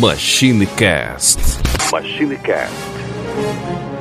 [0.00, 1.60] MachineCast.
[1.92, 3.91] MachineCast.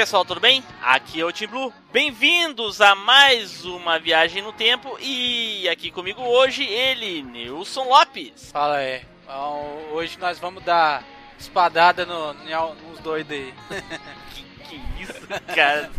[0.00, 0.64] Pessoal, tudo bem?
[0.80, 1.70] Aqui é o Tim Blue.
[1.92, 8.50] Bem-vindos a mais uma viagem no tempo e aqui comigo hoje ele, Nilson Lopes.
[8.50, 9.02] Fala aí.
[9.22, 9.62] Então,
[9.92, 11.04] hoje nós vamos dar
[11.38, 13.54] espadada no, nos doidos aí.
[14.32, 15.20] que, que isso,
[15.54, 15.90] cara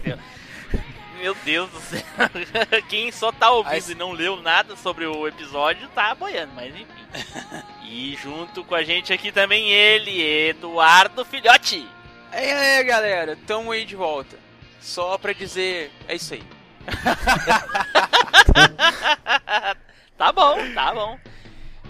[1.19, 2.01] Meu Deus do céu.
[2.89, 6.85] Quem só tá ouvindo e não leu nada sobre o episódio tá boiando, mas enfim.
[7.85, 11.85] E junto com a gente aqui também ele, Eduardo Filhote.
[12.33, 14.39] E aí, galera, tamo aí de volta.
[14.79, 16.41] Só pra dizer, é isso aí.
[20.17, 21.19] tá bom, tá bom.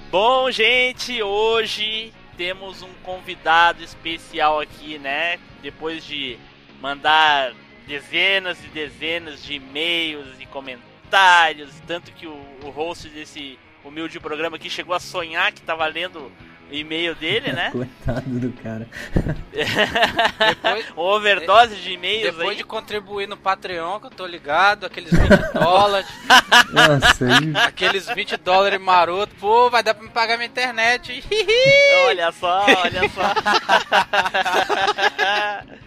[0.09, 5.37] Bom, gente, hoje temos um convidado especial aqui, né?
[5.61, 6.39] Depois de
[6.81, 7.53] mandar
[7.85, 14.55] dezenas e dezenas de e-mails e comentários, tanto que o, o host desse humilde programa
[14.55, 16.31] aqui chegou a sonhar que tava lendo
[16.71, 17.69] e-mail dele, né?
[17.71, 18.87] Coitado do cara.
[20.47, 22.55] depois, overdose de e-mails Depois aí.
[22.57, 26.07] de contribuir no Patreon, que eu tô ligado, aqueles 20 dólares.
[26.71, 27.53] Nossa, aí...
[27.67, 31.23] Aqueles 20 dólares maroto, pô, vai dar pra me pagar minha internet.
[32.07, 33.33] olha só, olha só.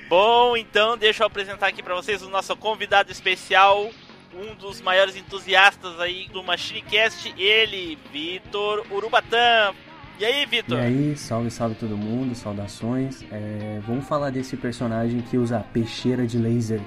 [0.09, 3.91] Bom, então deixa eu apresentar aqui para vocês o nosso convidado especial,
[4.35, 9.73] um dos maiores entusiastas aí do MachineCast, ele, Vitor Urubatã.
[10.19, 10.79] E aí, Vitor?
[10.79, 13.23] E aí, salve, salve todo mundo, saudações.
[13.33, 16.81] É, vamos falar desse personagem que usa peixeira de laser.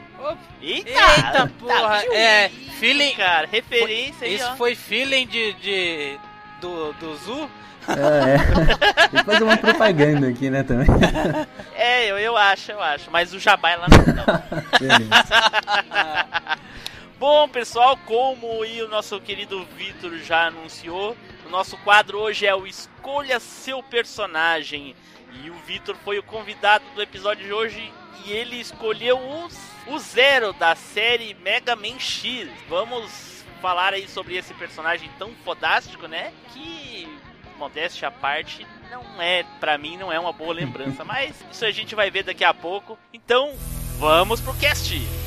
[0.61, 2.03] Eita, Eita porra!
[2.13, 2.49] É,
[2.79, 3.15] feeling.
[3.15, 4.55] Cara, referência foi, aí, Isso ó.
[4.55, 6.19] foi feeling de, de
[6.61, 7.49] do, do Zu?
[7.87, 9.07] É, é.
[9.07, 10.87] Tem que fazer uma propaganda aqui, né, também.
[11.79, 13.11] É, eu, eu acho, eu acho.
[13.11, 13.97] Mas o Jabá é lá não.
[17.19, 21.15] Bom, pessoal, como o nosso querido Vitor já anunciou,
[21.47, 24.95] o nosso quadro hoje é o Escolha Seu Personagem.
[25.43, 27.93] E o Vitor foi o convidado do episódio de hoje
[28.25, 29.47] e ele escolheu o,
[29.93, 32.49] o Zero da série Mega Man X.
[32.67, 36.33] Vamos falar aí sobre esse personagem tão fodástico, né?
[36.53, 37.07] Que,
[37.57, 41.03] modéstia à parte, não é, para mim, não é uma boa lembrança.
[41.05, 42.99] mas isso a gente vai ver daqui a pouco.
[43.13, 43.55] Então,
[43.99, 45.26] vamos pro cast!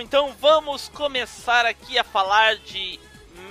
[0.00, 2.98] Então vamos começar aqui a falar de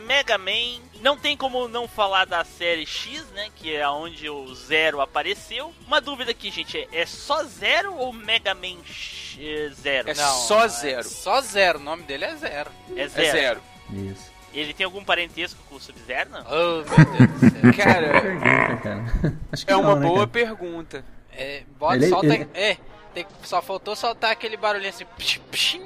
[0.05, 0.81] Mega Man.
[1.01, 3.49] Não tem como não falar da série X, né?
[3.55, 5.73] Que é onde o Zero apareceu.
[5.85, 10.09] Uma dúvida aqui, gente: é, é só Zero ou Mega Man X, Zero?
[10.09, 10.99] É não, só é Zero.
[10.99, 12.71] É só Zero, o nome dele é Zero.
[12.95, 13.27] É Zero.
[13.27, 13.61] É zero.
[13.91, 14.29] Isso.
[14.53, 16.41] Ele tem algum parentesco com o Sub-Zero, não?
[16.41, 17.73] Oh, meu Deus do céu.
[17.85, 19.37] cara, pergunta, cara.
[19.67, 21.05] é uma não, né, boa né, pergunta.
[21.31, 22.33] É, bota, ele, solta.
[22.33, 22.47] Ele...
[22.53, 22.77] É,
[23.13, 25.05] tem, só faltou soltar aquele barulhinho assim.
[25.17, 25.79] Psh, psh,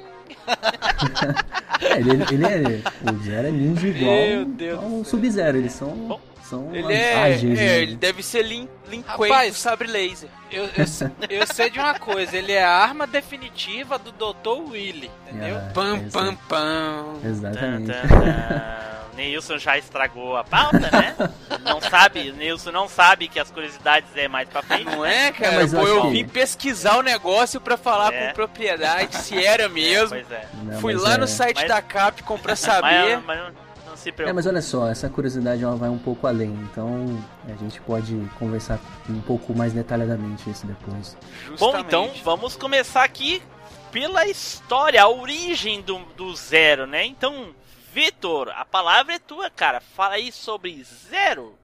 [1.80, 3.10] é, ele, ele é.
[3.10, 5.58] O Zero é ninja igual ao Sub-Zero.
[5.58, 6.20] Eles são.
[6.42, 7.78] São ele é, ágeis, é né?
[7.80, 10.28] ele deve ser Lin, Lin do sabre laser.
[10.52, 10.84] Eu, eu,
[11.30, 14.70] eu, sei de uma coisa, ele é a arma definitiva do Dr.
[14.70, 15.56] Willy, entendeu?
[15.56, 17.14] Ah, pam, pam, pam.
[17.24, 17.92] Exatamente.
[19.16, 21.14] Neilson já estragou a pauta, né?
[21.64, 24.84] não sabe, Neilson não sabe que as curiosidades é mais pra frente.
[24.84, 25.56] Não é, cara?
[25.56, 28.28] Mas Pô, eu, eu vim pesquisar o negócio pra falar é.
[28.28, 30.16] com propriedade se era mesmo.
[30.16, 30.48] É, pois é.
[30.62, 31.18] Não, Fui lá é.
[31.18, 31.68] no site mas...
[31.68, 33.16] da Capcom pra saber.
[33.16, 33.54] Mas, mas
[33.86, 34.30] não se preocupe.
[34.30, 37.06] É, mas olha só, essa curiosidade ela vai um pouco além, então
[37.48, 38.78] a gente pode conversar
[39.08, 41.16] um pouco mais detalhadamente isso depois.
[41.46, 41.58] Justamente.
[41.58, 43.42] Bom, então vamos começar aqui
[43.90, 47.04] pela história, a origem do, do Zero, né?
[47.04, 47.54] Então,
[47.94, 49.80] Vitor, a palavra é tua, cara.
[49.80, 51.56] Fala aí sobre Zero.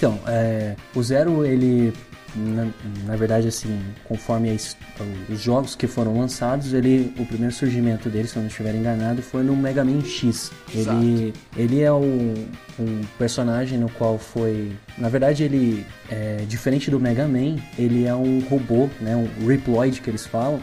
[0.00, 1.92] Então, é, o Zero, ele,
[2.34, 2.68] na,
[3.04, 8.26] na verdade, assim, conforme a, os jogos que foram lançados, ele, o primeiro surgimento dele,
[8.26, 10.50] se eu não estiver enganado, foi no Mega Man X.
[10.74, 12.32] Ele, ele é um,
[12.78, 18.14] um personagem no qual foi, na verdade, ele é diferente do Mega Man, ele é
[18.14, 20.62] um robô, né, um Reploid que eles falam,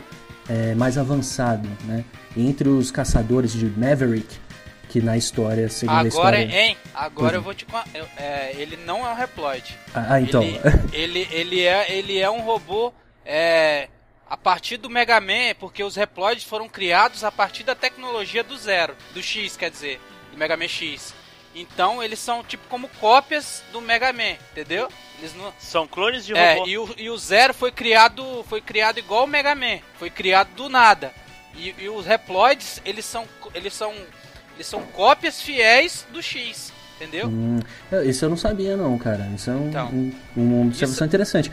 [0.50, 2.04] é, mais avançado, né?
[2.36, 4.40] entre os caçadores de Maverick,
[4.89, 6.62] que na história, segundo Agora, a história...
[6.62, 6.78] Hein?
[6.94, 7.66] Agora eu vou te...
[8.16, 9.78] É, ele não é um Reploid.
[9.94, 10.42] Ah, ah então...
[10.42, 10.60] Ele,
[10.94, 12.94] ele, ele, é, ele é um robô...
[13.25, 13.89] É,
[14.30, 18.57] a partir do Mega Man, porque os Reploids foram criados a partir da tecnologia do
[18.57, 20.01] Zero, do X, quer dizer,
[20.31, 21.13] do Mega Man X.
[21.56, 24.90] Então eles são tipo como cópias do Mega Man, entendeu?
[25.19, 25.54] Eles não...
[25.57, 26.66] São clones de é, robô.
[26.66, 30.10] É, e o, e o Zero foi criado, foi criado igual o Mega Man, foi
[30.10, 31.13] criado do nada.
[31.56, 33.94] E, e os Reploids, eles são, eles são
[34.57, 37.27] eles são cópias fiéis do X, entendeu?
[37.27, 37.59] Hum,
[38.04, 39.30] isso eu não sabia não, cara.
[39.36, 41.06] Isso é um, então, um, uma observação isso...
[41.06, 41.52] interessante.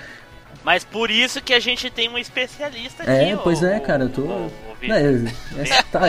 [0.65, 3.13] Mas por isso que a gente tem um especialista aqui.
[3.13, 4.23] É, pois é, cara, eu tô.
[4.23, 5.13] O, não, é,
[5.93, 6.01] tá,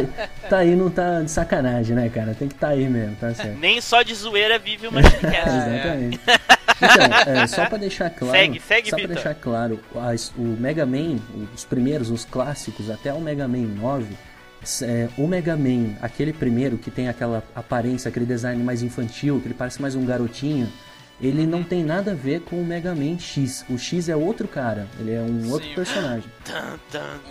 [0.49, 2.33] tá, aí, não tá de sacanagem, né, cara?
[2.33, 3.59] Tem que tá aí mesmo, tá certo.
[3.59, 5.49] Nem só de zoeira vive uma Shinecast.
[5.49, 6.19] Exatamente.
[6.21, 8.37] Então, é, só pra deixar claro.
[8.37, 11.19] Segue, segue, Só pra deixar claro, as, o Mega Man,
[11.53, 14.07] os primeiros, os clássicos, até o Mega Man 9
[14.81, 19.47] é, o Mega Man, aquele primeiro que tem aquela aparência, aquele design mais infantil, que
[19.47, 20.71] ele parece mais um garotinho,
[21.21, 23.65] ele não tem nada a ver com o Mega Man X.
[23.69, 25.51] O X é outro cara, ele é um Sim.
[25.51, 26.29] outro personagem.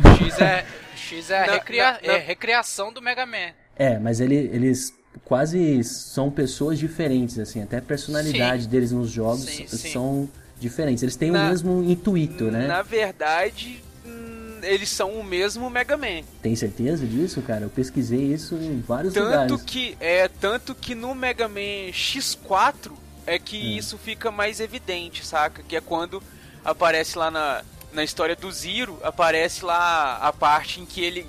[0.03, 0.65] O X é,
[0.97, 2.15] X é, não, recria, não, não.
[2.15, 3.53] é recriação do Mega Man.
[3.77, 8.69] É, mas ele, eles quase são pessoas diferentes, assim, até a personalidade sim.
[8.69, 11.03] deles nos jogos sim, são diferentes.
[11.03, 12.67] Eles têm na, o mesmo intuito, né?
[12.67, 13.84] Na verdade,
[14.65, 16.23] eles são o mesmo Mega Man.
[16.43, 17.65] Tem certeza disso, cara?
[17.65, 19.63] Eu pesquisei isso em vários tanto lugares.
[19.63, 22.93] Que, é, tanto que no Mega Man X4
[23.27, 23.77] é que hum.
[23.77, 25.63] isso fica mais evidente, saca?
[25.63, 26.23] Que é quando
[26.65, 31.27] aparece lá na, na história do Zero, aparece lá a parte em que ele.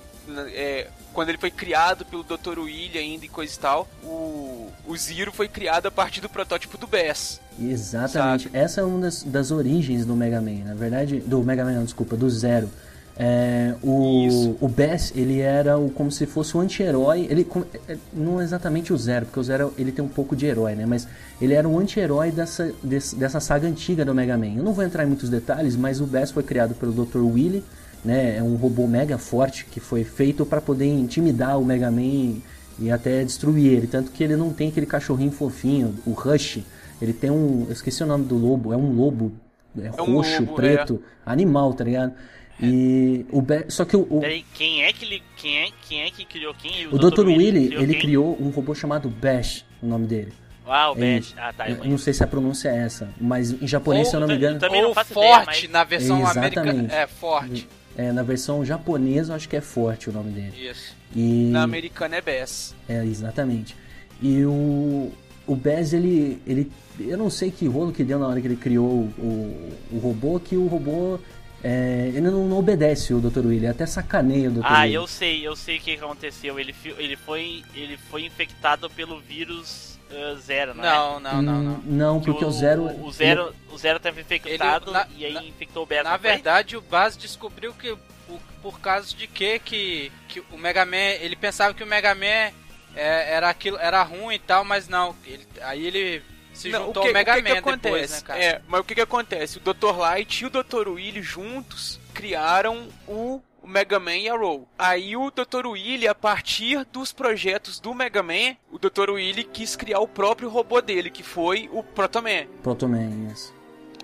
[0.54, 2.60] É, quando ele foi criado pelo Dr.
[2.60, 6.78] William ainda e coisa e tal, o, o Zero foi criado a partir do protótipo
[6.78, 7.40] do Bass.
[7.60, 8.46] Exatamente.
[8.46, 8.58] Sabe?
[8.58, 10.66] Essa é uma das, das origens do Mega Man.
[10.66, 12.70] Na verdade, do Mega Man, não, desculpa, do Zero.
[13.18, 17.28] É, o, o Bass, ele era o, como se fosse um anti-herói.
[17.30, 17.48] Ele
[17.88, 20.86] é, não exatamente o Zero, porque o Zero ele tem um pouco de herói, né?
[20.86, 21.08] Mas
[21.42, 24.56] ele era um anti-herói dessa, desse, dessa saga antiga do Mega Man.
[24.58, 27.20] Eu não vou entrar em muitos detalhes, mas o Bass foi criado pelo Dr.
[27.20, 27.64] Willy,
[28.04, 28.38] né?
[28.38, 32.36] É um robô mega forte que foi feito para poder intimidar o Mega Man
[32.78, 33.88] e até destruir ele.
[33.88, 36.60] Tanto que ele não tem aquele cachorrinho fofinho, o Rush.
[37.02, 37.66] Ele tem um.
[37.68, 39.32] Eu esqueci o nome do lobo, é um lobo
[39.78, 40.56] é, é um roxo, lobo, é.
[40.56, 41.32] preto, é.
[41.32, 42.14] animal, tá ligado?
[42.62, 44.22] E o Be só que o, o...
[44.22, 46.88] Peraí, quem é que quem é, quem é que criou quem?
[46.88, 47.26] O, o Dr.
[47.26, 48.02] Willy, criou ele quem?
[48.02, 50.32] criou um robô chamado Bash, o nome dele.
[50.66, 51.34] Ah, o Bash.
[51.38, 51.70] Ah, tá.
[51.70, 54.28] Eu não sei se a pronúncia é essa, mas em japonês, Ou, se eu não
[54.28, 54.60] me engano.
[54.88, 55.70] Ou forte ideia, mas...
[55.70, 56.94] na versão americana.
[56.94, 57.68] É, forte.
[57.98, 60.70] É, na versão japonesa eu acho que é forte o nome dele.
[60.70, 60.96] Isso.
[61.16, 61.50] E...
[61.52, 62.76] Na americana é Bass.
[62.90, 63.76] É, exatamente.
[64.22, 65.12] E o,
[65.46, 66.72] o Bez, ele, ele.
[67.00, 70.40] Eu não sei que rolo que deu na hora que ele criou o, o robô,
[70.40, 71.20] que o robô.
[71.68, 73.48] É, ele não, não, obedece o Dr.
[73.48, 74.62] Willy, até sacaneia o Dr.
[74.64, 74.94] Ah, Willy.
[74.94, 76.60] eu sei, eu sei o que aconteceu.
[76.60, 81.82] Ele, ele, foi, ele foi infectado pelo vírus uh, Zero, não, não, não, não, não.
[81.84, 82.84] Não, porque o, o Zero.
[83.04, 86.04] O Zero, o Zero tava infectado ele, na, e aí na, infectou o Bez.
[86.04, 87.98] Na verdade, o Baz descobriu que.
[88.28, 89.60] Por, por causa de quê?
[89.64, 91.18] que, que o Mega Man.
[91.20, 92.52] Ele pensava que o Mega Man
[92.96, 95.16] é, era aquilo, era ruim e tal, mas não.
[95.26, 96.22] Ele, aí ele
[96.56, 98.44] se não, juntou que, ao Mega que Man que depois, né, cara?
[98.44, 99.58] É, mas o que que acontece?
[99.58, 99.98] O Dr.
[99.98, 100.90] Light e o Dr.
[100.90, 104.68] Willy juntos criaram o Mega Man e a Roll.
[104.78, 105.68] Aí o Dr.
[105.68, 109.12] Willy, a partir dos projetos do Mega Man, o Dr.
[109.12, 112.48] Willy quis criar o próprio robô dele, que foi o Protoman.
[112.62, 113.54] Protoman, isso.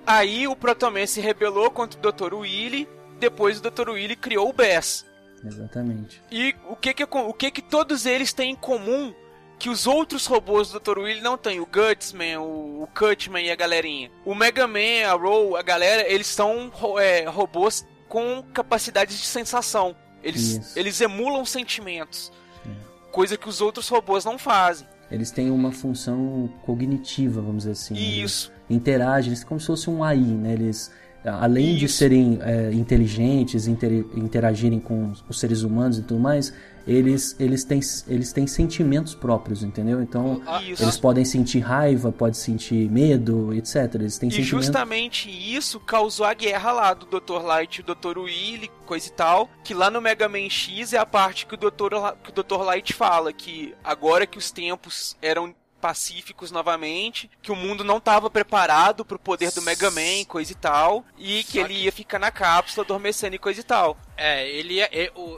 [0.05, 2.34] Aí o Protoman se rebelou contra o Dr.
[2.34, 2.89] Willy,
[3.20, 3.89] depois o Dr.
[3.91, 5.05] Willy criou o Bass.
[5.43, 6.22] Exatamente.
[6.31, 9.13] E o que que, o que que todos eles têm em comum
[9.61, 10.97] que os outros robôs do Dr.
[10.97, 11.59] Willy não têm?
[11.59, 14.09] O Gutsman, o, o Cutman e a galerinha.
[14.25, 19.95] O Mega Man, a Roll, a galera, eles são é, robôs com capacidades de sensação.
[20.23, 22.31] Eles, eles emulam sentimentos.
[22.65, 22.69] É.
[23.11, 24.87] Coisa que os outros robôs não fazem.
[25.11, 27.93] Eles têm uma função cognitiva, vamos dizer assim.
[27.93, 28.51] Isso.
[28.67, 30.53] Eles interagem, eles como se fosse um AI, né?
[30.53, 30.91] Eles
[31.23, 31.79] além Isso.
[31.81, 36.51] de serem é, inteligentes, inter, interagirem com os seres humanos e tudo mais,
[36.88, 40.01] eles, eles, têm, eles têm sentimentos próprios, entendeu?
[40.01, 40.83] Então, isso.
[40.83, 43.95] eles podem sentir raiva, podem sentir medo, etc.
[43.95, 44.47] Eles têm e sentimentos...
[44.47, 47.41] justamente isso causou a guerra lá do Dr.
[47.43, 48.19] Light e do Dr.
[48.19, 51.57] Willy, coisa e tal, que lá no Mega Man X é a parte que o
[51.57, 51.95] Dr.
[52.23, 52.63] que o Dr.
[52.63, 58.29] Light fala que agora que os tempos eram pacíficos novamente, que o mundo não estava
[58.29, 62.19] preparado para o poder do Mega Man, coisa e tal, e que ele ia ficar
[62.19, 63.97] na cápsula adormecendo e coisa e tal.
[64.15, 64.89] É, ele ia,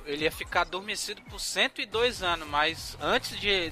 [0.06, 3.72] ele ia ficar adormecido por 102 anos, mas antes de.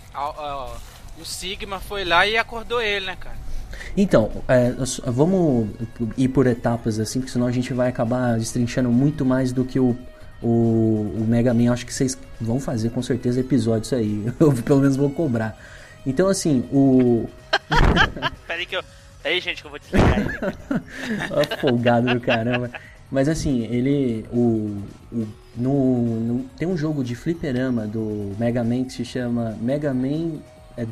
[1.20, 3.52] o Sigma foi lá e acordou ele, né, cara?
[3.96, 4.74] Então, é,
[5.06, 5.70] vamos
[6.18, 9.80] ir por etapas assim, porque senão a gente vai acabar destrinchando muito mais do que
[9.80, 9.98] o,
[10.42, 11.72] o, o Mega Man.
[11.72, 14.26] Acho que vocês vão fazer com certeza episódios aí.
[14.40, 15.58] Eu pelo menos vou cobrar.
[16.06, 17.30] Então, assim, o.
[18.48, 18.84] Peraí que eu.
[19.24, 21.58] Aí, gente, que eu vou desligar ele.
[21.62, 22.72] Folgado do caramba.
[23.12, 24.26] Mas assim, ele.
[24.32, 24.82] O,
[25.12, 29.94] o no, no, tem um jogo de fliperama do Mega Man que se chama Mega
[29.94, 30.40] Man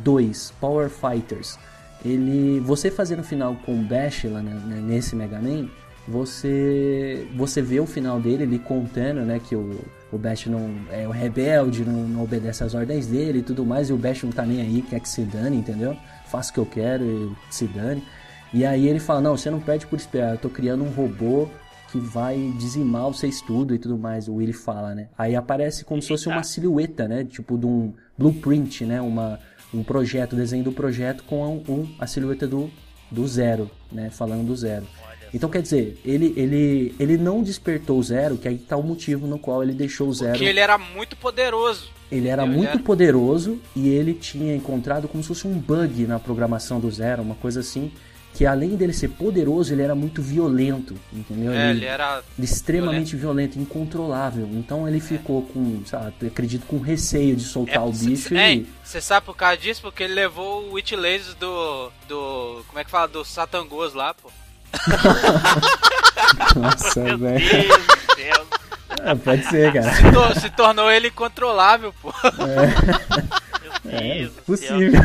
[0.04, 1.58] 2 é, Power Fighters.
[2.04, 2.60] Ele.
[2.60, 5.68] Você fazer no final com o Bash lá né, nesse Mega Man,
[6.08, 7.28] você.
[7.36, 9.80] Você vê o final dele, ele contando, né, que o
[10.12, 13.90] o Bash não é o rebelde, não, não, obedece às ordens dele e tudo mais,
[13.90, 15.96] e o Bash não tá nem aí, quer que se dane, entendeu?
[16.28, 18.04] Faço o que eu quero e se dane.
[18.54, 21.48] E aí ele fala, não, você não perde por esperar, eu tô criando um robô
[21.92, 25.10] que vai dizimar o seu estudo e tudo mais, o Willy fala, né?
[25.18, 27.24] Aí aparece como se fosse uma silhueta, né?
[27.24, 29.02] Tipo de um blueprint, né?
[29.02, 29.40] Uma,
[29.74, 32.70] um projeto, desenho do projeto com um, a silhueta do,
[33.10, 34.10] do zero, né?
[34.10, 34.86] Falando do zero.
[35.34, 39.28] Então quer dizer, ele, ele, ele não despertou o Zero, que aí tá o motivo
[39.28, 40.32] no qual ele deixou o Zero.
[40.32, 41.92] Porque ele era muito poderoso.
[42.12, 46.80] Ele era muito poderoso e ele tinha encontrado como se fosse um bug na programação
[46.80, 47.92] do Zero, uma coisa assim.
[48.32, 51.52] Que além dele ser poderoso, ele era muito violento, entendeu?
[51.52, 53.54] É, ele, ele era extremamente violento.
[53.56, 53.60] violento.
[53.60, 54.48] incontrolável.
[54.54, 58.36] Então ele ficou com, sabe, acredito com receio de soltar é, o bicho.
[58.36, 59.82] É, você sabe por causa disso?
[59.82, 61.92] Porque ele levou o Witch Lasers do.
[62.08, 62.64] do.
[62.68, 63.08] como é que fala?
[63.08, 64.32] Do Satangos lá, pô.
[66.56, 67.46] Nossa, velho.
[69.04, 69.94] É, pode ser, cara.
[69.94, 72.14] Se, to se, tornou ele incontrolável, pô.
[73.86, 75.02] É, é possível.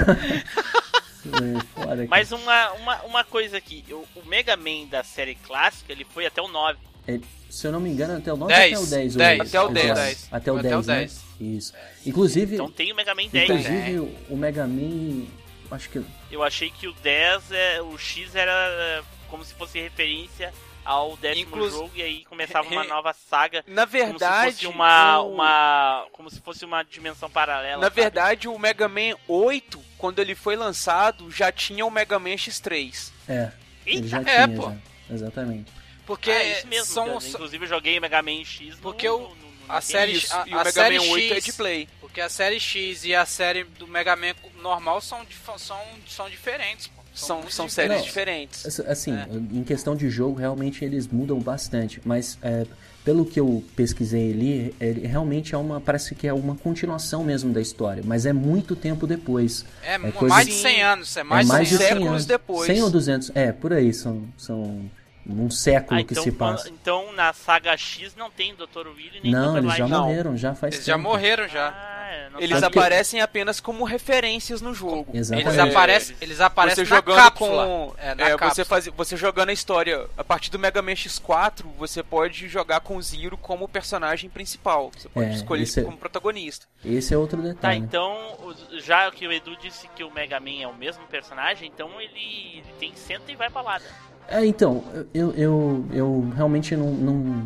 [1.27, 6.05] É, Mas uma, uma, uma coisa aqui, o, o, Mega Man da série clássica, ele
[6.05, 6.79] foi até o 9.
[7.07, 7.19] É,
[7.49, 9.17] se eu não me engano, até o 9 10, até o 10.
[9.17, 9.95] 10 até o 10.
[9.95, 10.29] 10.
[10.31, 11.21] Até o 10, até o 10, né?
[11.41, 11.73] Isso.
[12.05, 12.55] Inclusive...
[12.55, 13.51] Então tem o Mega Man 10.
[13.51, 14.13] Inclusive, né?
[14.29, 15.27] o Mega Man...
[15.71, 16.05] Acho que...
[16.31, 19.03] Eu achei que o 10, é, o X era
[19.35, 21.73] como se fosse referência ao décimo Inclus...
[21.73, 23.65] jogo e aí começava uma nova saga.
[23.67, 25.35] Na verdade, como se fosse uma, o...
[25.35, 27.79] uma como se fosse uma dimensão paralela.
[27.79, 28.01] Na sabe?
[28.01, 33.11] verdade, o Mega Man 8, quando ele foi lançado, já tinha o Mega Man X3.
[33.29, 33.51] É.
[33.85, 34.71] Ele já é, tinha, pô.
[34.71, 35.15] Já.
[35.15, 35.73] Exatamente.
[36.07, 37.19] Porque ah, é isso mesmo, são...
[37.19, 40.45] inclusive eu joguei Mega Man X Porque no, o no, no, a série isso, a,
[40.47, 41.89] e o Mega série Man 8 X, é de play.
[42.01, 45.27] Porque a série X e a série do Mega Man normal são,
[45.59, 46.94] são, são diferentes, pô.
[47.15, 48.81] São, são séries Não, diferentes.
[48.81, 49.29] Assim, é.
[49.53, 52.01] em questão de jogo, realmente eles mudam bastante.
[52.05, 52.67] Mas é,
[53.05, 55.81] pelo que eu pesquisei ali, ele realmente é uma.
[55.81, 58.03] Parece que é uma continuação mesmo da história.
[58.05, 59.65] Mas é muito tempo depois.
[59.83, 62.67] É, é mais de 100 anos, é mais, é mais de 100 séculos depois.
[62.67, 63.95] 100 ou 200, é, por aí.
[63.95, 64.91] São, são
[65.27, 66.69] num século Ah, que então, se passa.
[66.69, 68.89] então na saga X não tem Dr.
[68.95, 69.59] Willy nem Não, Dr.
[69.65, 69.99] eles já Light.
[70.01, 70.99] Morreram, já faz Eles tempo.
[70.99, 71.69] já morreram já.
[71.69, 75.07] Ah, não Eles Tanto que- aparecem apenas como referências no jogo.
[75.15, 75.49] Exatamente.
[75.49, 77.67] Eles É, aparecem, eles aparecem você na jogando cápsula.
[77.67, 78.55] com É, na é, cápsula.
[78.55, 82.81] você faz, você jogando a história a partir do Mega Man X4 você pode jogar
[82.81, 87.17] com o Zero como personagem principal você pode É, escolher é- como protagonista Esse é
[87.19, 87.79] outro Tá, detalhe.
[87.79, 91.71] então, o- já que o Edu disse que o Mega Man é o mesmo personagem,
[91.73, 93.79] então ele, ele tem senta e vai pra lá.
[93.79, 93.87] né?
[94.29, 97.43] É, então, eu, eu, eu realmente não, não.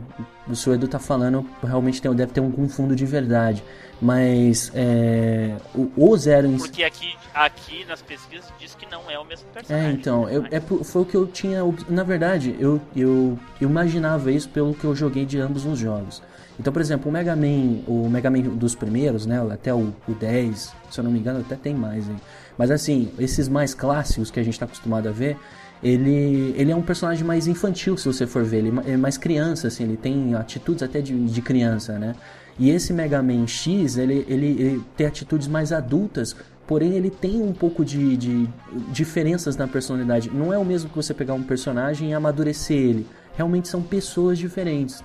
[0.48, 3.62] O senhor Edu tá falando, realmente tem, deve ter algum fundo de verdade.
[4.00, 9.24] Mas é, o, o Zero Porque aqui, aqui nas pesquisas diz que não é o
[9.24, 9.92] mesmo É, personagem.
[9.94, 11.62] então, eu, Mas- é, foi o que eu tinha.
[11.88, 16.22] Na verdade, eu, eu, eu imaginava isso pelo que eu joguei de ambos os jogos.
[16.60, 19.40] Então, por exemplo, o Mega Man, o Mega Man dos primeiros, né?
[19.52, 22.16] Até o, o 10, se eu não me engano, até tem mais aí.
[22.56, 25.36] Mas assim, esses mais clássicos que a gente tá acostumado a ver,
[25.82, 28.58] ele, ele é um personagem mais infantil, se você for ver.
[28.58, 32.14] Ele é é mais criança, assim, ele tem atitudes até de, de criança, né?
[32.58, 36.34] E esse Mega Man X, ele, ele, ele tem atitudes mais adultas,
[36.66, 38.48] porém ele tem um pouco de, de
[38.90, 40.28] diferenças na personalidade.
[40.30, 43.06] Não é o mesmo que você pegar um personagem e amadurecer ele.
[43.36, 45.02] Realmente são pessoas diferentes.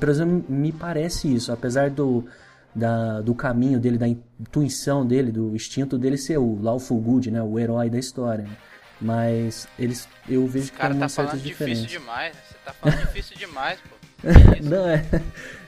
[0.00, 2.24] Por exemplo, me parece isso, apesar do,
[2.74, 7.42] da, do caminho dele, da intuição dele, do instinto dele ser o Lawful Good, né?
[7.42, 8.44] O herói da história.
[8.44, 8.56] né?
[9.00, 11.86] Mas eles, eu vejo Esse que cara tem tá falando difícil diferenças.
[11.86, 12.34] demais.
[12.34, 12.40] né?
[12.48, 13.94] Você tá falando difícil demais, pô.
[14.62, 15.04] Não, é.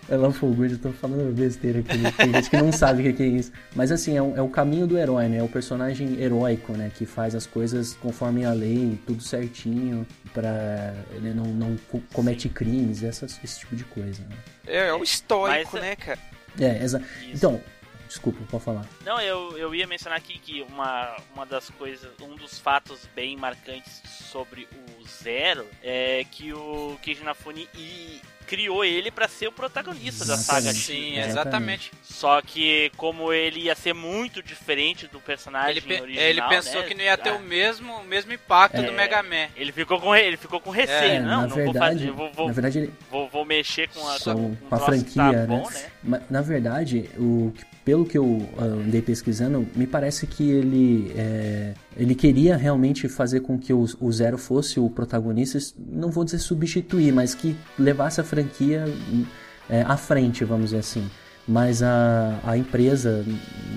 [0.09, 1.99] É Good, eu tô falando besteira aqui.
[1.99, 2.12] né?
[2.17, 3.51] Tem gente que não sabe o que é isso.
[3.75, 5.39] Mas assim, é, um- é o caminho do herói, né?
[5.39, 6.93] É o personagem heróico, né?
[6.95, 10.95] Que faz as coisas conforme a lei, tudo certinho, pra.
[11.12, 14.37] Ele não, não co- comete crimes, essas, esse tipo de coisa, né?
[14.69, 16.19] é, é o estoico Mas- né cara
[16.61, 17.01] É, exa...
[17.23, 17.31] Isso.
[17.35, 17.61] Então,
[18.07, 18.85] desculpa, pode falar.
[19.05, 23.37] Não, eu, eu ia mencionar aqui que uma, uma das coisas, um dos fatos bem
[23.37, 29.53] marcantes sobre o Zero é que o Keiji Inafune e criou ele pra ser o
[29.53, 30.85] protagonista da saga Exatamente.
[30.85, 31.90] Sim, exatamente.
[32.01, 36.81] Só que como ele ia ser muito diferente do personagem Ele, pe- original, ele pensou
[36.83, 36.87] né?
[36.87, 38.90] que não ia ter Ah, o mesmo, o mesmo impacto do É.
[38.92, 39.49] Mega Man.
[39.57, 42.33] Ele ficou com ele ficou com receio, É, não, na não verdade, vou fazer, vou,
[42.33, 45.69] vou, na verdade ele, vou, vou mexer com a, com, com, a tá franquia, bom,
[45.69, 45.90] né?
[46.05, 46.23] né?
[46.31, 51.72] Na verdade, o, que- pelo que eu ah, andei pesquisando, me parece que ele, é,
[51.96, 56.40] ele queria realmente fazer com que o, o Zero fosse o protagonista, não vou dizer
[56.40, 59.25] substituir, mas que levasse a franquia hum,
[59.70, 61.09] é, à frente, vamos dizer assim.
[61.46, 63.25] Mas a, a empresa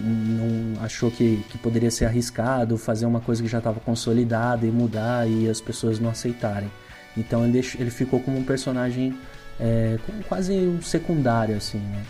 [0.03, 4.71] não achou que, que poderia ser arriscado fazer uma coisa que já estava consolidada e
[4.71, 6.71] mudar e as pessoas não aceitarem.
[7.15, 9.15] Então ele, deixou- ele ficou como um personagem
[9.59, 12.01] é, quase um secundário, assim, né?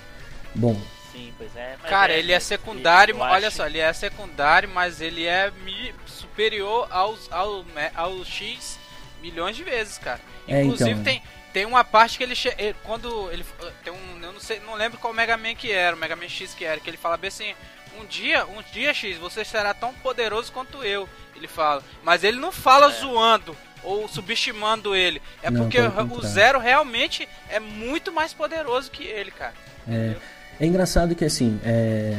[0.55, 0.77] Bom,
[1.19, 1.75] Sim, pois é.
[1.82, 5.51] mas Cara, ele é secundário, eu olha acho- só, ele é secundário, mas ele é
[5.63, 8.79] mi- superior aos, ao, ao X
[9.21, 10.19] milhões de vezes, cara.
[10.47, 11.03] É, Inclusive então.
[11.03, 13.45] tem, tem uma parte que ele, ele- quando ele
[13.84, 16.29] tem um, eu não sei, não lembro qual Mega Man que era, o Mega Man
[16.29, 17.53] X que era, que ele fala bem assim,
[17.99, 21.84] um dia, um dia X, você será tão poderoso quanto eu, ele fala.
[22.03, 26.21] Mas ele não fala zoando ou subestimando ele, é Não, porque o.
[26.21, 29.53] Zero realmente é muito mais poderoso que ele, cara.
[29.88, 30.15] É,
[30.60, 32.13] é engraçado que assim, é,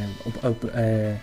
[0.75, 1.17] é,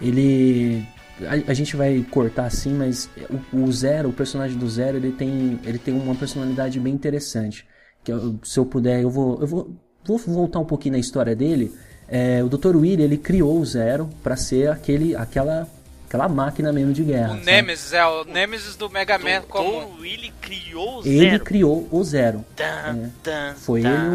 [0.00, 0.86] ele.
[1.26, 3.08] A, a gente vai cortar assim, mas
[3.52, 7.66] o, o Zero, o personagem do Zero, ele tem, ele tem uma personalidade bem interessante.
[8.02, 9.70] Que eu- se eu puder, eu vou, eu vou,
[10.04, 11.72] vou voltar um pouquinho na história dele.
[12.08, 12.76] É, o Dr.
[12.76, 15.68] Willy, ele criou o Zero para ser aquele, aquela,
[16.14, 17.32] aquela máquina mesmo de guerra.
[17.32, 17.44] O sabe?
[17.46, 19.96] Nemesis é o Nemesis do Mega Man comum.
[20.00, 21.44] Willy criou o Ele Zero.
[21.44, 22.44] criou o Zero.
[22.54, 23.10] Tan, É.
[23.22, 23.88] tan, Foi tan.
[23.90, 24.06] ele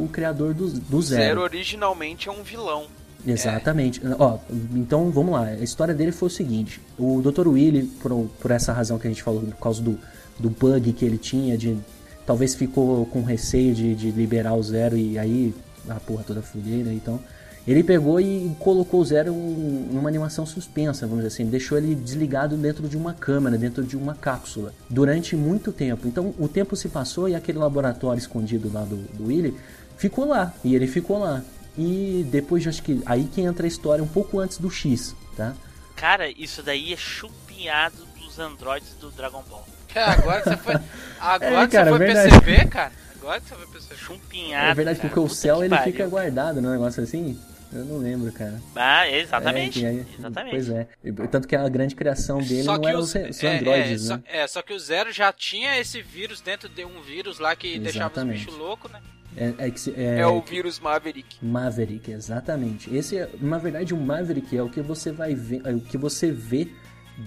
[0.00, 2.86] o, o criador do, do Zero originalmente é um vilão
[3.24, 4.00] Exatamente.
[4.18, 4.38] Ó,
[4.74, 5.44] então vamos lá.
[5.44, 7.46] A história dele foi o seguinte: o Dr.
[7.46, 9.96] Willy, por, por essa razão que a gente falou, por causa do,
[10.40, 11.78] do bug que ele tinha, de
[12.26, 15.54] talvez ficou com receio de, de liberar o Zero e aí
[15.88, 17.20] a porra toda fudeira, então.
[17.66, 21.94] Ele pegou e colocou o Zero em uma animação suspensa, vamos dizer assim, deixou ele
[21.94, 26.08] desligado dentro de uma câmera, dentro de uma cápsula, durante muito tempo.
[26.08, 29.56] Então o tempo se passou e aquele laboratório escondido lá do, do Willy
[29.96, 31.42] ficou lá, e ele ficou lá.
[31.78, 35.54] E depois, acho que aí que entra a história um pouco antes do X, tá?
[35.94, 39.64] Cara, isso daí é chupinhado dos androides do Dragon Ball.
[39.94, 40.74] Cara, agora você foi.
[41.20, 42.30] Agora É, que cara, você foi verdade.
[42.30, 42.92] perceber, cara.
[43.20, 44.00] Agora que você foi perceber.
[44.00, 44.70] Chumpinhado.
[44.70, 45.08] é verdade, cara.
[45.08, 45.92] porque o céu ele pariu.
[45.92, 47.38] fica guardado, não é um negócio assim?
[47.72, 48.60] Eu não lembro, cara.
[48.76, 49.84] Ah, exatamente.
[49.84, 50.50] É, aí- exatamente.
[50.52, 50.86] Pois é.
[51.30, 54.14] Tanto que a grande criação dele Só não que eram os, os, é, androides, é,
[54.16, 54.22] né?
[54.28, 57.56] Só, é, só que o Zero já tinha esse vírus dentro de um vírus lá
[57.56, 58.38] que deixava os Exatamente.
[58.44, 59.00] bichos loucos, né?
[59.34, 62.94] É, é é- é, o vírus Maverick Maverick, exatamente.
[62.94, 65.96] Esse, é, na verdade, o Maverick é o que você vai ver, é o que
[65.96, 66.68] você vê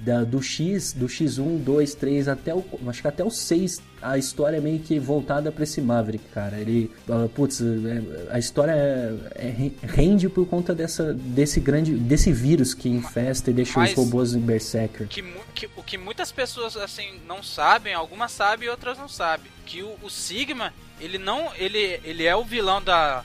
[0.03, 2.63] da- do X, do X1, 2, 3 até o.
[2.87, 6.57] Acho que até o 6, a história é meio que voltada pra esse Maverick, cara.
[6.57, 6.91] Ele.
[7.09, 11.93] ah, Putz, é- a história é- é- rende por conta dessa, desse grande.
[11.95, 15.07] desse vírus que infesta e deixa Mas- os robôs em Berserker.
[15.07, 19.49] que, que- o que muitas pessoas assim não sabem, algumas sabem e outras não sabem,
[19.65, 23.23] que o, o Sigma, ele não, ele, ele é o vilão da,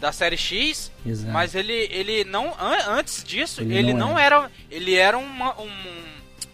[0.00, 1.32] da série X, Exato.
[1.32, 5.58] mas ele, ele não an- antes disso, Ele ele, não não, era, ele era uma-
[5.60, 5.70] um,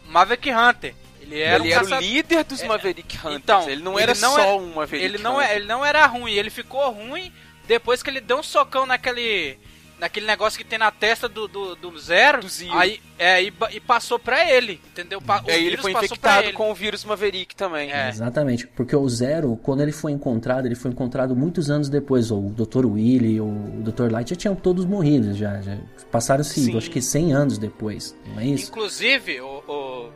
[0.08, 0.94] Maverick Hunter.
[1.22, 3.36] Ele era ele um era o caça- líder dos É, Maverick Hunters.
[3.36, 5.84] então, ele não ele era não só é- um Maverick ele não, é, ele não
[5.84, 7.32] era ruim, ele ficou ruim
[7.66, 9.56] depois que ele deu um socão naquele
[10.00, 12.76] naquele negócio que tem na testa do, do, do Zero, Do Zero.
[12.76, 15.22] aí é, e, e passou pra ele, entendeu?
[15.22, 16.52] Pa- Aí ele vírus foi passou pra infectado ele.
[16.56, 17.92] com o vírus Maverick também.
[17.92, 18.08] É.
[18.08, 22.32] Exatamente, porque o Zero, quando ele foi encontrado, ele foi encontrado muitos anos depois.
[22.32, 22.84] O Dr.
[22.84, 23.52] Willy, o
[23.84, 24.10] Dr.
[24.10, 25.78] Light já tinham todos morrido, já, já
[26.10, 26.76] passaram-se, Sim.
[26.76, 28.70] acho que 100 anos depois, não é isso?
[28.72, 30.10] Inclusive, o, o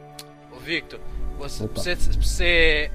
[0.66, 0.98] Victor,
[1.38, 1.80] você, Opa.
[1.80, 2.90] você, você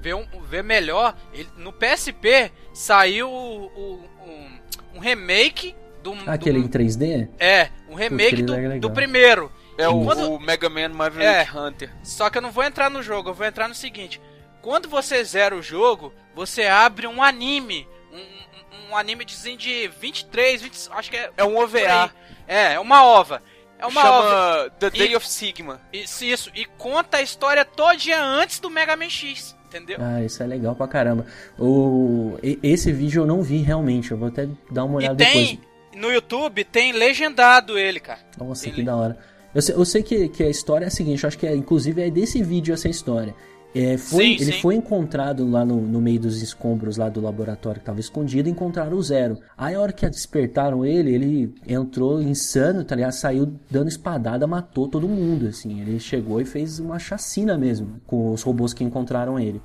[0.00, 4.58] vê, um, vê melhor, ele- no PSP saiu o- o- um,
[4.96, 7.28] um remake do, Aquele em do 3D?
[7.38, 9.52] é, um remake aquele do, é do primeiro.
[9.78, 11.48] É o, Quando- o Mega Man Maverick É.
[11.58, 11.90] Hunter.
[12.02, 14.20] Só que eu não vou entrar no jogo, eu vou entrar no seguinte.
[14.60, 17.88] Quando você zera o jogo, você abre um anime.
[18.12, 21.30] Um, um- um animezinho de 23, 20, acho que é.
[21.36, 22.10] É um OVA.
[22.48, 23.42] É, é uma ova.
[23.82, 24.00] É uma.
[24.00, 25.80] Chama The Day E- of Sigma.
[25.92, 26.50] Isso, isso.
[26.54, 29.54] E conta a história todinha antes do Mega Man X.
[29.66, 29.96] Entendeu?
[30.00, 31.24] Ah, isso é legal pra caramba.
[31.58, 35.16] O, e- esse vídeo eu não vi realmente, eu vou até dar uma e olhada
[35.24, 35.56] tem.
[35.56, 35.72] depois.
[35.94, 38.20] No YouTube tem legendado ele, cara.
[38.38, 39.18] Nossa, Tem que da hora.
[39.54, 41.54] Eu sei, eu sei que, que a história é a seguinte, eu acho que é,
[41.54, 43.34] inclusive é desse vídeo essa história.
[43.74, 44.60] É, foi, Sim, ele sim.
[44.60, 48.52] foi encontrado lá no, no meio dos escombros lá do laboratório que estava escondido e
[48.52, 49.38] encontraram o Zero.
[49.56, 53.12] Aí a hora que despertaram ele, ele entrou insano, tá ligado?
[53.12, 55.80] Saiu dando espadada, matou todo mundo, assim.
[55.80, 59.60] Ele chegou e fez uma chacina mesmo com os robôs que encontraram ele.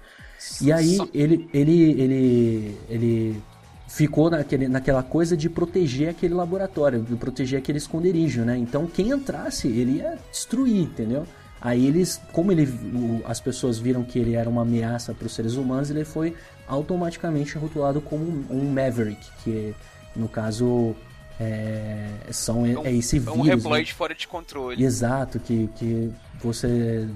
[0.61, 3.43] E aí ele, ele, ele, ele
[3.87, 8.57] ficou naquele, naquela coisa de proteger aquele laboratório, de proteger aquele esconderijo, né?
[8.57, 11.25] Então quem entrasse, ele ia destruir, entendeu?
[11.59, 15.33] Aí eles, como ele, o- as pessoas viram que ele era uma ameaça para os
[15.33, 16.35] seres humanos, ele foi
[16.67, 19.73] automaticamente rotulado como um, um Maverick, que
[20.15, 20.95] no caso
[21.39, 23.35] é, são, é, um- esse É vírus.
[23.35, 23.55] um né?
[23.55, 24.83] reploid fora de controle.
[24.83, 27.07] Exato, que, que você,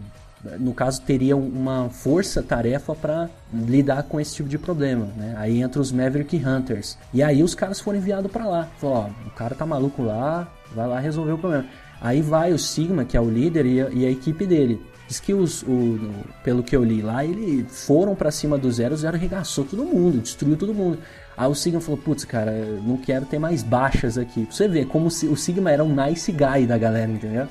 [0.60, 5.34] no caso, teria uma força-tarefa para lidar com esse tipo de problema, né?
[5.38, 6.98] Aí entra os Maverick Hunters.
[7.14, 8.68] E aí os caras foram enviados para lá.
[8.78, 11.66] Falou, ó, o cara tá maluco lá, vai lá resolver o problema.
[12.02, 14.82] Aí vai o Sigma, que é o líder, e a, e a equipe dele.
[15.08, 16.00] Diz que os, o,
[16.44, 19.84] pelo que eu li lá, eles foram pra cima do Zero, o Zero arregaçou todo
[19.84, 20.98] mundo, destruiu todo mundo.
[21.38, 24.46] Aí o Sigma falou, putz, cara, eu não quero ter mais baixas aqui.
[24.46, 27.48] Pra você ver como se- o Sigma era um nice guy da galera, entendeu?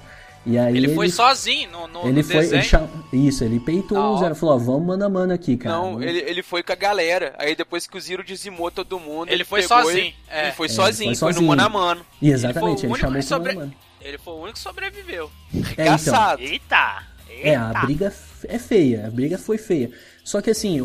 [0.47, 3.99] E aí Ele foi sozinho no, no, ele no foi, ele cham- Isso, ele peitou
[3.99, 4.19] Da o.
[4.19, 5.77] Zero, falou, ó, vamos mano a mano aqui, cara.
[5.77, 7.35] Não, ele, ele foi com a galera.
[7.39, 9.29] Aí depois que o Zero dizimou todo mundo.
[9.31, 10.45] Ele foi pegou sozinho, e- é.
[10.45, 11.43] Ele foi É, sozinho, foi foi, sozinho.
[11.43, 12.01] no mano a mano.
[12.23, 13.75] E exatamente, Ele ele, foi o chamou que esse mano sobre- a mano.
[14.01, 15.31] Ele foi o único que sobreviveu.
[15.77, 16.41] Regaçado.
[16.43, 17.03] Eita!
[17.29, 17.81] É, a Eita.
[17.87, 18.13] briga
[18.49, 19.91] é feia, a briga foi feia.
[20.25, 20.85] Só que assim, o,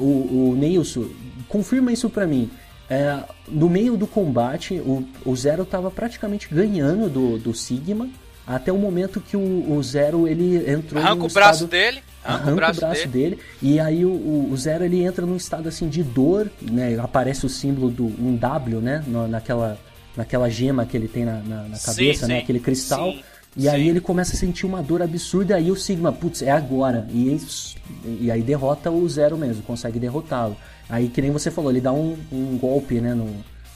[0.51, 1.07] o Neilson,
[1.47, 2.49] confirma isso pra mim.
[2.89, 8.07] É, no meio do combate, o, o Zero tava praticamente ganhando do, do Sigma,
[8.45, 12.03] até o momento que o, o Zero ele entrou Arranca o braço estado- dele.
[12.23, 13.35] Arranca, arranca o braço, dele.
[13.35, 13.39] dele.
[13.61, 16.95] e aí o, o- o Zero ele entra num estado assim de dor, né?
[16.99, 19.03] Aparece o símbolo do um W, né?
[19.29, 19.79] Naquela,
[20.17, 22.35] naquela gema que ele tem na, na- na Sim, cabeça, né?
[22.37, 22.43] sim.
[22.43, 23.11] Aquele cristal.
[23.11, 23.23] Sim,
[23.57, 23.89] E aí sim.
[23.89, 27.07] ele começa a sentir uma dor absurda, aí o Sigma, putz, é agora.
[27.11, 30.55] E, aí- e aí derrota o Zero mesmo, consegue derrotá-lo.
[30.89, 33.25] Aí, que nem você falou, ele dá um, um golpe, né, no,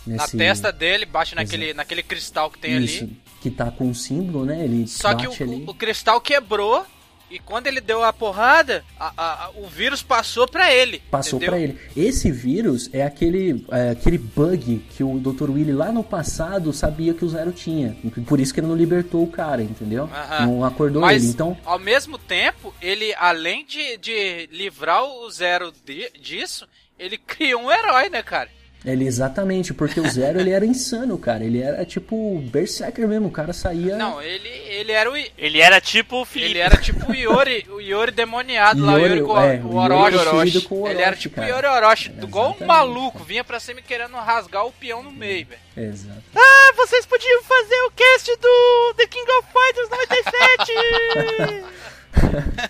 [0.06, 0.38] Na nesse...
[0.38, 3.18] testa dele, bate naquele, naquele cristal que tem isso, ali.
[3.42, 5.64] que tá com um símbolo, né, ele Só que o, ali.
[5.68, 6.86] o cristal quebrou.
[7.30, 11.02] E quando ele deu a porrada, a- a- a- o vírus passou pra ele.
[11.12, 11.78] Passou pra ele.
[11.96, 15.52] Esse vírus é aquele, é aquele bug que o Dr.
[15.52, 17.96] Willy lá no passado sabia que o Zero tinha.
[18.26, 20.10] Por isso que ele não libertou o cara, entendeu?
[20.12, 20.46] Aham.
[20.48, 21.32] Não acordou Mas, ele.
[21.32, 27.62] Então, ao mesmo tempo, ele, além de, de livrar o Zero de- disso, ele criou
[27.64, 28.50] um herói, né, cara?
[28.86, 31.44] Ele exatamente, porque o Zero ele era insano, cara.
[31.44, 33.28] Ele era tipo Berserker mesmo.
[33.28, 33.98] O cara saía.
[33.98, 35.18] Não, ele, ele era o.
[35.18, 36.52] Ele era tipo o Felipe.
[36.52, 39.76] Ele era tipo o Yori, o Yori demoniado lá, o Yori- Yori com é, o
[39.76, 40.16] Orochi.
[40.16, 41.44] Yori possuído com o Ele era Orochi, tipo o.
[41.44, 45.62] Yori Orochi, igual um maluco, vinha pra cima querendo rasgar o peão no meio, velho.
[45.90, 46.22] Exato.
[46.36, 51.70] Ah, vocês podiam fazer o cast do The King of Fighters 97!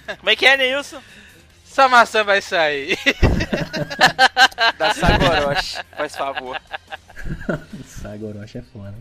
[0.19, 1.01] Como é que é, Neilson?
[1.79, 2.97] Essa maçã vai sair.
[4.77, 6.61] Da Sagoroshi, faz favor.
[7.87, 8.95] Sagoroshi é foda.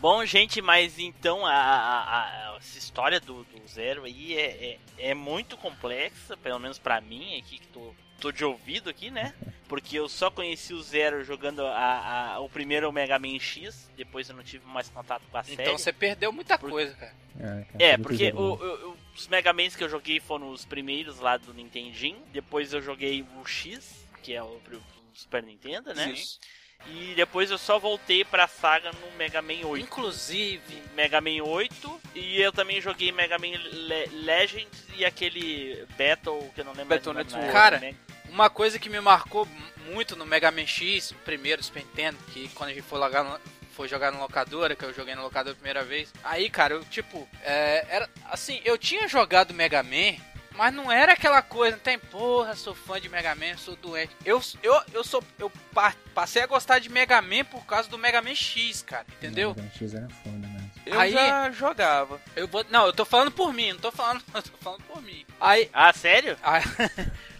[0.00, 2.00] Bom, gente, mas então a, a,
[2.52, 7.00] a- essa história do, do Zero aí é, é, é muito complexa, pelo menos pra
[7.00, 9.32] mim aqui, que tô, tô de ouvido aqui, né?
[9.68, 14.28] Porque eu só conheci o Zero jogando a, a- o primeiro Mega Man X, depois
[14.28, 15.62] eu não tive mais contato com a série.
[15.62, 17.12] Então você perdeu muita Por- coisa, cara.
[17.36, 21.36] Ah, cara, É, porque o- os Mega Mans que eu joguei foram os primeiros lá
[21.36, 24.60] do Nintendinho, depois eu joguei o X, que é o,
[25.12, 26.14] Super Nintendo, né?
[26.16, 26.38] Sim.
[26.86, 29.82] E depois eu só voltei pra saga no Mega Man 8.
[29.84, 36.50] Inclusive, Mega Man 8 e eu também joguei Mega Man Le Legends e aquele Battle
[36.54, 37.52] que eu não lembro Battle mais Network.
[37.52, 37.96] Cara, Mega-
[38.34, 39.48] uma coisa que me marcou
[39.86, 43.22] muito no Mega Man X, o primeiro Super Nintendo, que quando a gente foi, logar
[43.24, 43.38] no-
[43.76, 46.12] foi jogar na locadora, que eu joguei na locadora a primeira vez.
[46.22, 50.16] Aí, cara, eu, tipo, é, era assim, eu tinha jogado Mega Man,
[50.56, 54.12] mas não era aquela coisa, não tem porra, sou fã de Mega Man, sou doente.
[54.24, 55.22] Eu, eu, eu sou.
[55.38, 59.04] Eu pa- passei a gostar de Mega Man por causa do Mega Man X, cara,
[59.18, 59.50] entendeu?
[59.50, 60.70] Mega Man X era foda mesmo.
[60.86, 62.20] Eu Aí- já jogava.
[62.36, 62.64] Eu vou.
[62.70, 64.22] Não, eu tô falando por mim, não tô falando.
[64.34, 65.24] Eu tô falando por mim.
[65.40, 65.68] Aí.
[65.72, 66.36] Ah, sério?
[66.42, 66.62] Aí,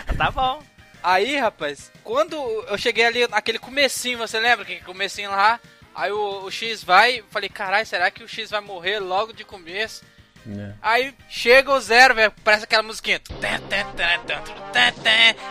[0.18, 0.62] tá bom.
[1.02, 5.58] Aí, rapaz, quando eu cheguei ali naquele comecinho, você lembra que comecinho lá?
[5.94, 9.42] Aí o, o X vai, falei, caralho, será que o X vai morrer logo de
[9.42, 10.04] começo?
[10.48, 10.70] É.
[10.82, 13.20] Aí chega o zero, velho, parece aquela musiquinha.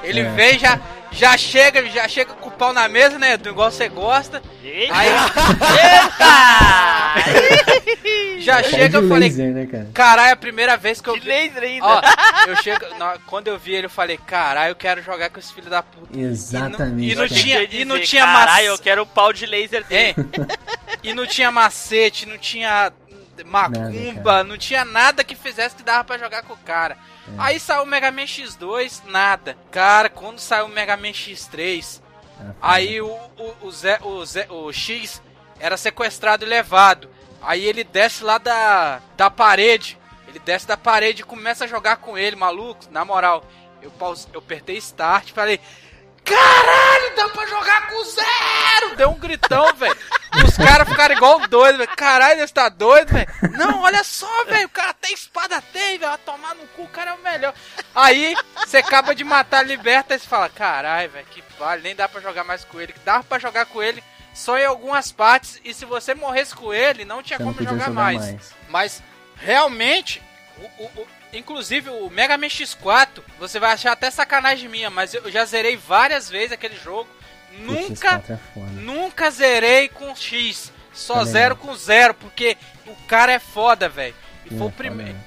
[0.04, 0.30] Ele É.
[0.32, 0.80] vem, já,
[1.12, 3.38] já chega, já chega com o pau na mesa, né?
[3.38, 4.42] Do igual você gosta.
[4.64, 4.94] Eita!
[4.96, 5.10] Aí
[8.42, 9.88] já Pau chega, eu falei, laser, né, cara?
[9.94, 11.28] caralho, é a primeira vez que eu De vi.
[11.28, 11.86] laser ainda.
[11.86, 12.02] Ó,
[12.48, 15.54] eu chego, na- quando eu vi ele, eu falei, caralho, eu quero jogar com esse
[15.54, 16.18] filho da puta.
[16.20, 17.12] Exatamente.
[17.12, 17.42] e não Eu cara.
[17.42, 20.16] tinha- e não tinha Caralho, maç- eu quero o pau de laser dele.
[20.18, 20.60] É.
[21.04, 22.92] E não tinha macete, não tinha
[23.44, 26.98] macumba, Nada, não tinha nada que fizesse que dava pra jogar com o cara.
[27.28, 27.32] É.
[27.38, 29.58] Aí saiu o Mega Man X2, nada.
[29.72, 32.02] Cara, quando saiu o Mega Man X3,
[32.40, 32.56] Era foda.
[32.62, 35.22] aí o, o, o, Zé- o, Zé- o X
[35.60, 37.10] era sequestrado e levado.
[37.42, 39.98] Aí ele desce lá da, da parede.
[40.28, 42.86] Ele desce da parede e começa a jogar com ele, maluco.
[42.92, 43.44] Na moral,
[43.82, 45.60] eu, pause, eu apertei start e falei.
[46.30, 48.96] Caralho, dá pra jogar com zero!
[48.96, 49.98] Deu um gritão, velho.
[50.48, 51.96] Os caras ficaram igual doido, velho.
[51.96, 53.28] Caralho, você tá doido, velho?
[53.58, 54.68] Não, olha só, velho.
[54.68, 56.12] O cara tem espada, tem, velho.
[56.12, 57.54] Vai tomar no cu, o cara é o melhor.
[57.96, 61.82] Aí, você acaba de matar, liberta e você fala: Caralho, velho, que vale.
[61.82, 62.94] Nem dá pra jogar mais com ele.
[63.04, 65.60] Dava pra jogar com ele só em algumas partes.
[65.64, 68.20] E se você morresse com ele, não tinha Você não como podia jogar, jogar mais.
[68.20, 68.54] mais.
[68.70, 69.04] Mas,
[69.38, 70.22] realmente,
[70.58, 75.14] o, o- o- inclusive o Mega Man X4, você vai achar até sacanagem minha, mas
[75.14, 77.10] eu já zerei várias vezes aquele jogo.
[77.60, 80.72] Nunca, esse 4 é nunca zerei com X.
[80.94, 84.16] Só Também zero com zero, porque o cara é foda, velho.
[84.46, 85.18] E foi o primeiro.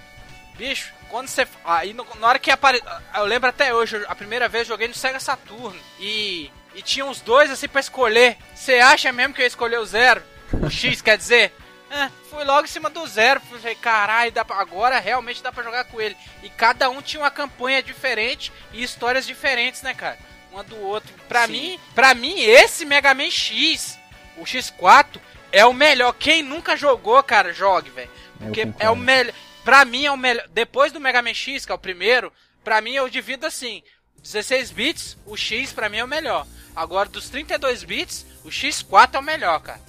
[0.57, 1.47] Bicho, quando você.
[1.65, 2.87] Aí na hora que apareceu.
[3.15, 5.79] Eu lembro até hoje, a primeira vez eu joguei no Sega Saturno.
[6.01, 6.51] E.
[6.75, 8.38] E tinha os dois assim pra escolher.
[8.55, 10.23] Você acha mesmo que eu ia escolher o zero?
[10.55, 11.55] O X, quer dizer?
[11.94, 13.38] É, fui logo em cima do zero.
[13.40, 16.16] Falei, caralho, pra- agora realmente dá pra jogar com ele.
[16.42, 20.18] E cada um tinha uma campanha diferente e histórias diferentes, né, cara?
[20.50, 21.12] Uma do outro.
[21.28, 21.52] Pra Sim.
[21.52, 23.98] mim, pra mim, esse Mega Man X,
[24.38, 25.20] o X4,
[25.52, 26.14] é o melhor.
[26.14, 28.11] Quem nunca jogou, cara, jogue, velho.
[28.38, 29.35] Porque é o melhor.
[29.62, 30.48] Pra mim é o melhor.
[30.48, 32.33] Depois do Mega Man X, que é o primeiro,
[32.64, 33.83] pra mim eu divido assim:
[34.22, 36.46] 16 bits, o X pra mim é o melhor.
[36.74, 39.81] Agora dos 32 bits, o X4 é o melhor, cara.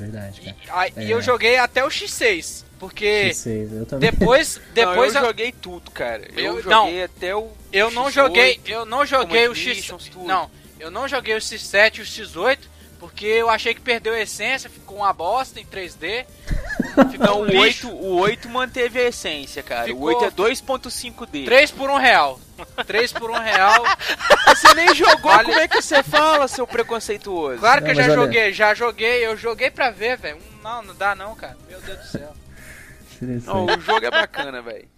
[0.00, 0.80] É verdade, E, cara.
[0.80, 1.14] aí- e É.
[1.14, 2.64] eu joguei até o X6.
[2.78, 4.10] Porque X6, eu também.
[4.10, 4.60] depois.
[4.72, 6.26] depois não, eu eu, joguei tudo, cara.
[6.34, 6.86] Eu- Eu, não.
[6.86, 7.48] joguei até o.
[7.72, 8.60] eu não X8, joguei.
[8.66, 9.86] Eu não joguei o X.
[9.86, 10.24] Tudo.
[10.24, 12.58] Não, eu não joguei o X7 e o X8.
[12.98, 16.26] Porque eu achei que perdeu a essência, ficou uma bosta em 3D.
[17.10, 17.88] Ficou Não, um o lixo.
[17.88, 19.86] 8, o 8 manteve a essência, cara.
[19.86, 21.44] Ficou- O 8 é 2.5D.
[21.46, 22.38] 3 por 1 real.
[22.86, 23.84] 3 por 1 real.
[24.46, 27.58] Você nem jogou, Vale- como é que você fala, seu preconceituoso?
[27.60, 30.38] Claro que Não, eu já olha- joguei, já joguei, eu joguei pra ver, velho.
[30.62, 31.56] Não, não dá não, cara.
[31.68, 32.34] Meu Deus do céu.
[33.20, 34.88] Não, o jogo é bacana, velho.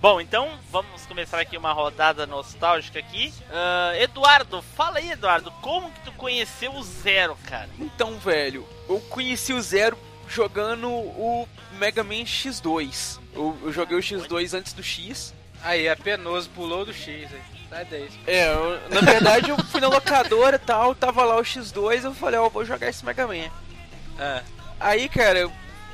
[0.00, 3.32] Bom, então vamos começar aqui uma rodada nostálgica aqui.
[3.50, 7.68] Ah, Eduardo, fala aí, Eduardo, como que tu conheceu o Zero, cara?
[7.78, 13.18] Então, velho, eu conheci o Zero jogando o Mega Man X2.
[13.34, 15.34] Eu, eu joguei o X2 antes do X.
[15.62, 17.40] Aí, é penoso, pulou do X aí.
[17.68, 18.08] Sai daí.
[18.26, 22.14] É, eu- na verdade eu fui na locadora e tal, tava lá o X2, eu
[22.14, 23.50] falei, ó, vou jogar esse Mega Man.
[24.18, 24.42] Ah,
[24.80, 25.50] Aí, cara,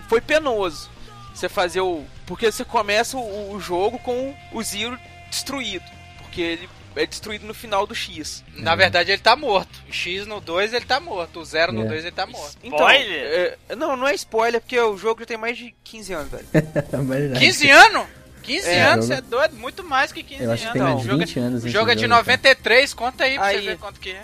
[0.08, 0.88] foi penoso.
[1.36, 2.04] Você fazer o.
[2.26, 4.98] Porque você começa o, o jogo com o Zero
[5.30, 5.84] destruído.
[6.22, 8.42] porque ele é destruído no final do X.
[8.54, 9.82] Na verdade, ele tá morto.
[9.88, 11.40] O X no 2 ele tá morto.
[11.40, 11.84] O 0 no É.
[11.84, 12.56] 2 ele tá morto.
[12.64, 13.58] Então, Spoiler?
[13.68, 16.46] é, não, não é spoiler, porque o jogo já tem mais de 15 anos, velho.
[16.54, 17.40] É verdade.
[17.44, 18.06] 15 anos?
[18.42, 19.56] 15 É, anos, jogo- você é doido?
[19.56, 20.94] Muito mais que 15 Eu acho que tem anos.
[20.94, 22.20] mais de o jogo, 20 anos o jogo é de jogo, cara.
[22.22, 23.56] 93, conta aí pra Aí.
[23.58, 24.22] você ver quanto que é.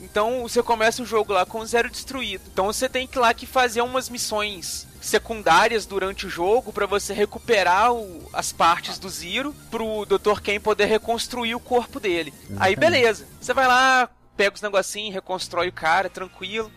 [0.00, 2.42] Então você começa o jogo lá com o zero destruído.
[2.50, 6.86] Então você tem que ir lá que fazer umas missões secundárias durante o jogo pra
[6.86, 10.40] você recuperar o- as partes do Zero pro Dr.
[10.42, 12.32] Ken poder reconstruir o corpo dele.
[12.58, 13.26] Aí beleza.
[13.40, 16.70] Você vai lá, pega os negocinhos, reconstrói o cara, tranquilo.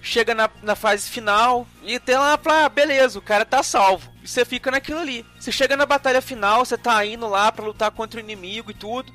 [0.00, 4.12] Chega na, na fase final e tem lá, fala, ah, beleza, o cara tá salvo.
[4.22, 5.26] E você fica naquilo ali.
[5.40, 8.74] Você chega na batalha final, você tá indo lá pra lutar contra o inimigo e
[8.74, 9.12] tudo.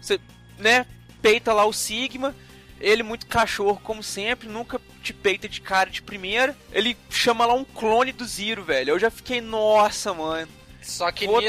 [0.00, 0.18] Você,
[0.58, 0.86] né,
[1.20, 2.34] peita lá o Sigma.
[2.82, 6.56] Ele muito cachorro, como sempre, nunca te peita de cara de primeira.
[6.72, 8.90] Ele chama lá um clone do Zero, velho.
[8.90, 10.48] Eu já fiquei, nossa, mano.
[10.82, 11.40] Só que Vou-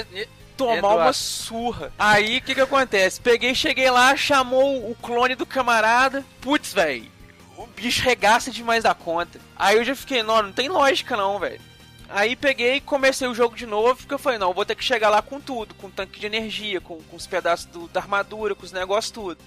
[0.55, 1.01] Tomar Eduardo.
[1.01, 1.91] uma surra.
[1.97, 3.19] Aí, o que que acontece?
[3.19, 6.23] Peguei, cheguei lá, chamou o clone do camarada.
[6.39, 7.11] Putz, velho.
[7.57, 9.39] O bicho regaça demais da conta.
[9.55, 11.59] Aí eu já fiquei, não, não tem lógica não, velho.
[12.07, 14.75] Aí peguei e comecei o jogo de novo, porque eu falei, não, eu vou ter
[14.75, 17.99] que chegar lá com tudo, com tanque de energia, com, com os pedaços do- da
[18.01, 19.39] armadura, com os negócios tudo.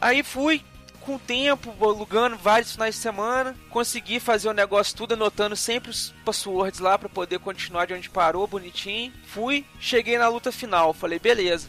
[0.00, 0.64] Aí fui,
[1.08, 5.90] com o tempo, alugando vários finais de semana, consegui fazer o negócio tudo, anotando sempre
[5.90, 9.10] os passwords lá pra poder continuar de onde parou, bonitinho.
[9.24, 11.66] Fui, cheguei na luta final, falei, beleza.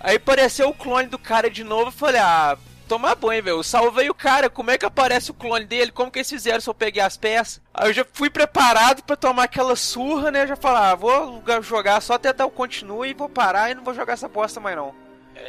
[0.00, 2.56] Aí apareceu o clone do cara de novo, falei, ah,
[2.88, 3.58] tomar banho, velho.
[3.58, 5.92] Eu salvei o cara, como é que aparece o clone dele?
[5.92, 7.60] Como que eles fizeram se eu peguei as peças?
[7.74, 10.46] Aí eu já fui preparado pra tomar aquela surra, né?
[10.46, 13.84] Já falar, ah, vou jogar só até dar o continue e vou parar e não
[13.84, 14.94] vou jogar essa bosta mais não.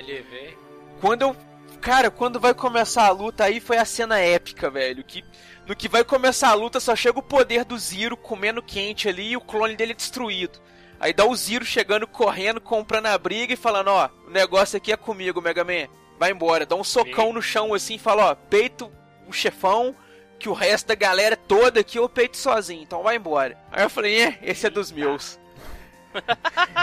[0.06, 0.58] Veio.
[1.00, 1.51] Quando eu.
[1.82, 5.04] Cara, quando vai começar a luta aí foi a cena épica, velho.
[5.04, 5.26] Que
[5.66, 9.32] no que vai começar a luta só chega o poder do Zero comendo quente ali
[9.32, 10.60] e o clone dele destruído.
[11.00, 14.92] Aí dá o Zero chegando, correndo, comprando a briga e falando, ó, o negócio aqui
[14.92, 15.88] é comigo, Mega Man.
[16.20, 16.68] Vai embora.
[16.68, 18.92] Dá um socão no chão assim e fala, ó, peito
[19.28, 19.96] o chefão,
[20.38, 23.58] que o resto da galera toda aqui eu peito sozinho, então vai embora.
[23.72, 25.40] Aí eu falei, é, esse é dos meus.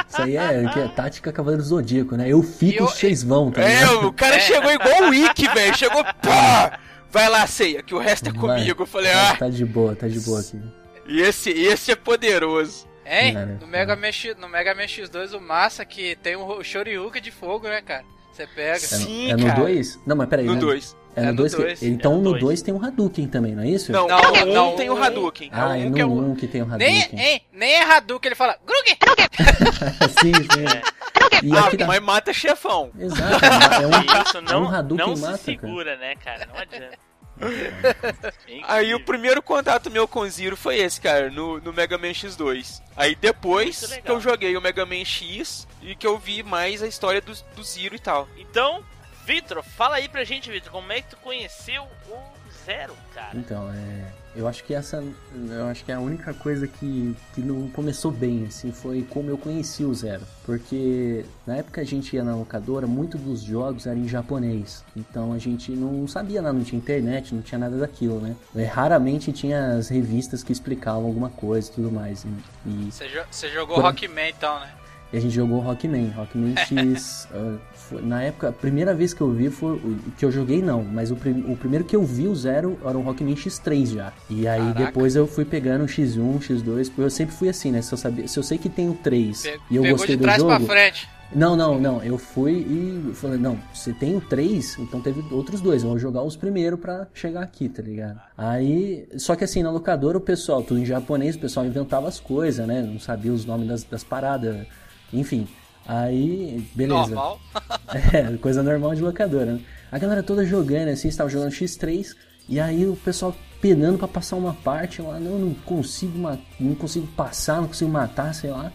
[0.09, 2.29] Isso aí é, que é tática Cavaleiro Zodíaco, né?
[2.29, 4.07] Eu fico, E eu- vocês vão, tá É, ligado?
[4.09, 5.77] o cara chegou igual o Wick, velho.
[5.77, 6.79] Chegou, pá!
[7.11, 8.41] Vai lá, ceia, que o resto é Vai.
[8.59, 8.83] comigo.
[8.83, 10.61] Eu falei, ah, Tá de boa, tá de boa aqui.
[11.07, 12.87] e esse, esse é poderoso.
[13.07, 13.33] Hein?
[13.33, 17.23] Cara, no, Mega Man X, no Mega Man X2, o massa que tem o Shoryuken
[17.23, 18.05] de fogo, né, cara?
[18.33, 18.77] Você pega.
[18.77, 19.61] É, Sim, no- é no cara.
[19.61, 19.99] 2?
[20.07, 20.45] Não, mas peraí.
[20.45, 20.61] No né?
[20.61, 20.95] 2.
[21.18, 21.54] É no É no 2.
[21.54, 21.83] dois.
[21.83, 22.42] Então É no no dois.
[22.42, 23.92] 2 tem um Hadouken também, não é isso?
[23.92, 25.50] Não, Não, não, não, um tem o um- Hadouken.
[25.52, 27.20] Ah, é é um no que é o- 1 que tem o Nem, Hadouken.
[27.20, 28.96] hein, nem é Hadouken, ele fala Hadouken!
[30.20, 31.46] sim, sim.
[31.46, 31.87] E Ah, tá...
[31.87, 32.90] mas mata chefão.
[32.98, 33.90] Exato, é um,
[34.26, 36.46] Isso é não, um Hadouken não mata, se segura, né, cara?
[36.46, 36.98] Não adianta.
[37.40, 41.96] É Aí o primeiro contato meu com o Zero foi esse, cara, no, no Mega
[41.96, 42.83] Man X2.
[42.96, 46.88] Aí depois que eu joguei o Mega Man X e que eu vi mais a
[46.88, 48.28] história do, do Zero e tal.
[48.37, 48.83] Então,
[49.29, 52.17] Vitor, fala aí pra gente, Vitor, como é que tu conheceu o
[52.64, 53.37] Zero, cara?
[53.37, 55.05] Então, é, eu acho que essa,
[55.51, 59.29] eu acho que é a única coisa que, que não começou bem, assim, foi como
[59.29, 63.87] eu conheci o Zero, porque na época a gente ia na locadora, muito dos jogos
[63.87, 67.77] eram em japonês, então a gente não sabia nada, não tinha internet, não tinha nada
[67.77, 68.35] daquilo, né?
[68.57, 72.29] É, raramente tinha as revistas que explicavam alguma coisa e tudo mais, e,
[72.67, 74.73] e Você, jo- você jogou Por- Rockman então, né?
[75.12, 77.29] e a gente jogou Rockman, Rockman X.
[77.33, 79.77] ah, foi- na época, a primeira vez que eu vi foi.
[79.77, 82.79] O que eu joguei não, mas o, prim- o primeiro que eu vi o Zero
[82.85, 84.12] era um Rockman X3 já.
[84.29, 84.85] E aí Caraca.
[84.87, 87.83] depois eu fui pegando o X1, X2, porque eu sempre fui assim, né?
[87.83, 90.22] Se eu, sabia, se eu sei que tem o 3 Pe- e eu gostei de
[90.24, 90.46] do jogo.
[90.48, 91.09] pra frente.
[91.35, 92.03] Não, não, não.
[92.03, 95.83] Eu fui e falei, não, você tem o 3, então teve outros dois.
[95.83, 98.19] Eu vou jogar os primeiros pra chegar aqui, tá ligado?
[98.37, 102.19] Aí, só que assim, na locadora o pessoal, tudo em japonês, o pessoal inventava as
[102.19, 102.81] coisas, né?
[102.81, 104.67] Não sabia os nomes das, das paradas,
[105.13, 105.46] enfim.
[105.89, 107.15] Aí, beleza.
[107.15, 107.41] Normal.
[108.13, 109.61] É, coisa normal de locadora, né?
[109.91, 112.15] A galera toda jogando, assim, estava jogando X3,
[112.47, 116.19] e aí o pessoal penando pra passar uma parte lá, não, não consigo,
[116.61, 118.71] não consigo passar, não consigo matar, sei lá.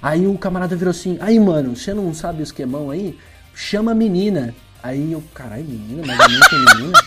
[0.00, 3.18] Aí o camarada virou assim, aí mano, você não sabe o esquemão aí?
[3.52, 4.54] Chama a menina.
[4.80, 7.02] Aí eu, caralho, menina, mas a menina tem menina?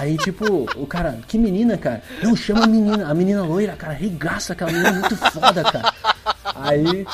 [0.00, 2.02] Aí, tipo, o cara, que menina, cara?
[2.22, 5.94] Não, chama a menina, a menina loira, cara, regaça aquela menina é muito foda, cara.
[6.54, 7.06] Aí,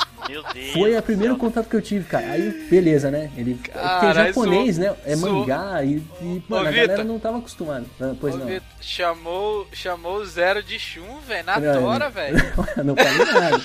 [0.73, 1.39] foi o primeiro céu.
[1.39, 2.25] contato que eu tive, cara.
[2.31, 3.31] Aí, beleza, né?
[3.35, 4.95] Ele porque é Caralho, japonês, zoou- né?
[5.05, 7.85] É mangá e, e mano, a galera não tava acostumada.
[7.99, 8.61] Ah, Pois Ô, não.
[8.81, 12.37] Chamou, chamou o Zero de Chum, velho, na Não, tora, velho.
[12.83, 13.61] não falei nada.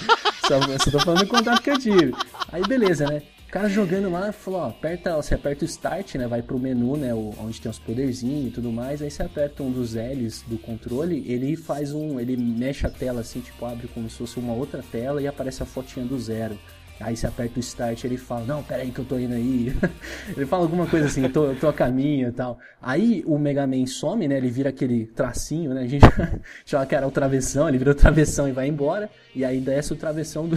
[0.46, 2.14] Só, só tô falando do contato que eu tive.
[2.52, 3.22] Aí beleza, né?
[3.54, 6.26] Cara jogando lá, falou, ó, aperta, você aperta o start, né?
[6.26, 7.14] Vai pro menu, né?
[7.14, 9.00] onde tem os poderzinhos e tudo mais.
[9.00, 12.18] Aí você aperta um dos L's do controle, ele faz um.
[12.18, 15.62] Ele mexe a tela assim, tipo, abre como se fosse uma outra tela e aparece
[15.62, 16.58] a fotinha do zero.
[16.98, 19.72] Aí você aperta o start ele fala, não, pera aí que eu tô indo aí.
[20.36, 22.58] ele fala alguma coisa assim, eu tô, eu tô a caminho e tal.
[22.82, 24.36] Aí o Mega Man some, né?
[24.36, 25.82] Ele vira aquele tracinho, né?
[25.82, 26.04] A gente
[26.66, 29.08] chama que era o travessão, ele vira o travessão e vai embora.
[29.32, 30.56] E aí desce o travessão do,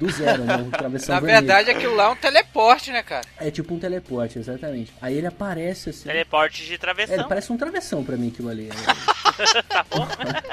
[0.00, 0.66] do zero, né?
[0.72, 1.46] Travessão Na vermelho.
[1.46, 3.26] verdade, aquilo lá é um teleporte, né, cara?
[3.38, 4.92] É tipo um teleporte, exatamente.
[5.00, 6.04] Aí ele aparece assim.
[6.08, 7.28] Teleporte de É, ele travessão.
[7.28, 8.68] parece um travessão pra mim aquilo ali.
[9.68, 10.06] Tá bom?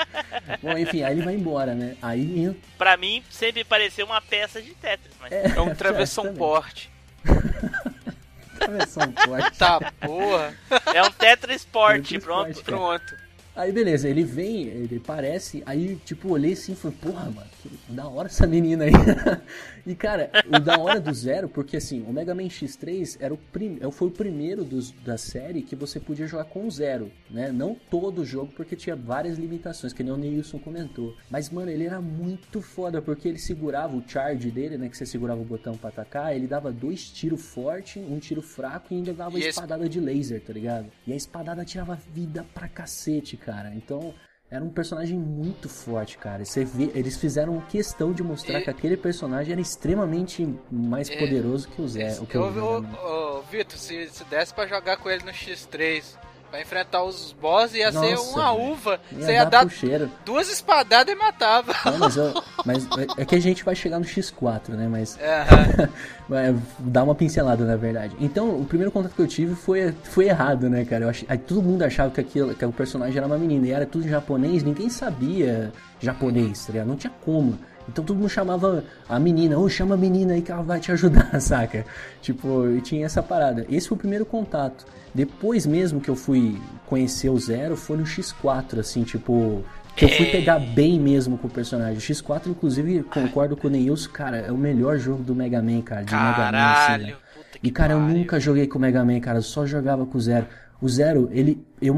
[0.64, 1.98] Bom, enfim, aí ele vai embora, né?
[2.02, 2.56] Aí.
[2.78, 5.14] Pra mim, sempre pareceu uma peça de Tetris.
[5.20, 6.90] Mas É um travessão porte.
[8.58, 9.58] Travessão forte.
[9.58, 10.54] Tá, porra.
[10.94, 12.64] é um Tetris Tetris pronto.
[12.64, 13.17] Pronto.
[13.58, 17.48] Aí beleza, ele vem, ele parece, aí tipo, olhei assim e falei, porra, mano,
[17.90, 18.92] da hora essa menina aí.
[19.88, 23.38] e cara, o da hora do zero, porque assim, o Mega Man X3 era o
[23.38, 23.80] prim...
[23.92, 27.52] foi o primeiro dos, da série que você podia jogar com o zero, né?
[27.52, 31.16] Não todo o jogo, porque tinha várias limitações, que nem o Neilson comentou.
[31.30, 34.90] Mas, mano, ele era muito foda, porque ele segurava o charge dele, né?
[34.90, 38.88] Que você segurava o botão pra atacar, ele dava dois tiros fortes, um tiro fraco
[38.94, 40.88] e ainda dava E esse- espadada de laser, tá ligado?
[41.06, 43.74] E a espadada tirava vida pra cacete, cara.
[43.74, 44.14] Então,
[44.50, 46.44] era um personagem muito forte, cara.
[46.74, 51.68] Vê, eles fizeram questão de mostrar E- que aquele personagem era extremamente mais E- poderoso
[51.68, 52.18] que o Zé.
[52.22, 56.18] O que Eu, o ô, Vitor, se, se desse pra jogar com ele no X3,
[56.50, 58.72] pra enfrentar os boss, ia ser Nossa, uma velho.
[58.72, 59.00] uva.
[59.12, 61.74] Ia Você ia dar dar duas espadadas e matava.
[61.86, 62.88] Não, mas, eu- mas
[63.18, 64.88] é que a gente vai chegar no X4, né?
[64.90, 68.16] Mas É, dá uma pincelada, na verdade.
[68.20, 71.06] Então, o primeiro contato que eu tive foi, foi errado, né, cara?
[71.06, 71.24] Eu ach...
[71.30, 74.06] Aí todo mundo achava que, aquilo, que o personagem era uma menina e era tudo
[74.06, 75.72] em japonês, ninguém sabia
[76.02, 76.88] japonês, tá ligado?
[76.88, 77.58] Não tinha como.
[77.90, 80.92] Então todo mundo chamava a menina, ô, chama a menina aí que ela vai te
[80.92, 81.86] ajudar, saca?
[82.22, 83.66] Tipo, e tinha essa parada.
[83.70, 84.86] Esse foi o primeiro contato.
[85.14, 89.64] Depois mesmo que eu fui conhecer o Zero, foi no X4, assim, tipo.
[89.96, 91.98] Que eu fui pegar bem mesmo com o personagem.
[91.98, 95.82] O X4, inclusive, concordo com o Neilson, cara, é o melhor jogo do Mega Man,
[95.82, 96.04] cara.
[96.04, 96.98] De Mega Man, assim, né?
[96.98, 97.18] caralho.
[97.64, 100.22] E cara, eu nunca joguei com o Mega Man, cara, eu só jogava com o
[100.22, 100.46] Zero.
[100.80, 101.66] O Zero, ele.
[101.82, 101.96] Eu-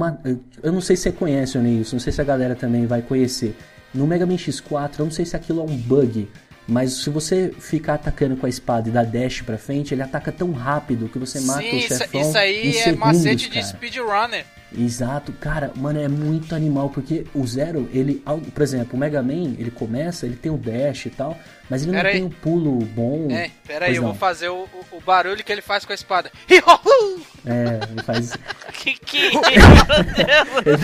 [0.63, 3.01] eu não sei se você conhece o Neilson, não sei se a galera também vai
[3.01, 3.53] conhecer.
[3.93, 6.29] No Mega Man X4, eu não sei se aquilo é um bug,
[6.67, 10.31] mas se você ficar atacando com a espada e dar dash pra frente, ele ataca
[10.31, 13.49] tão rápido que você mata Sim, o isso, chefão isso em aí é segundos, macete
[13.49, 13.65] de cara.
[13.65, 14.45] speedrunner.
[14.77, 19.55] Exato, cara, mano, é muito animal, porque o Zero, ele, por exemplo, o Mega Man,
[19.57, 21.35] ele começa, ele tem o dash e tal,
[21.69, 22.15] mas ele não Pera aí.
[22.15, 23.27] tem um pulo bom.
[23.31, 24.09] É, pera aí, Pois eu não.
[24.09, 26.31] vou fazer o, o- o barulho que ele faz com a espada.
[27.45, 28.33] É, ele faz
[28.73, 29.31] Que que.
[29.33, 30.79] Meu Deus.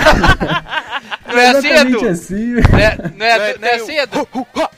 [1.28, 2.08] Não é assim, Edu?
[2.08, 2.54] assim.
[2.54, 4.28] Não é, não é, É, não é assim, Edu?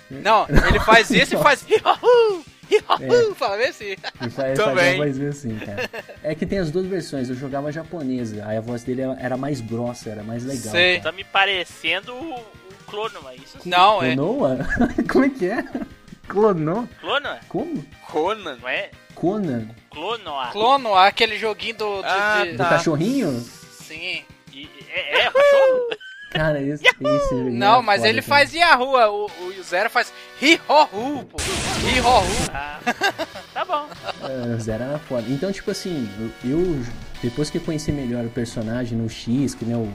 [0.10, 1.64] Não, ele faz isso e faz
[2.70, 3.36] Hi-ho-hu!
[3.36, 3.96] Fala bem assim.
[4.56, 4.96] Também.
[4.96, 5.90] uma voz assim, cara.
[6.24, 9.62] É que tem as duas versões, eu jogava japonesa, aí a voz dele era mais
[9.62, 10.72] grossa, era mais legal.
[10.72, 11.00] Sei.
[11.00, 12.44] Tá me parecendo o,
[12.88, 13.70] Clonoma, isso sim.
[13.70, 14.16] Não, é.
[14.16, 14.60] Clonoa?
[15.12, 15.64] Como é que é?
[16.28, 16.88] Clonou?
[17.00, 17.40] Clonoma?
[17.48, 17.86] Como?
[18.08, 18.58] Conan.
[18.62, 18.90] Não é?
[19.16, 19.68] Conan?
[19.90, 20.48] Clonoa.
[20.52, 22.02] Clono, aquele joguinho do.
[22.02, 22.70] do- Ah, de- Do Tá.
[22.70, 23.32] cachorrinho?
[23.72, 24.24] Sim.
[24.54, 25.90] E- É, é, cachorro?
[26.32, 28.28] Cara, esse, esse joguinho Não, é mas foda, ele cara.
[28.36, 29.26] faz Yahoo, o,
[29.60, 30.12] o Zero faz
[30.42, 31.38] hi-ho-hu, pô.
[31.84, 32.52] Hi-ho-hu.
[32.54, 32.80] Ah,
[33.54, 33.88] tá bom.
[34.24, 35.26] É, o Zero era foda.
[35.30, 36.10] Então, tipo assim,
[36.44, 36.82] eu,
[37.22, 39.92] depois que eu conheci melhor o personagem no X, que né, o,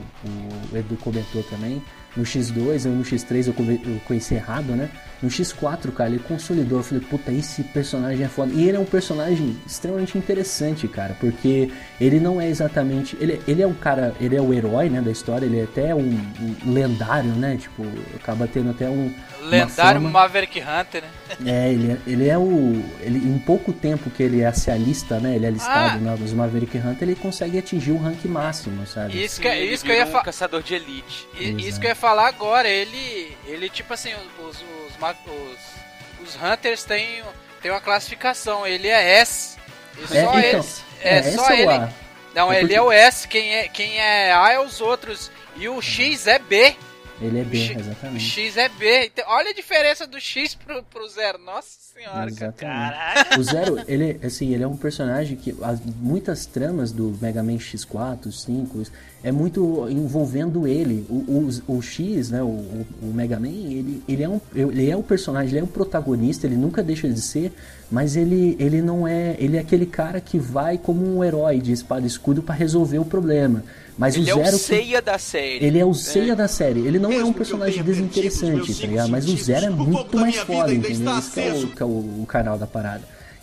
[0.73, 1.83] o Edu comentou também,
[2.17, 4.89] no X2 ou no X3 eu, conheci errado, né?
[5.23, 6.79] No X4, cara, ele consolidou.
[6.81, 8.53] Eu falei, puta, esse personagem é foda.
[8.53, 13.17] E ele é um personagem extremamente interessante, cara, porque ele não é exatamente.
[13.21, 15.95] Ele, ele é um cara, ele é o herói, né, da história, ele é até
[15.95, 16.21] um,
[16.67, 17.57] um lendário, né?
[17.57, 17.85] Tipo,
[18.17, 19.15] acaba tendo até um.
[19.41, 20.11] uma Lendário fama.
[20.11, 21.09] Maverick Hunter, né?
[21.47, 22.85] É, ele é, ele é o.
[23.01, 25.35] Ele, em pouco tempo que ele é se alista, né?
[25.37, 25.99] Ele é listado Ah.
[25.99, 29.23] né, nos Maverick Hunter, ele consegue atingir o rank máximo, sabe?
[29.23, 30.25] Isso que, é- isso que eu ia virou um falar.
[30.25, 31.27] caçador de elite.
[31.39, 33.37] Isso que eu ia falar agora, ele.
[33.47, 34.65] Ele, tipo assim, os, os,
[35.01, 37.23] os, os Hunters têm,
[37.63, 39.57] têm uma classificação, ele é S.
[39.97, 40.65] E É, só então, ele.
[41.01, 41.73] É, esse só o ele.
[41.73, 41.93] A.
[42.35, 45.31] Não, É ele porque- é o S, quem é, quem é A é os outros.
[45.57, 46.75] E o X é B.
[47.21, 48.25] Ele é O B, X- O exatamente.
[48.25, 49.05] X é B.
[49.07, 51.39] Então, olha a diferença do X pro, pro zero.
[51.39, 52.27] Nossa senhora, cara.
[52.29, 52.57] Exatamente.
[52.59, 53.41] Caralho.
[53.41, 57.59] O Zero, ele, assim, ele é um personagem que as, muitas tramas do Mega Man
[57.59, 58.83] X4, 5,
[59.25, 61.05] é muito envolvendo ele.
[61.09, 64.91] O, o, o X, né, o, o, o Mega Man, ele, ele, é um, ele
[64.91, 67.53] é um personagem, ele é um protagonista, ele nunca deixa de ser,
[67.91, 71.73] mas ele, ele não é, ele é aquele cara que vai como um herói de
[71.73, 73.63] espada e escudo para resolver o problema.
[73.97, 75.65] Mas Ele é o o Zero que- ceia da série.
[75.67, 76.81] ele é o ceia da série.
[76.81, 79.11] Ele não é Mesmo um que eu personagem desinteressante, tá ligado?
[79.11, 81.13] Mas o Zero é o muito mais foda, entendeu?
[81.33, 81.89] que é, o, que é o,
[82.23, 83.03] o canal da parada.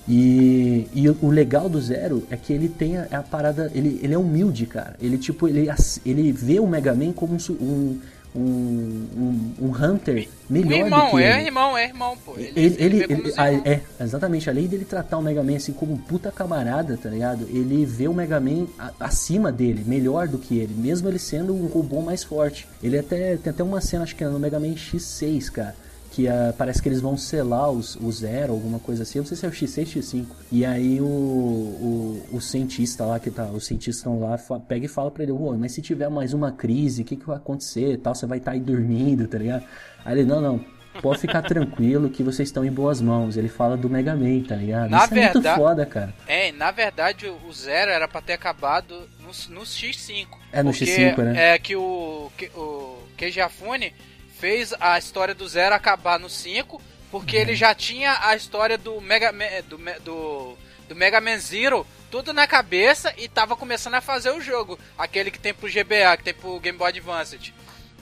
[0.09, 3.71] E, e o legal do Zero é que ele tem a, a parada.
[3.75, 4.95] Ele, ele é humilde, cara.
[4.99, 5.67] Ele, tipo, ele,
[6.03, 7.99] ele vê o Mega Man como um, um,
[8.35, 11.47] um, um, Hunter melhor do irmão, que é ele.
[11.47, 12.33] irmão, é irmão, pô.
[12.37, 15.73] Ele, Ele, ele, ele- os a- é, exatamente, além dele tratar o Mega Man assim
[15.73, 17.47] como um puta camarada, tá ligado?
[17.49, 21.53] Ele vê o Mega Man a- acima dele, melhor do que ele, mesmo ele sendo
[21.53, 22.67] um robô mais forte.
[22.81, 25.75] Ele até tem até uma cena, acho que é no Mega Man X6, cara.
[26.19, 29.19] Que ah, parece que eles vão selar os, o Zero, alguma coisa assim.
[29.19, 30.25] Eu não sei se é o X6 X5.
[30.51, 34.89] E aí o, o, o cientista lá, que tá, os cientistas estão lá, pega e
[34.89, 37.97] fala pra ele, "Ô, mas se tiver mais uma crise, o que, que vai acontecer?
[37.99, 39.63] Tal, você vai estar aí dormindo, tá ligado?
[40.03, 40.65] Aí ele, não, não,
[41.01, 43.37] pode ficar tranquilo que vocês estão em boas mãos.
[43.37, 44.89] Ele fala do Mega Man, tá ligado?
[44.89, 46.13] Na Isso é muito verdade- foda, cara.
[46.27, 50.27] É, na verdade o Zero era pra ter acabado no, no X5.
[50.51, 51.53] É, no porque X5, né?
[51.53, 53.93] É que o, que, o Keiji Afune
[54.39, 56.81] fez a história do Zero acabar no 5,
[57.11, 57.41] porque Uhum.
[57.43, 62.33] ele já tinha a história do Mega Man, do, do, do Mega Man Zero tudo
[62.33, 64.79] na cabeça e tava começando a fazer o jogo.
[64.97, 67.37] Aquele que tem pro GBA, que tem pro Game Boy Advance.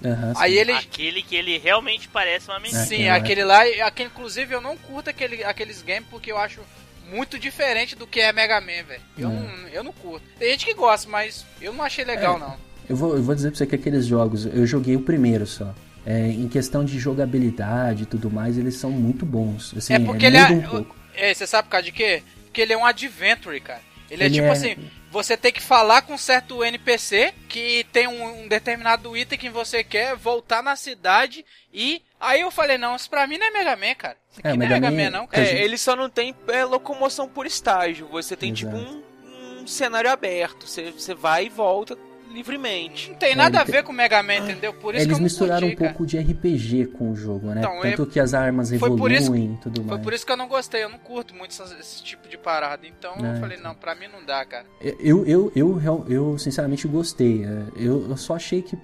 [0.06, 0.42] Aham, sim.
[0.42, 0.72] Aí ele.
[0.72, 2.86] Aquele que ele realmente parece uma mentira.
[2.86, 3.10] Sim, é.
[3.12, 6.62] aquele lá, aquele, inclusive eu não curto aquele, aqueles games porque eu acho
[7.10, 9.02] muito diferente do que é Mega Man, velho.
[9.18, 9.34] Eu, É.
[9.34, 10.26] não, eu não curto.
[10.38, 12.40] Tem gente que gosta, mas eu não achei legal, É.
[12.40, 12.58] não.
[12.90, 15.74] Eu vou, eu vou dizer pra você que aqueles jogos, eu joguei o primeiro só.
[16.10, 19.74] É, em questão de jogabilidade e tudo mais, eles são muito bons.
[19.78, 20.56] Assim, é porque ele muda é.
[20.56, 20.96] um pouco.
[21.14, 22.24] é, Você sabe por causa de quê?
[22.46, 23.82] Porque ele é um adventure, cara.
[24.10, 24.78] Ele, é Ele tipo é- assim,
[25.12, 29.50] você tem que falar com um certo NPC que tem um, um determinado item que
[29.50, 31.44] você quer, voltar na cidade
[31.74, 32.02] e.
[32.20, 34.18] Aí eu falei, não, isso pra mim não é Mega Man, cara.
[34.32, 35.46] Isso aqui É, não é Mega Man- Man, não, cara.
[35.46, 38.08] É, ele só não tem é, locomoção por estágio.
[38.08, 39.04] Você tem tipo Exato.
[39.28, 40.66] um, um cenário aberto.
[40.68, 41.96] Você, você vai e volta
[42.34, 43.10] livremente.
[43.12, 44.74] Não tem nada É, a ver com Mega Man, entendeu?
[44.74, 45.90] Por isso que Eles eu não misturaram curti, um cara.
[45.94, 47.62] pouco de RPG com o jogo, né?
[47.62, 50.02] Então, Tanto é- que as armas foi por isso- evoluem e tudo Foi mais.
[50.04, 52.86] por isso que eu não gostei, eu não curto muito essas- esse tipo de parada.
[52.88, 54.66] Então É, eu falei, não, pra mim não dá, cara.
[55.00, 57.44] Eu, eu, eu, real- eu sinceramente gostei.
[57.46, 58.80] É, Eu, eu só achei que é,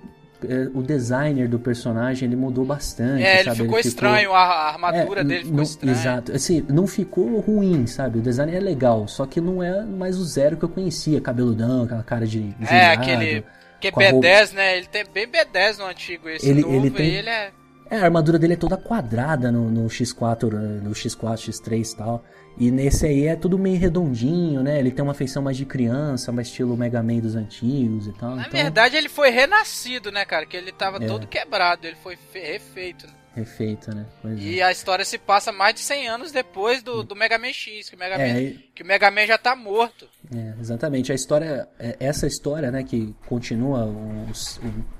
[0.73, 3.23] o designer do personagem ele mudou bastante.
[3.23, 3.57] É, ele sabe?
[3.63, 5.95] ficou estranho, a, a armadura É, dele ficou não- estranha.
[5.95, 6.31] Exato.
[6.31, 8.19] Assim, não ficou ruim, sabe?
[8.19, 11.19] O design é legal, só que não é mais o zero que eu conhecia.
[11.21, 13.01] Cabeludão, aquela cara de É, jurado.
[13.01, 13.43] aquele.
[13.79, 14.77] Que é com a roupa- B10, né?
[14.77, 17.51] Ele tem bem B10 no antigo, esse Ele- novo, ele e tem- ele é.
[17.89, 21.95] É, a armadura dele é toda quadrada no, no X4, eh, no X4, X3 e
[21.97, 22.23] tal.
[22.57, 24.79] E nesse aí é tudo meio redondinho, né?
[24.79, 28.35] Ele tem uma feição mais de criança, mais estilo Mega Man dos antigos e tal.
[28.35, 30.45] Na então, verdade, ele foi renascido, né, cara?
[30.45, 31.07] Que ele tava É.
[31.07, 33.07] todo quebrado, ele foi fe- refeito.
[33.07, 33.13] né?
[33.35, 34.05] refeito, né?
[34.21, 34.41] Pois é.
[34.43, 37.89] E a história se passa mais de 100 anos depois do, do Mega Man X,
[37.89, 40.07] que o Mega, É, Man, e- que o Mega Man já tá morto.
[40.31, 41.11] É, exatamente.
[41.11, 44.35] A história, é, essa história, né, que continua, o- o-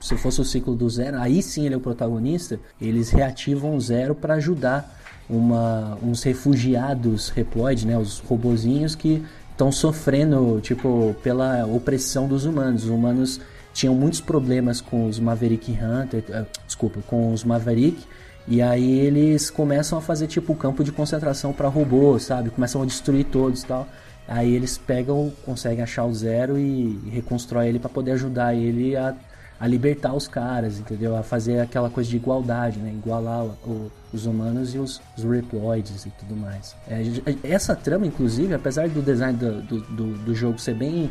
[0.04, 3.80] se fosse o ciclo do Zero, aí sim ele é o protagonista, eles reativam o
[3.80, 5.03] Zero para ajudar
[5.36, 12.84] uma, uns refugiados Reploid, né, os robozinhos que estão sofrendo, tipo, pela opressão dos humanos.
[12.84, 13.40] Os humanos
[13.74, 18.04] tinham muitos problemas com os Maverick Hunter, eh, desculpa, com os Maverick,
[18.48, 22.50] e aí eles começam a fazer tipo campo de concentração para robôs, sabe?
[22.50, 23.88] Começam a destruir todos tal.
[24.28, 28.96] Aí eles pegam, conseguem achar o Zero e, e reconstrói ele para poder ajudar ele
[28.96, 29.16] a,
[29.60, 31.16] a libertar os caras, entendeu?
[31.16, 32.92] A fazer aquela coisa de igualdade, né?
[32.92, 36.76] Igualar o- os humanos e os, os Reploids e tudo mais.
[36.88, 37.02] É,
[37.44, 41.10] essa trama, inclusive, apesar do design do, do, do- do jogo ser bem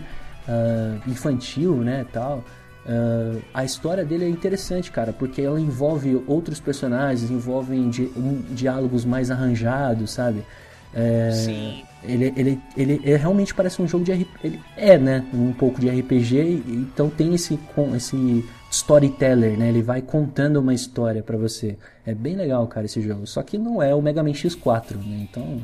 [0.48, 2.42] ah, infantil, né, tal...
[2.84, 8.42] Ah, a história dele é interessante, cara, porque ela envolve outros personagens, envolve di um,
[8.50, 10.42] diálogos mais arranjados, sabe?
[10.94, 11.84] É, Sim.
[12.02, 14.28] Ele, ele, ele, ele realmente parece um jogo de RPG.
[14.42, 15.24] Ele é, né?
[15.32, 19.68] Um pouco de RPG, então tem esse, com- esse storyteller, né?
[19.68, 21.78] Ele vai contando uma história pra você.
[22.04, 23.26] É bem legal, cara, esse jogo.
[23.26, 25.28] Só que não é o Mega Man X4, né?
[25.30, 25.62] Então.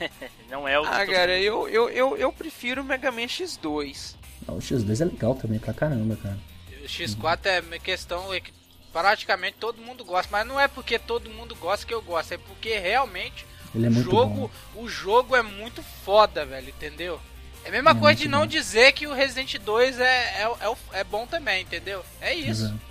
[0.50, 4.14] Não é o Ah, que cara, eu, eu, eu, eu prefiro o Mega Man X2.
[4.48, 6.38] O X2 é legal também pra caramba, cara.
[6.82, 8.50] O X4 é uma questão é que
[8.92, 12.38] praticamente todo mundo gosta, mas não é porque todo mundo gosta que eu gosto, é
[12.38, 14.82] porque realmente Ele é o jogo, bom.
[14.82, 17.20] o jogo é muito foda, velho, entendeu?
[17.64, 18.46] É a mesma É coisa de não bom.
[18.46, 22.04] dizer que o Resident 2 é, é, é, é bom também, entendeu?
[22.20, 22.64] É isso.
[22.64, 22.89] Exato.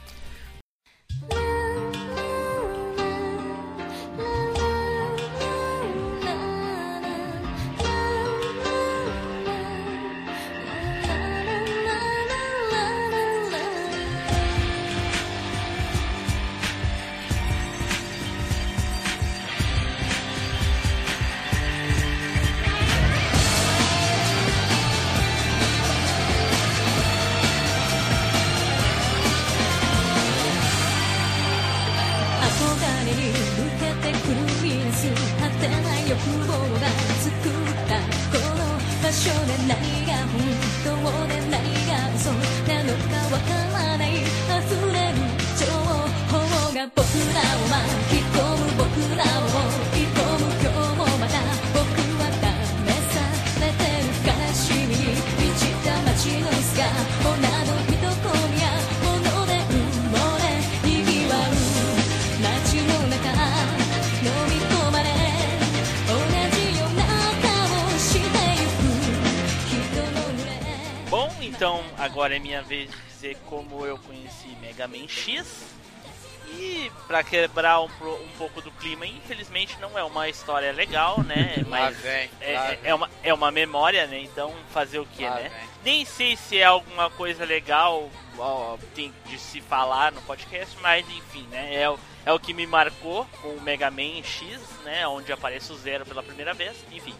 [72.69, 75.65] Vez dizer como eu conheci Mega Man X.
[76.51, 81.55] E pra quebrar um, um pouco do clima, infelizmente não é uma história legal, né?
[81.67, 84.21] Mas vem, é, é- é uma, é uma memória, né?
[84.21, 85.49] Então fazer o que, né?
[85.49, 85.69] vem.
[85.83, 88.09] Nem sei se é alguma coisa legal
[89.25, 91.75] de se falar no podcast, mas enfim, né?
[91.75, 91.93] É,
[92.25, 95.07] é o que me marcou com o Mega Man X, né?
[95.07, 96.75] Onde aparece o Zero pela primeira vez.
[96.91, 97.13] Enfim.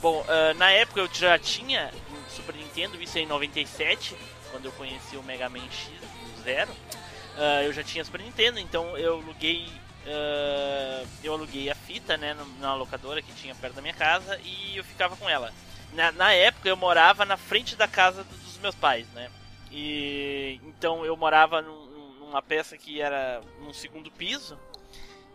[0.00, 4.16] Bom, ah, na época eu já tinha um Super Nintendo, isso em 97,
[4.52, 5.90] quando eu conheci o Mega Man X,
[6.44, 6.70] Zero.
[7.36, 9.66] Ah, eu já tinha Super Nintendo, então eu aluguei.
[10.06, 14.76] ah, eu aluguei a fita, né, na locadora que tinha perto da minha casa e
[14.76, 15.52] eu ficava com ela.
[15.92, 19.30] Na, na época eu morava na frente da casa do- dos meus pais, né?
[19.70, 24.58] E então eu morava num- num- numa peça que era num segundo piso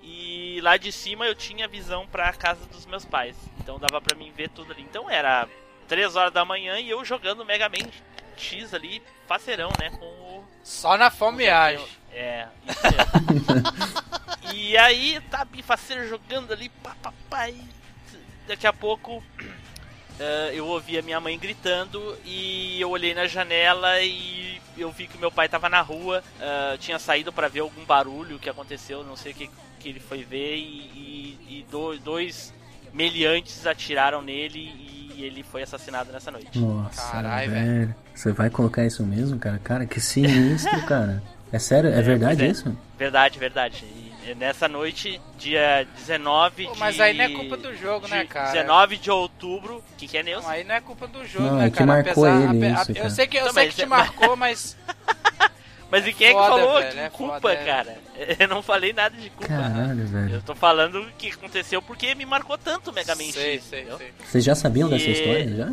[0.02, 3.36] e lá de cima eu tinha visão pra casa dos meus pais.
[3.60, 4.82] Então dava pra mim ver tudo ali.
[4.84, 5.48] Então era
[5.88, 7.90] 3 horas da manhã e eu jogando Mega Man
[8.38, 11.86] X ali, faceirão, né, com o Só na fomeagem.
[12.12, 14.54] é, isso mesmo.
[14.54, 16.72] e aí, tá bem faceiro jogando ali,
[17.50, 17.64] e
[18.48, 19.24] daqui a pouco
[20.20, 25.08] eh, eu ouvi a minha mãe gritando e eu olhei na janela e eu vi
[25.08, 29.04] que meu pai tava na rua, eh, tinha saído pra ver algum barulho que aconteceu,
[29.04, 32.54] não sei o que, que ele foi ver e, e- e do- dois
[32.98, 34.60] meliantes atiraram nele
[35.16, 36.58] e ele foi assassinado nessa noite.
[36.60, 37.96] Nossa, Carai, velho.
[38.14, 39.60] Você vai colocar isso mesmo, cara?
[39.64, 41.22] Cara, que sinistro, cara.
[41.54, 41.90] É sério?
[41.92, 42.48] É, É, verdade é.
[42.50, 42.76] isso?
[42.98, 43.86] Verdade, verdade.
[43.86, 46.80] E nessa noite, dia 19 Pô, de...
[46.80, 48.52] mas aí não é culpa do jogo, né, cara?
[48.52, 50.44] 19 de outubro, o que, que é Neus?
[50.44, 51.86] Não, aí não é culpa do jogo, Não, né, é que cara?
[51.88, 53.10] marcou Apesar- ele isso, eu cara.
[53.12, 54.78] sei que eu Então, sei mas que te é- marcou, mas
[55.90, 57.66] Mas e quem é que falou velho, que é culpa, foda, é.
[57.66, 57.98] cara?
[58.40, 59.48] Eu não falei nada de culpa.
[59.48, 60.42] Caralho, Eu velho.
[60.42, 63.64] tô falando o que aconteceu porque me marcou tanto o Mega Man sei, X.
[63.64, 63.98] sei, entendeu?
[63.98, 64.14] sei.
[64.26, 65.56] Vocês já sabiam dessa E- história?
[65.56, 65.66] Já?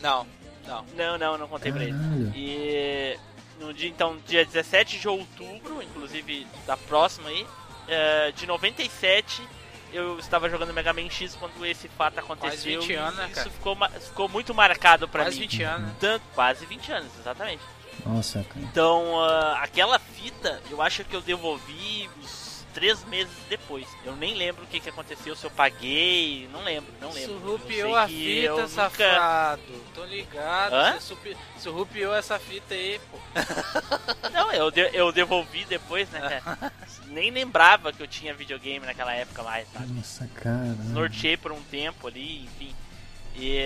[0.00, 0.26] Não,
[0.66, 0.84] não.
[0.96, 1.92] Não, não, não contei pra ele.
[1.92, 2.32] Caralho.
[2.34, 3.18] E
[3.60, 7.46] no dia, então, dia 17 de outubro, inclusive da próxima aí,
[7.86, 9.42] eh, de 97,
[9.92, 12.80] eu estava jogando Mega Man X quando esse fato aconteceu.
[12.80, 13.50] 20 anos, e né, isso cara?
[13.50, 15.46] ficou, ficou muito marcado pra Quase mim.
[15.48, 15.94] 20 anos, né?
[16.00, 17.60] Tanto, quase 20 anos, exatamente.
[18.04, 18.60] Nossa, cara.
[18.64, 23.86] Então, ah, aquela fita, eu acho que eu devolvi uns três meses depois.
[24.04, 27.38] Eu nem lembro o que, que aconteceu, se eu paguei, não lembro, não lembro.
[27.40, 29.62] Surrupiou a fita, nunca- safado.
[29.94, 30.72] Tô ligado.
[30.74, 30.92] Hã?
[30.94, 33.18] Você supi- surrupiou essa fita aí, pô.
[34.32, 36.40] Não, eu, de- eu devolvi depois, né?
[37.08, 39.92] Nem lembrava que eu tinha videogame naquela época mais, sabe?
[39.92, 40.76] Nossa, cara.
[40.78, 42.74] Norteei por um tempo ali, enfim.
[43.40, 43.58] E,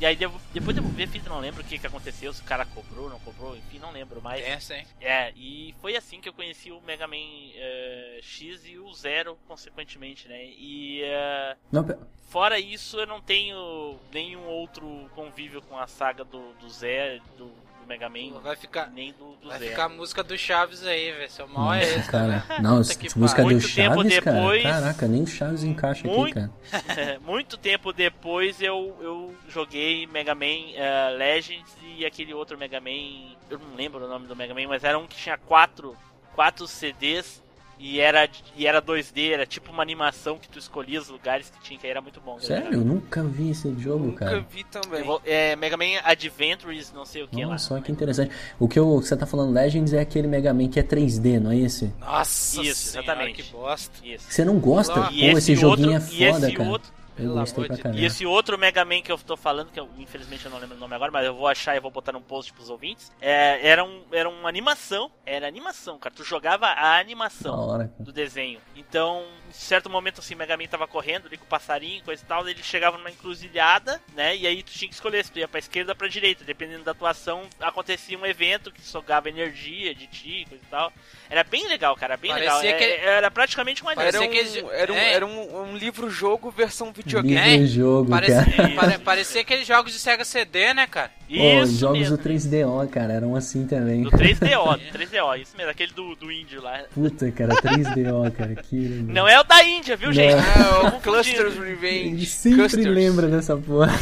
[0.00, 2.64] e aí devo- depois a fita, não lembro o que, que aconteceu, se o cara
[2.64, 4.44] cobrou, não cobrou, enfim, não lembro mais.
[4.44, 4.86] Pensa, hein?
[5.00, 9.38] É, e foi assim que eu conheci o Mega Man eh, X e o Zero,
[9.46, 10.44] consequentemente, né?
[10.44, 11.86] E eh, Não,
[12.28, 17.52] fora isso, eu não tenho nenhum outro convívio com a saga do, do Zero, do,
[17.82, 19.70] do Mega Man, Vai ficar, nem do, do vai Zero.
[19.70, 21.30] ficar a música do Chaves aí, velho.
[21.30, 22.26] Seu mal é esse, cara.
[22.48, 22.58] né?
[22.60, 23.48] Não, essa música do.
[23.50, 24.36] Muito tempo Chaves, cara.
[24.36, 26.48] depois- Caraca, nem o Chaves encaixa Muito- aqui,
[26.88, 27.18] cara.
[27.26, 33.34] Muito tempo depois eu, eu joguei Mega Man eh, Legends e aquele outro Mega Man.
[33.50, 35.96] Eu não lembro o nome do Mega Man, mas era um que tinha quatro,
[36.34, 37.41] quatro CDs
[37.84, 41.60] e era, e era 2D, era tipo uma animação que tu escolhia os lugares que
[41.62, 42.38] tinha, que era muito bom.
[42.38, 42.72] Sério?
[42.74, 44.46] Eu nunca vi esse jogo, Nunca cara.
[44.48, 45.02] vi também.
[45.02, 47.52] Vou- É, Mega Man Adventures, não sei o que lá.
[47.52, 48.30] Nossa, olha que interessante.
[48.58, 51.50] O que eu- você tá falando Legends é aquele Mega Man que é 3D, não
[51.50, 51.92] é esse?
[51.98, 53.42] Nossa Isso, senhora, exatamente.
[53.42, 53.92] que bosta.
[54.06, 54.26] Isso.
[54.30, 54.94] Você não gosta?
[54.94, 56.68] Pô, E esse, joguinho outro, é e foda, esse cara.
[56.70, 58.00] outro, Eu Pelo gostei amor pra de caramba.
[58.00, 60.76] E esse outro Mega Man que eu tô falando, que eu, infelizmente eu não lembro
[60.76, 63.12] o nome agora, mas eu vou achar e vou botar no post pros ouvintes.
[63.20, 65.10] É, era, um, era uma animação.
[65.26, 66.14] Era animação, cara.
[66.14, 68.60] Tu jogava a animação hora, do desenho.
[68.74, 72.22] Então, em certo momento assim, o Mega Man tava correndo ali com o passarinho, coisa
[72.22, 74.34] e tal, ele chegava numa encruzilhada, né?
[74.36, 76.44] E aí tu tinha que escolher se tu ia pra esquerda ou pra direita.
[76.44, 80.92] Dependendo da atuação, acontecia um evento que sugava energia de ti, coisa e tal.
[81.28, 82.74] Era bem legal, cara, bem Parecia legal.
[82.74, 84.06] É- que- Era praticamente um anime.
[84.06, 85.12] Era um, Parecia que eles- era um, é.
[85.12, 87.64] era um, um livro-jogo versão videogame.
[87.64, 88.68] É, jogo, Parecia, cara.
[88.76, 91.10] Pare- parecia aqueles jogos de Sega CD, né, cara?
[91.28, 92.16] Pô, os jogos mesmo.
[92.16, 94.02] do 3DO, cara, eram assim também.
[94.02, 96.82] Do 3DO, do 3DO, isso mesmo, aquele do, do índio lá.
[96.92, 98.76] Puta, cara, 3DO, cara, que.
[99.08, 100.14] Não é o da Índia, viu, Não.
[100.14, 100.34] gente?
[100.34, 101.00] É, o.
[101.00, 102.26] Clusters Ele Revenge.
[102.26, 102.86] sempre Custers.
[102.86, 103.92] lembra dessa porra.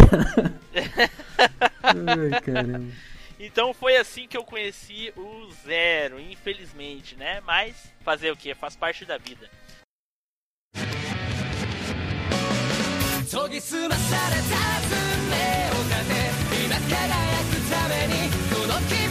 [1.83, 2.85] Ai, caramba.
[3.39, 7.41] Então foi assim que eu conheci o Zero, infelizmente, né?
[7.47, 7.75] Mas
[8.05, 8.55] fazer o que?
[8.55, 9.49] Faz parte da vida.
[13.33, 14.59] 研ぎ澄まされた
[14.91, 15.37] 運命
[15.71, 16.03] を糧
[16.67, 19.10] 今輝くためにこの君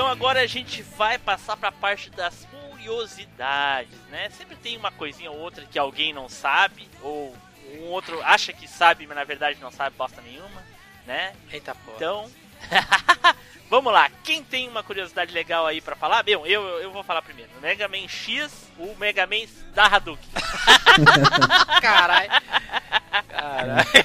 [0.00, 4.30] agora a gente vai passar pra parte das curiosidades, né?
[4.30, 7.36] Sempre tem uma coisinha ou outra que alguém não sabe, ou
[7.74, 10.64] um outro acha que sabe, mas na verdade não sabe bosta nenhuma,
[11.06, 11.34] né?
[11.50, 11.96] Eita porra.
[11.96, 12.30] Então,
[13.70, 14.10] vamos lá.
[14.22, 16.22] Quem tem uma curiosidade legal aí pra falar?
[16.22, 17.50] Bem, eu, eu vou falar primeiro.
[17.60, 20.28] Mega Man X, o Mega Man da Hadouken.
[21.80, 22.30] Caralho.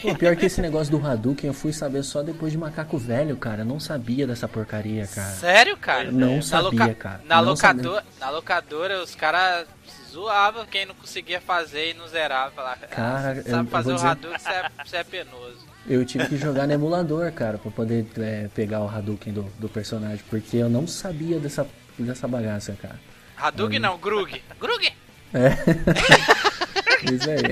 [0.02, 3.38] Pô, pior que esse negócio do Hadouken eu fui saber só depois de Macaco Velho,
[3.38, 3.62] cara.
[3.62, 5.32] Eu não sabia dessa porcaria, cara.
[5.36, 6.12] Sério, cara?
[6.12, 7.22] Não Na sabia, loca- cara.
[7.26, 9.68] Na, Não locadora, na locadora, os caras
[10.12, 12.52] zoavam quem não conseguia fazer e não zerava.
[12.52, 14.98] Falava, "Ah, Cara, você eu- eu sabe fazer vou o dizer- Hadouken, você é, você
[14.98, 15.68] é penoso.
[15.88, 19.70] Eu tive que jogar no emulador, cara, pra poder é, pegar o Hadouken do, do
[19.70, 21.66] personagem, porque eu não sabia dessa,
[21.98, 23.00] dessa bagaça, cara.
[23.38, 24.42] Hadouken não, Grug.
[24.60, 24.92] Grug!
[27.12, 27.44] Isso aí.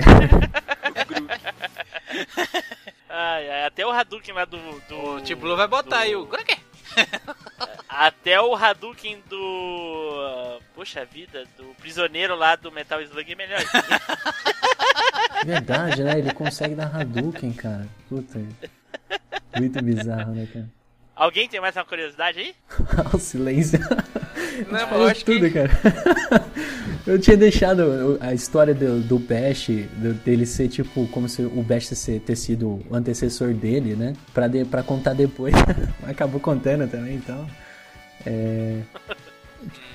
[3.10, 4.58] Ai, ai, até o Hadouken lá do.
[4.90, 6.58] do O T-Blue vai botar do- aí o Grug.
[7.88, 10.60] Até o Hadouken do.
[10.74, 13.60] Poxa vida, do prisioneiro lá do Metal Slug é melhor.
[15.46, 16.18] Verdade, né?
[16.20, 17.88] Ele consegue dar Hadouken, cara.
[18.10, 18.39] Puta.
[19.58, 20.70] Muito bizarro, né, cara?
[21.16, 22.54] Alguém tem mais uma curiosidade aí?
[23.14, 23.80] o silêncio.
[24.70, 25.72] Não, eu Falou acho que tudo, cara.
[27.08, 29.68] Eu tinha deixado a história do, do Bash,
[29.98, 34.14] do- dele ser tipo, como se o Bash ser, ter sido o antecessor dele, né?
[34.34, 35.54] Pra, de, pra contar depois.
[36.08, 37.48] Acabou contando também, então.
[38.26, 38.80] É.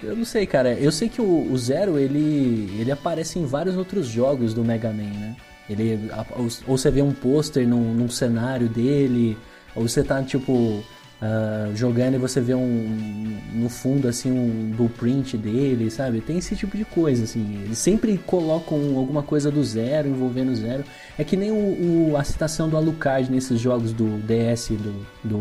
[0.03, 0.73] Eu não sei, cara.
[0.75, 5.03] Eu sei que o, Zero, ele, ele aparece em vários outros jogos do Mega Man,
[5.05, 5.37] né?
[5.69, 9.39] Ele, ou, ou você vê um pôster num, num cenário dele,
[9.75, 10.83] ou você tá, tipo,
[11.23, 16.21] ah, jogando e você vê um, no fundo, assim, um blueprint dele, sabe?
[16.21, 17.61] Tem esse tipo de coisa, assim.
[17.65, 20.83] Eles sempre colocam alguma coisa do Zero, envolvendo o Zero.
[21.19, 25.07] É que nem o, o- a citação do Alucard nesses jogos do DS, do...
[25.23, 25.41] do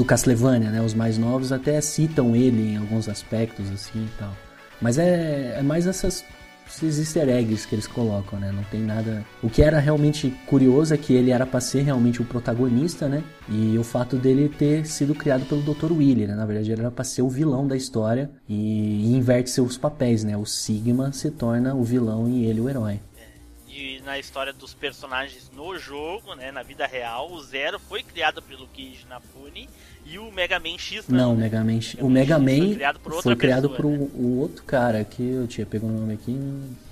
[0.00, 0.80] do Castlevania, né?
[0.80, 4.34] Os mais novos até citam ele em alguns aspectos, assim e tal.
[4.80, 6.24] Mas é, é mais essas,
[6.66, 8.50] esses easter eggs que eles colocam, né?
[8.50, 9.22] Não tem nada...
[9.42, 13.22] O que era realmente curioso é que ele era pra ser realmente o protagonista, né?
[13.46, 15.92] E o fato dele ter sido criado pelo Dr.
[15.92, 16.34] Willy, né?
[16.34, 20.34] Na verdade, ele era pra ser o vilão da história e, inverte seus papéis, né?
[20.34, 23.00] O Sigma se torna o vilão e ele o herói.
[23.68, 28.40] E na história dos personagens no jogo, né, na vida real, o Zero foi criado
[28.42, 29.68] pelo Keiji Inafune
[30.04, 31.18] e o Mega Man X não.
[31.18, 31.42] Não, o né?
[31.42, 34.08] Mega Man, o Mega Man foi criado por outra foi criado pessoa, por né?
[34.14, 36.38] o outro cara que eu tinha pegado o nome aqui.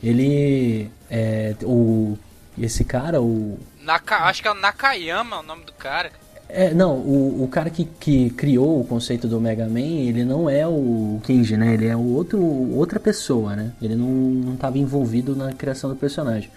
[0.03, 2.17] Ele é o
[2.61, 6.11] esse cara, o Naka, acho que é o Nakayama o nome do cara.
[6.49, 10.49] é, não, o, o cara que, que criou o conceito do Mega Man, ele não
[10.49, 11.75] é o Kenji, né?
[11.75, 13.73] Ele é o outro, outra pessoa, né?
[13.81, 16.51] Ele não, não tava envolvido na criação do personagem.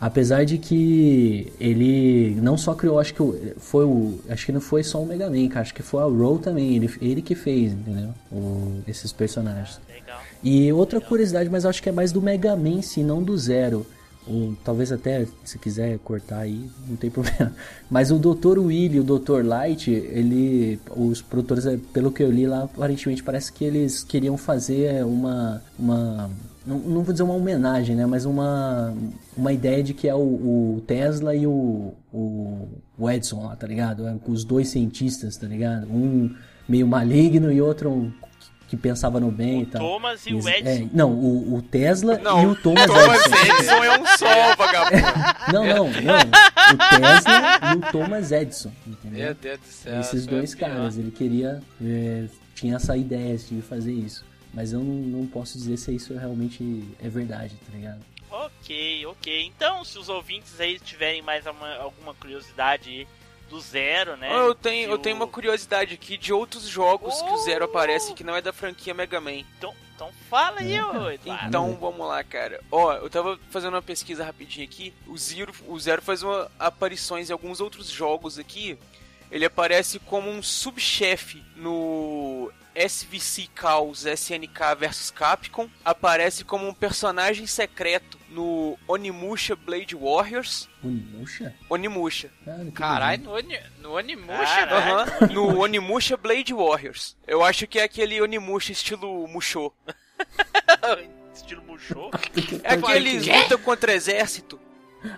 [0.00, 3.22] Apesar de que ele não só criou, acho que
[3.58, 4.18] foi o.
[4.30, 5.60] Acho que não foi só o Mega Man, cara.
[5.60, 6.74] Acho que foi a Roll também.
[6.74, 8.08] Ele, ele que fez, entendeu?
[8.32, 9.78] O- esses personagens.
[9.86, 10.18] Legal.
[10.42, 13.86] E outra curiosidade, mas acho que é mais do Mega Man si, não do Zero.
[14.26, 17.52] Ou, talvez até, se quiser cortar aí, não tem problema.
[17.90, 18.58] Mas o Dr.
[18.58, 19.42] Willy e o Dr.
[19.44, 20.78] Light, ele.
[20.94, 25.62] Os produtores, eh, pelo que eu li lá, aparentemente parece que eles queriam fazer uma.
[25.78, 26.30] uma
[26.66, 28.04] não, não vou dizer uma homenagem, né?
[28.04, 28.94] Mas uma,
[29.36, 32.68] uma ideia de que é o, o Tesla e o, o,
[32.98, 34.06] o Edison lá, tá ligado?
[34.06, 35.86] É, Os dois cientistas, tá ligado?
[35.90, 36.34] Um
[36.68, 38.12] meio maligno e outro
[38.70, 39.82] que pensava no bem e tal.
[39.82, 40.84] Thomas e o Edison.
[40.86, 43.54] é, não, o, o Tesla Não, e o Thomas, Thomas Edison.
[43.56, 45.52] Edison é um só, vagabundo.
[45.52, 46.20] Não, não, não.
[46.72, 49.24] O Tesla e o Thomas Edison, entendeu?
[49.24, 50.00] Meu Deus do céu.
[50.00, 50.68] Esses é dois pior.
[50.70, 54.24] caras, ele queria, é, tinha essa ideia de fazer isso.
[54.54, 57.98] Mas eu não, não posso dizer se isso realmente é verdade, tá ligado?
[58.30, 59.46] Ok, ok.
[59.46, 63.06] Então, se os ouvintes aí tiverem mais uma- alguma curiosidade
[63.50, 64.32] do Zero, né?
[64.32, 67.68] eu tenho, eu tenho o- uma curiosidade aqui de outros jogos que o Zero Oh!
[67.68, 69.32] aparece que não é da franquia Mega Man.
[69.58, 71.10] Então, então fala aí, ô.
[71.46, 72.60] Então vamos lá, cara.
[72.70, 74.94] Ó, eu tava fazendo uma pesquisa rapidinho aqui.
[75.06, 78.78] O Zero, o Zero faz uma aparições em alguns outros jogos aqui.
[79.30, 82.50] Ele aparece como um subchefe no
[82.88, 85.68] SVC Chaos SNK vs Capcom.
[85.84, 90.68] Aparece como um personagem secreto no Onimusha Blade Warriors.
[90.82, 91.54] Onimusha?
[91.68, 92.30] Onimusha.
[92.74, 94.64] Caralho, no, Oni- no Onimusha.
[94.70, 97.16] Aham, no Onimusha Blade Warriors.
[97.26, 99.72] Eu acho que é aquele Onimusha estilo Musho.
[101.34, 102.10] Estilo Musou.
[102.62, 103.32] É aqueles Quê?
[103.36, 104.60] luta contra exército.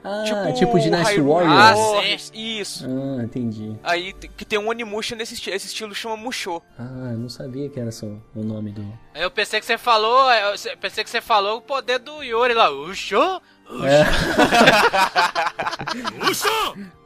[0.05, 1.61] Ah, tipo, Dynasty Hyrule Warriors.
[1.61, 2.33] Ah, Warriors.
[2.35, 2.87] Isso.
[2.87, 3.77] Ah, entendi.
[3.83, 5.57] Aí que tem um Onimusha nesse estilo.
[5.57, 6.63] Esse estilo chama Musho.
[6.79, 8.87] Ah, eu não sabia que era só o nome do.
[9.15, 12.71] Eu pensei que você falou, eu pensei que você falou o poder do Yori lá,
[12.71, 13.41] Uxô,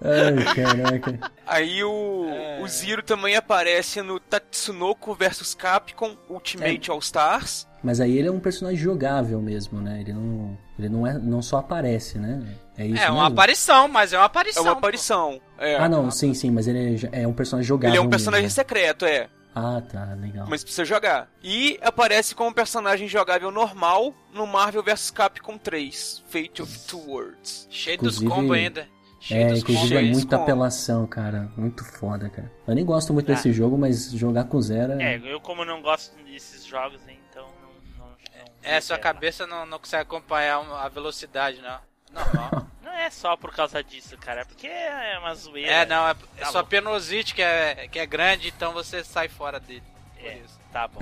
[0.02, 1.18] Ai, caraca.
[1.46, 2.26] Aí o,
[2.60, 7.66] o Zero também aparece no Tatsunoko vs Capcom Ultimate All Stars.
[7.82, 10.00] Mas aí ele é um personagem jogável mesmo, né?
[10.00, 12.42] Ele não, ele não, é, não só aparece, né?
[12.78, 13.34] É isso É uma mesmo?
[13.34, 14.62] aparição, mas é uma É aparição.
[14.62, 14.78] uma pô.
[14.78, 15.40] aparição.
[15.58, 15.76] É.
[15.76, 18.44] Ah, não, sim, sim, mas ele é, é um personagem jogável Ele é um personagem
[18.44, 18.54] mesmo.
[18.56, 19.28] secreto, é.
[19.54, 20.46] Ah, tá, legal.
[20.50, 21.30] Mas precisa jogar.
[21.42, 27.66] E aparece como personagem jogável normal no Marvel vs Capcom 3, Fate of Two Worlds.
[27.70, 28.86] Cheio dos Inclusive- combos ainda.
[29.18, 30.08] Cheio É, dos inclusive combos.
[30.08, 31.50] é muita apelação, cara.
[31.56, 32.52] Muito foda, cara.
[32.68, 33.34] Eu nem gosto muito Ah.
[33.34, 35.14] desse jogo, mas jogar com zero é.
[35.14, 37.70] É, eu como não gosto desses jogos, né, então não.
[37.98, 38.16] não, não
[38.62, 41.78] É, sua cabeça não, não consegue acompanhar a velocidade, não.
[42.16, 42.66] Normal.
[42.82, 45.70] Não é só por causa disso, cara, é porque é uma zoeira.
[45.70, 46.68] é, não, é, é Tá sua bom.
[46.68, 49.82] penosite que é, que é grande, então você sai fora dele.
[50.18, 50.58] Por É, isso.
[50.72, 50.98] tá bom.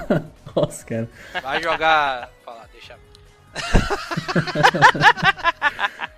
[0.56, 1.08] Nossa, cara.
[1.42, 2.30] Vai jogar.
[2.44, 2.98] Falar, deixa.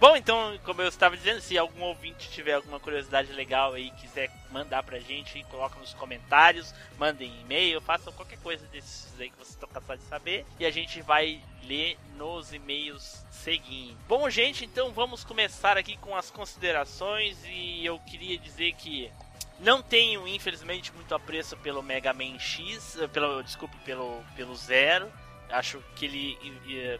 [0.00, 4.30] Bom, então, como eu estava dizendo, se algum ouvinte tiver alguma curiosidade legal aí, quiser
[4.50, 9.50] mandar pra gente, coloca nos comentários, mandem e-mail, façam qualquer coisa desses aí que vocês
[9.50, 13.94] estão cansados de saber, e a gente vai ler nos e-mails seguintes.
[14.08, 19.12] Bom, gente, então vamos começar aqui com as considerações, e eu queria dizer que
[19.58, 25.12] não tenho, infelizmente, muito apreço pelo Mega Man X, pelo, desculpe, pelo, pelo Zero.
[25.50, 26.38] Acho que ele,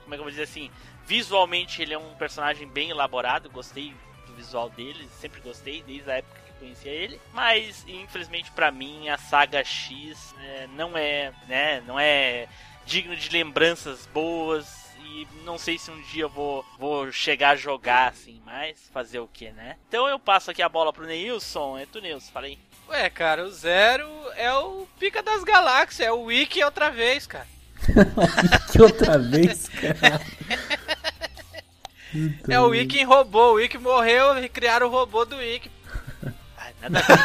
[0.02, 0.72] como é que eu vou dizer assim,
[1.06, 3.94] visualmente ele é um personagem bem elaborado, gostei
[4.26, 9.08] do visual dele, sempre gostei desde a época que conhecia ele, mas infelizmente pra mim
[9.08, 12.48] a saga X eh, não é, né, não é
[12.86, 17.56] digno de lembranças boas e não sei se um dia eu vou, vou chegar a
[17.56, 19.76] jogar assim, mas fazer o que, né?
[19.88, 22.58] Então eu passo aqui a bola pro Neilson, é tu Neilson, falei.
[22.88, 27.46] Ué, cara, o Zero é o pica das galáxias, é o Wiki outra vez, cara.
[28.72, 30.20] que outra vez, cara.
[32.48, 35.70] É o Wiki em robô, o Wiki morreu e criaram o robô do Wiki.
[36.56, 37.18] Ai, nada a ver.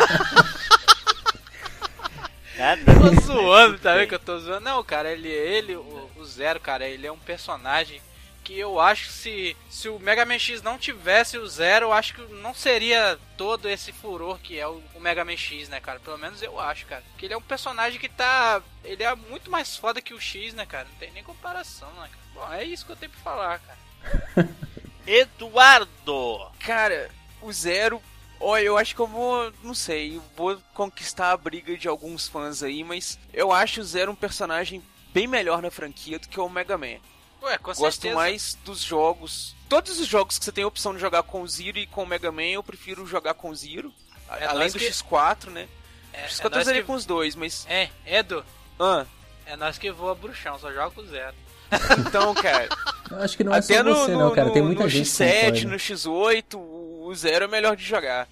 [2.57, 4.61] nada a Tô zoando, tá vendo que eu tô zoando?
[4.61, 8.01] Não, cara, ele, ele o, o Zero, cara, ele é um personagem
[8.45, 11.93] que eu acho que se, se o Mega Man X não tivesse o Zero, eu
[11.93, 15.79] acho que não seria todo esse furor que é o, o Mega Man X, né,
[15.79, 15.99] cara?
[15.99, 17.01] Pelo menos eu acho, cara.
[17.09, 18.61] Porque ele é um personagem que tá.
[18.83, 20.87] Ele é muito mais foda que o X, né, cara?
[20.87, 22.25] Não tem nem comparação, né, cara?
[22.35, 24.49] Bom, é isso que eu tenho pra falar, cara.
[25.07, 26.51] Eduardo!
[26.59, 27.09] Cara,
[27.41, 28.01] o Zero.
[28.39, 29.51] Olha, eu acho que eu vou.
[29.63, 34.11] Não sei, vou conquistar a briga de alguns fãs aí, mas eu acho o Zero
[34.11, 34.83] um personagem
[35.13, 36.97] bem melhor na franquia do que o Mega Man.
[37.41, 38.15] Ué, com Gosto certeza.
[38.15, 39.55] mais dos jogos.
[39.69, 42.03] Todos os jogos que você tem a opção de jogar com o Zero e com
[42.03, 43.93] o Mega Man, eu prefiro jogar com o Zero.
[44.31, 45.67] É Além do que- X4, né?
[46.11, 46.83] É, X4 é eu que...
[46.83, 47.65] com os dois, mas.
[47.69, 48.43] É, Edu,
[48.79, 49.05] Ah,
[49.45, 51.35] é nós que voa bruxão, só joga com o Zero.
[52.07, 52.67] então, cara.
[53.11, 54.49] Eu acho que não é até só no, você, no, não, cara.
[54.51, 55.69] Tem no- muita no gente que X7, concorda.
[55.69, 58.27] no X8, o o Zero é melhor de jogar.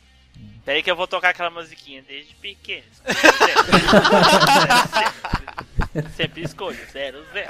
[0.66, 2.84] Peraí que eu vou tocar aquela musiquinha desde pequeno.
[6.16, 7.50] Sempre escolho, zero, zero.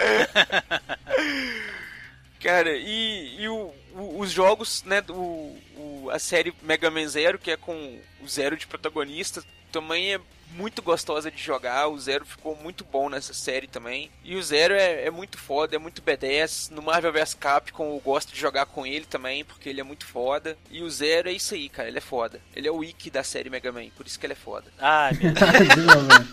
[2.41, 7.39] Cara, e, e o- o- os jogos, né, do, o- a série Mega Man Zero,
[7.39, 10.19] que é com o Zero de protagonista, também é
[10.55, 11.87] muito gostosa de jogar.
[11.87, 14.09] O Zero ficou muito bom nessa série também.
[14.23, 16.69] E o Zero é, é muito foda, é muito B10.
[16.71, 20.05] No Marvel vs Capcom eu gosto de jogar com ele também, porque ele é muito
[20.05, 20.57] foda.
[20.69, 22.39] E o Zero é isso aí, cara, ele é foda.
[22.55, 24.71] Ele é o wiki da série Mega Man, por isso que ele é foda.
[24.79, 26.27] Ai, meu Deus.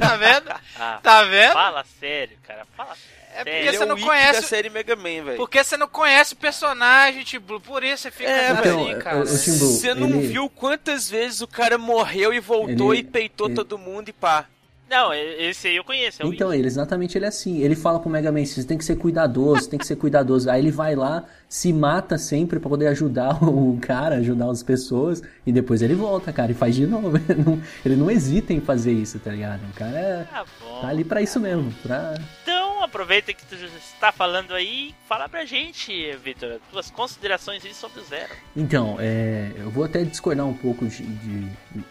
[0.00, 0.50] Tá vendo?
[0.78, 1.52] Ah, Tá vendo?
[1.52, 2.66] fala sério, cara.
[2.76, 2.96] Fala
[3.32, 5.36] É porque Ele você é o não conhece- da série Mega Man, velho.
[5.36, 8.58] Porque você não conhece o personagem, tipo, por isso você fica É, assim,
[8.90, 9.16] então, cara.
[9.18, 13.02] eu- eu- Timbu, Você não ele- viu quantas vezes o cara morreu e voltou Ele-
[13.02, 14.46] e peitou ele- todo mundo e pá.
[14.90, 16.20] Não, esse aí eu conheço.
[16.20, 17.60] É Então, ele exatamente ele é assim.
[17.62, 20.50] Ele fala pro Mega Man, você tem que ser cuidadoso, tem que ser cuidadoso.
[20.50, 25.22] Aí ele vai lá, se mata sempre pra poder ajudar o cara, ajudar as pessoas,
[25.46, 27.12] e depois ele volta, cara, e faz de novo.
[27.30, 29.60] Ele não, ele não hesita em fazer isso, tá ligado?
[29.70, 30.80] O cara é, Tá bom.
[30.80, 32.14] tá ali pra isso mesmo, pra...
[32.42, 38.00] Então, aproveita que tu está falando aí, fala pra gente, Vitor, tuas considerações aí sobre
[38.00, 38.32] o Zero.
[38.56, 41.48] Então, é, eu vou até discordar um pouco de, de,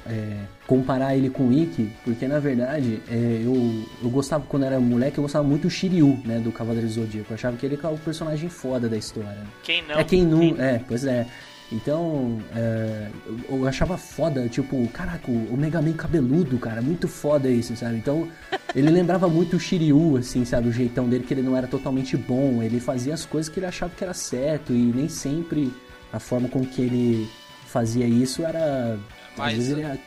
[0.07, 4.79] é, comparar ele com o Ikki, porque na verdade é, eu, eu gostava, quando era
[4.79, 7.31] moleque, eu gostava muito do Shiryu, né, do Cavaleiro do Zodíaco.
[7.31, 9.43] Eu achava que ele era o personagem foda da história.
[9.63, 9.99] Quem não?
[9.99, 10.61] é quem não.
[10.61, 11.27] É, pois é.
[11.71, 13.07] Então, é,
[13.47, 17.97] eu, eu achava foda, tipo, caraca, o Mega Man cabeludo, cara, muito foda isso, sabe?
[17.97, 18.27] Então,
[18.75, 20.67] ele lembrava muito o Shiryu, assim, sabe?
[20.69, 23.67] O jeitão dele, que ele não era totalmente bom, ele fazia as coisas que ele
[23.67, 25.71] achava que era certo, e nem sempre
[26.11, 27.29] a forma com que ele
[27.67, 28.97] fazia isso era.
[29.37, 29.83] Mas- às vezes ele.
[29.85, 29.99] Às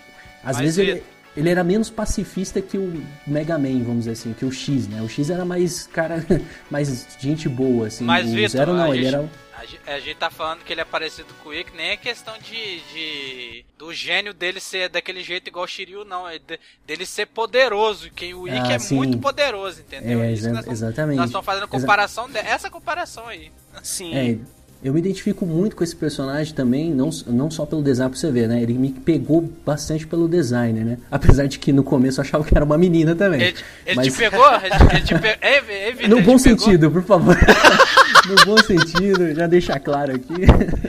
[0.42, 1.02] mas vezes ele-
[1.36, 1.48] ele.
[1.48, 5.00] era menos pacifista que o Mega Man, vamos dizer assim, que o X, né?
[5.00, 6.26] O X era mais cara,
[6.68, 8.02] mais gente boa, assim.
[8.04, 9.30] Mas, o Vitor, Zero não, ele gente- era.
[9.62, 11.96] A ge- a gente tá falando que ele é parecido com o Ikki, nem é
[11.96, 16.28] questão de, de- do gênio dele ser daquele jeito igual o Shiryu, não.
[16.28, 18.10] É de- dele ser poderoso.
[18.10, 18.96] Que o Ikki Ah, é sim.
[18.96, 20.20] muito poderoso, entendeu?
[20.20, 21.16] É, Isso que exa- nós estamos- exatamente.
[21.16, 23.52] Nós estamos fazendo Exa- comparação, de- essa comparação aí.
[23.84, 24.12] Sim.
[24.16, 24.36] É,
[24.82, 28.32] eu me identifico muito com esse personagem também, não, não só pelo design pra você
[28.32, 28.60] ver, né?
[28.60, 30.98] Ele me pegou bastante pelo design, né?
[31.08, 33.40] Apesar de que no começo eu achava que era uma menina também.
[33.40, 33.56] Ele,
[33.86, 34.44] ele Mas- te pegou?
[34.56, 35.38] Ele, ele te pegou?
[35.40, 36.58] É, é, Vitor, No ele bom te pegou?
[36.58, 37.36] sentido, por favor.
[38.28, 40.32] no bom sentido, já deixar claro aqui.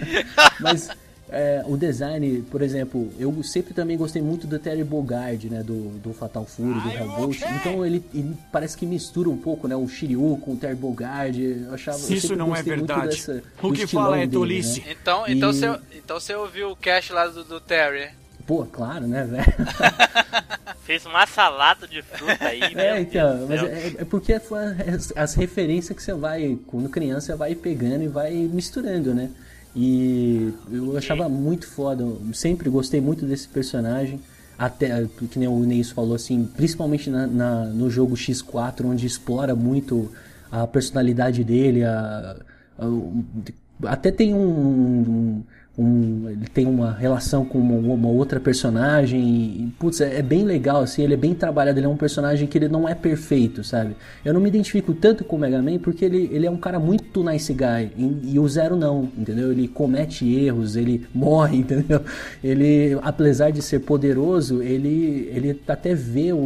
[0.60, 0.90] Mas
[1.30, 5.64] é, o design, por exemplo, eu sempre também gostei muito do Terry Bogard, né?
[5.64, 7.44] Do, do Fatal Fury, do Hellghost.
[7.60, 9.76] Então ele, ele parece que mistura um pouco, né?
[9.76, 11.42] O Shiryu com o Terry Bogard.
[11.68, 14.82] Eu achava, Se eu isso não é verdade, dessa, o que fala é dele, tolice.
[14.82, 14.86] né?
[14.92, 18.10] Então, então, E- você, então você ouviu o cast lá do, do Terry.
[18.46, 19.44] Pô, claro, né, velho?
[20.84, 24.60] Fez uma salada de fruta aí, É, meu então, mas é, é porque foi
[24.94, 29.30] as, as referências que você vai, quando criança, você vai pegando e vai misturando, né?
[29.76, 34.20] E eu achava muito foda, sempre gostei muito desse personagem,
[34.60, 39.56] até, que nem o Neis falou, assim, principalmente na, na- no jogo X4, onde explora
[39.56, 40.12] muito
[40.52, 42.36] a personalidade dele, a,
[42.78, 45.44] a- até tem um, um-
[45.78, 50.44] um- ele tem uma relação com uma, uma outra personagem e, putz, é, é bem
[50.44, 53.64] legal assim, ele é bem trabalhado, ele é um personagem que ele não é perfeito,
[53.64, 53.96] sabe?
[54.24, 56.80] Eu não me identifico tanto com o Mega Man porque ele, ele é um cara
[56.80, 59.52] muito nice guy e, e o Zero não, entendeu?
[59.52, 62.02] Ele comete erros, ele morre, entendeu?
[62.44, 66.38] Ele, apesar de ser poderoso, ele, ele até vê o,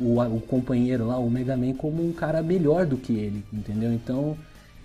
[0.00, 3.92] o, o- companheiro lá, o Mega Man, como um cara melhor do que ele, entendeu?
[3.92, 4.36] Então,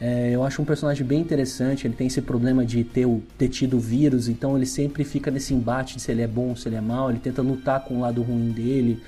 [0.01, 1.85] é, eu acho um personagem bem interessante.
[1.85, 5.53] Ele tem esse problema de ter, o, ter tido vírus, então ele sempre fica nesse
[5.53, 7.09] embate de se ele é bom, se ele é mal.
[7.11, 9.01] Ele tenta lutar com o lado ruim dele.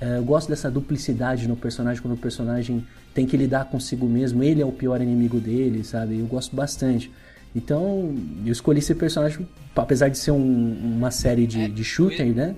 [0.00, 4.42] É, eu gosto dessa duplicidade no personagem, quando o personagem tem que lidar consigo mesmo.
[4.42, 6.18] Ele é o pior inimigo dele, sabe?
[6.18, 7.10] Eu gosto bastante.
[7.54, 8.14] Então,
[8.46, 9.46] eu escolhi esse personagem,
[9.76, 12.54] apesar de ser um- uma série de, É, de shooter, o- né?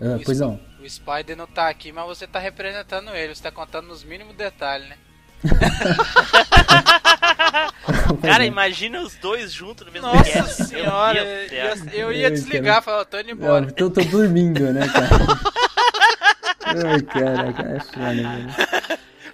[0.00, 0.58] Ah, o pois não.
[0.82, 3.34] O Spider não tá aqui, mas você tá representando ele.
[3.34, 4.96] Você tá contando nos mínimos detalhes, né?
[8.22, 10.64] Cara, imagina os dois juntos no mesmo Nossa cast.
[10.64, 13.66] senhora, eu, eu ia desligar, falar, tô indo embora.
[13.76, 15.08] Eu tô, tô dormindo, né, cara?
[16.88, 18.54] Ai, caraca, é foda, velho.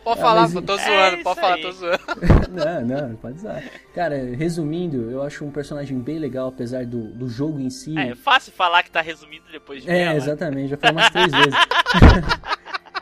[0.05, 1.63] Pode Ah, falar, mas- pô, tô É zoando, isso pode falar, aí.
[1.63, 2.01] tô zoando.
[2.57, 3.63] Não, não, pode usar.
[3.95, 7.99] Cara, resumindo, eu acho um personagem bem legal, apesar do, do jogo em si.
[7.99, 10.15] É, é fácil falar que tá resumido depois de É, ela.
[10.17, 11.55] exatamente, já falei umas três vezes.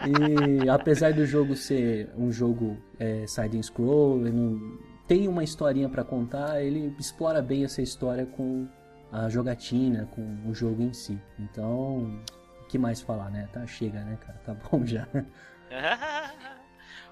[0.03, 5.45] E apesar do jogo ser um jogo é, side and scroll, ele não tem uma
[5.45, 8.67] historinha pra contar, ele explora bem essa história com
[9.13, 11.19] a jogatina, com o jogo em si.
[11.39, 12.21] Então,
[12.63, 13.49] o que mais falar, né?
[13.53, 14.41] Tá, chega, né, cara?
[14.45, 15.07] Tá bom já.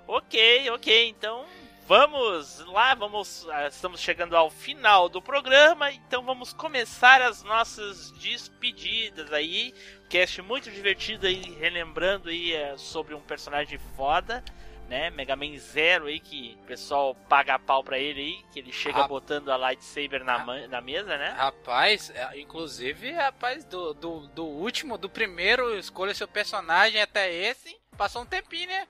[0.07, 1.45] ok, ok, então
[1.87, 3.47] vamos lá, vamos.
[3.51, 9.74] ah, Estamos chegando ao final do programa, então vamos começar as nossas despedidas aí.
[10.12, 14.44] Cast muito divertido aí, relembrando aí eh, sobre um personagem foda.
[14.86, 18.70] Né, Mega Man Zero aí, que o pessoal paga pau pra ele aí, que ele
[18.70, 21.30] chega botando a lightsaber na, na mesa, né?
[21.30, 27.74] Rapaz, é, inclusive, rapaz, do, do, do último, do primeiro, escolha seu personagem até esse,
[27.97, 28.86] passou um tempinho, né?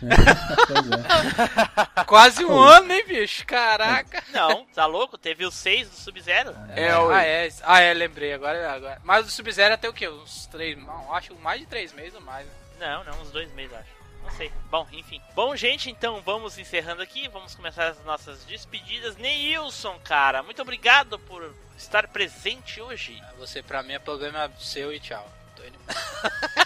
[0.00, 2.04] pois é.
[2.04, 2.58] Quase um Pô.
[2.62, 3.44] ano, hein, bicho?
[3.46, 4.22] Caraca.
[4.30, 5.18] Não, tá louco?
[5.18, 6.54] Teve o 6 do Sub-Zero.
[6.74, 9.00] É, o- Ah, é, ah, é, lembrei, agora, agora.
[9.04, 10.08] Mas o Sub-Zero até o quê?
[10.08, 12.46] Uns três, não, acho mais de três meses ou mais.
[12.46, 12.52] né?
[12.78, 13.94] Não, não, uns dois meses, acho.
[14.22, 14.50] Não sei.
[14.70, 15.20] Bom, enfim.
[15.34, 17.28] Bom, gente, então vamos encerrando aqui.
[17.28, 19.16] Vamos começar as nossas despedidas.
[19.16, 23.22] Neilson, cara, muito obrigado por estar presente hoje.
[23.38, 25.30] Você, pra mim, é problema seu e tchau.
[25.54, 25.78] Tô indo-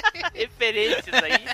[0.34, 1.46] Referências aí.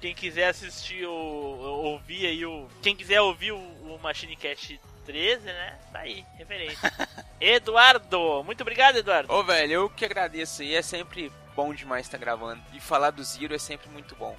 [0.00, 1.12] Quem quiser assistir o.
[1.12, 2.66] ouvir aí o.
[2.82, 5.74] Quem quiser ouvir o, o Machine Cast 13, né?
[5.92, 6.92] Tá aí, referência.
[7.40, 9.32] Eduardo, muito obrigado, Eduardo.
[9.32, 10.74] Ô, velho, eu que agradeço aí.
[10.74, 12.62] É sempre bom demais estar gravando.
[12.72, 14.34] E falar do Zero é sempre muito bom.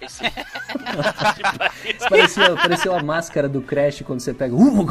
[0.00, 0.24] Esse
[2.08, 4.54] Parecia, parecia a máscara do Crash quando você pega.
[4.54, 4.86] Uh!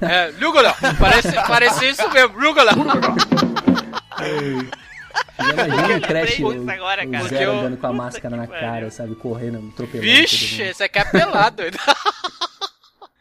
[0.00, 0.74] É, Lugula!
[0.98, 2.72] Parece, parece isso mesmo, Lugula!
[5.38, 7.24] Imagina o Crash, o, agora, o cara.
[7.24, 9.14] Zero Porque eu- andando com a Puta máscara na cara, sabe?
[9.16, 10.00] Correndo, atropelando.
[10.10, 11.78] Vixe, esse aqui é pelado, doido.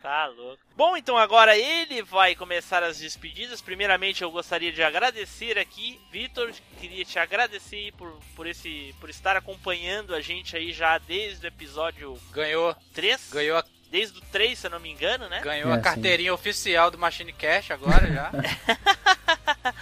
[0.01, 0.59] Tá louco.
[0.75, 3.61] Bom, então agora ele vai começar as despedidas.
[3.61, 6.51] Primeiramente, eu gostaria de agradecer aqui, Vitor.
[6.77, 11.47] Queria te agradecer por, por, esse, por estar acompanhando a gente aí já desde o
[11.47, 13.29] episódio Ganhou, 3.
[13.31, 15.39] ganhou, a- Desde o 3, se eu não me engano, né?
[15.41, 18.31] ganhou É, a carteirinha oficial do Machine Cash agora já.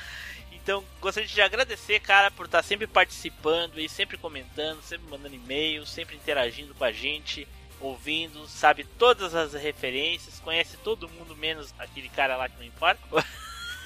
[0.64, 5.89] Então, gostaria de agradecer, cara, por estar sempre participando e sempre comentando, sempre mandando e-mails,
[5.89, 7.47] sempre interagindo com a gente,
[7.80, 13.01] ouvindo, sabe todas as referências, conhece todo mundo, menos aquele cara lá que não importa.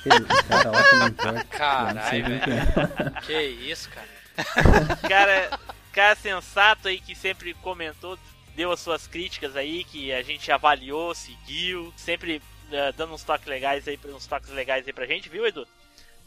[0.06, 1.44] Aquele cara lá que não importa.
[1.46, 2.54] Caralho, velho.
[2.54, 3.22] é.
[3.22, 4.08] Que isso, cara.
[5.08, 5.60] cara,
[5.94, 8.20] cara sensato aí que sempre comentou,
[8.54, 13.48] deu as suas críticas aí, que a gente avaliou, seguiu, sempre eh, dando uns toques
[13.48, 15.66] legais aí, uns toques legais aí pra gente, viu, Edu?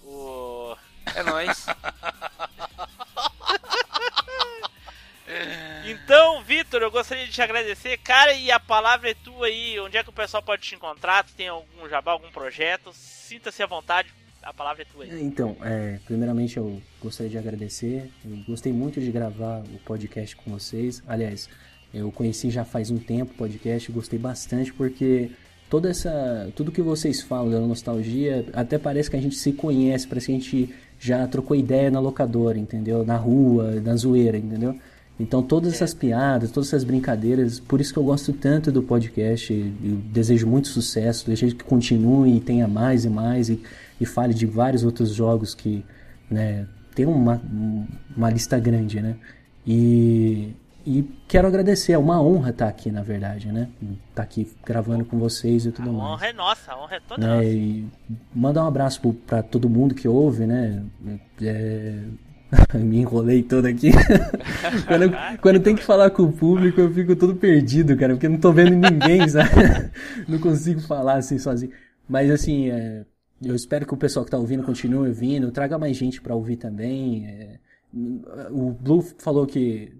[0.09, 0.76] O...
[1.14, 1.66] É nóis.
[5.84, 9.78] Então, Vitor, eu gostaria de te agradecer, cara, e a palavra é tua aí.
[9.80, 11.24] Onde é que o pessoal pode te encontrar?
[11.24, 12.90] Tu tem algum jabá, algum projeto?
[12.92, 14.09] Sinta-se à vontade,
[14.42, 15.22] a palavra é tua aí.
[15.22, 18.11] Então, é, primeiramente eu gostaria de agradecer.
[18.24, 21.02] Eu gostei muito de gravar o podcast com vocês.
[21.06, 21.48] Aliás,
[21.92, 25.30] eu conheci já faz um tempo o podcast, gostei bastante porque
[25.69, 30.07] toda essa, tudo que vocês falam da nostalgia, até parece que a gente se conhece,
[30.07, 33.05] parece que a gente já trocou ideia na locadora, entendeu?
[33.05, 34.75] Na rua, na zoeira, entendeu?
[35.21, 39.53] Então todas essas piadas, todas essas brincadeiras, por isso que eu gosto tanto do podcast,
[40.12, 43.61] desejo muito sucesso, desejo que continue e tenha mais e mais e,
[44.01, 45.85] e fale de vários outros jogos que,
[46.31, 47.41] né, tem uma,
[48.16, 49.16] uma lista grande, né?
[49.66, 50.53] E,
[50.89, 53.68] e quero agradecer, é uma honra estar aqui, na verdade, né?
[54.09, 57.01] Estar aqui gravando com vocês e A tudo mais honra é nossa, a honra é
[57.01, 57.34] toda né?
[57.34, 57.45] nossa.
[57.45, 57.86] E
[58.34, 60.82] mandar um abraço pra todo mundo que ouve, né?
[61.43, 62.05] É...
[62.78, 63.91] Me enrolei todo aqui.
[64.89, 65.11] quando, eu,
[65.43, 68.39] quando tenho que falar com o público, eu fico todo perdido, cara, porque eu não
[68.39, 69.51] tô vendo ninguém, sabe?
[70.26, 71.70] Não consigo falar assim sozinho.
[72.09, 73.05] Mas assim, é,
[73.43, 76.57] eu espero que o pessoal que tá ouvindo continue ouvindo, traga mais gente pra ouvir
[76.57, 77.26] também.
[77.26, 77.59] é.
[78.51, 79.97] O Blue falou que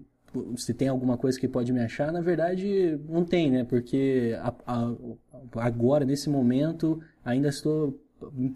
[0.57, 3.63] se tem alguma coisa que pode me achar, na verdade não tem, né?
[3.63, 4.93] Porque a- a-
[5.55, 7.99] agora, nesse momento, ainda estou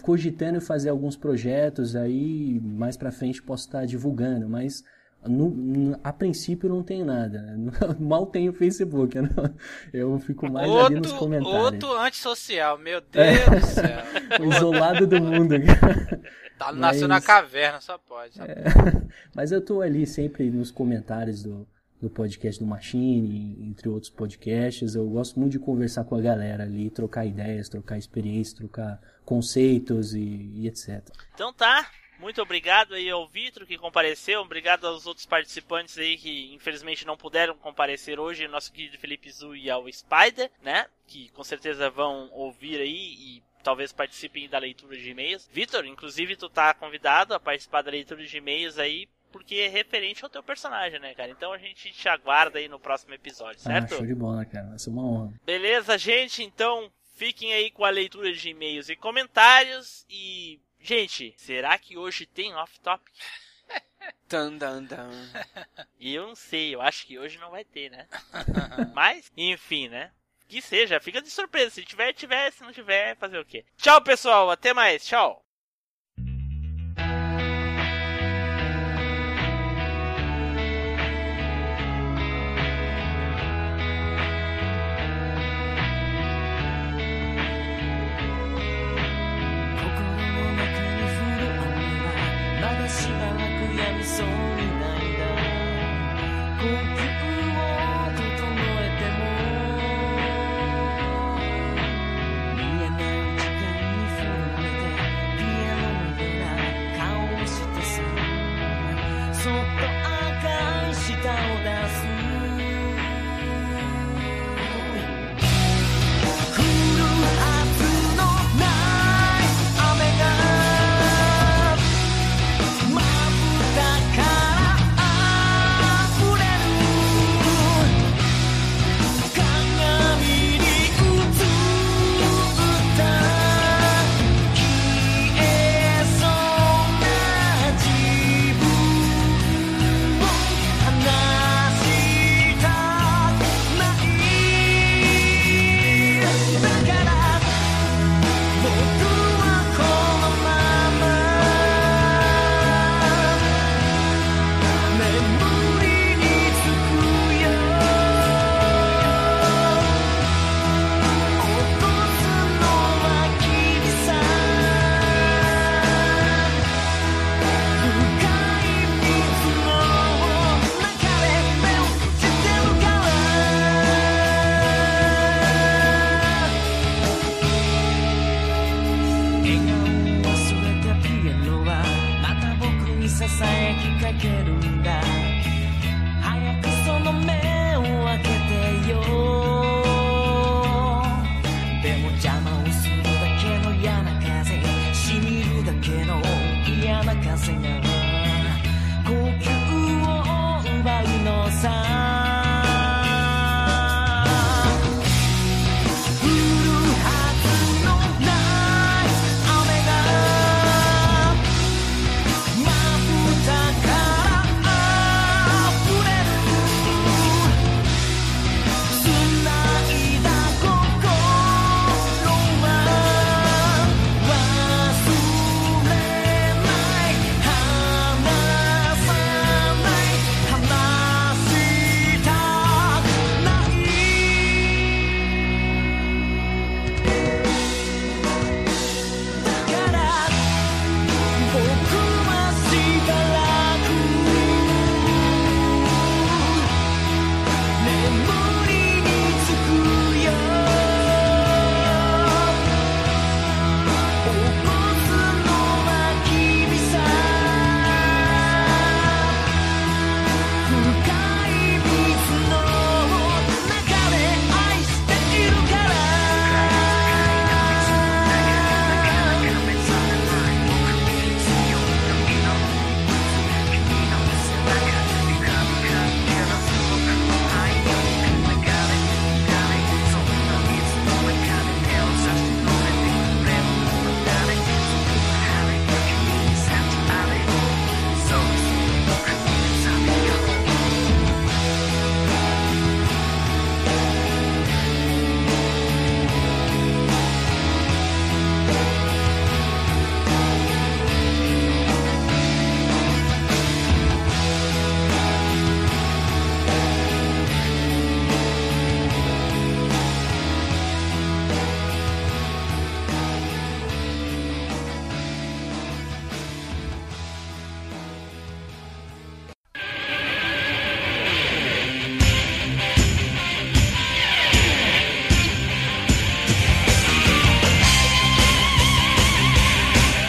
[0.02, 4.84] cogitando fazer alguns projetos aí mais pra frente posso estar divulgando, mas
[5.26, 7.40] no- no- a princípio não tenho nada.
[7.40, 7.70] né?
[7.98, 9.16] Mal tenho Facebook.
[9.16, 9.54] Eu, não-
[9.92, 11.56] eu fico mais ali nos Outro, comentários.
[11.56, 11.62] É.
[11.64, 14.13] outro antissocial, meu Deus do céu.
[14.56, 15.54] Isolado do mundo.
[16.56, 18.34] Tá, nasceu Mas- na caverna, só pode.
[18.36, 18.52] sabe?
[19.34, 21.66] Mas eu tô ali sempre nos comentários do,
[22.00, 24.94] do podcast do Machine, entre outros podcasts.
[24.94, 30.14] Eu gosto muito de conversar com a galera ali, trocar ideias, trocar experiências, trocar conceitos
[30.14, 30.20] e,
[30.54, 31.02] e etc.
[31.34, 36.54] Então tá, muito obrigado aí ao Vitor que compareceu, obrigado aos outros participantes aí que
[36.54, 40.86] infelizmente não puderam comparecer hoje, nosso querido Felipe Zu e ao Spider, né?
[41.08, 45.48] Que com certeza vão ouvir aí e talvez participem da leitura de e-mails.
[45.52, 50.22] Vitor, inclusive tu tá convidado a participar da leitura de e-mails aí porque é referente
[50.22, 51.28] ao teu personagem, né, cara?
[51.32, 53.96] Então a gente te aguarda aí no próximo episódio, Ah, certo?
[53.96, 54.68] show de bola, cara.
[54.68, 55.32] Vai ser uma honra.
[55.44, 56.44] Beleza, gente?
[56.44, 60.06] Então fiquem aí com a leitura de e-mails e comentários.
[60.08, 63.12] E, gente, será que hoje tem off-topic?
[64.28, 65.10] Tan, dan, dan.
[65.98, 68.06] E eu não sei, eu acho que hoje não vai ter, né?
[68.94, 70.12] Mas, enfim, né?
[70.54, 71.70] Que seja, fica de surpresa.
[71.70, 72.52] Se tiver, tiver.
[72.52, 73.64] Se não tiver, fazer o quê?
[73.76, 74.52] Tchau, pessoal.
[74.52, 75.04] Até mais.
[75.04, 75.43] Tchau.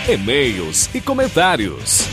[0.07, 2.07] E-mails e comentários.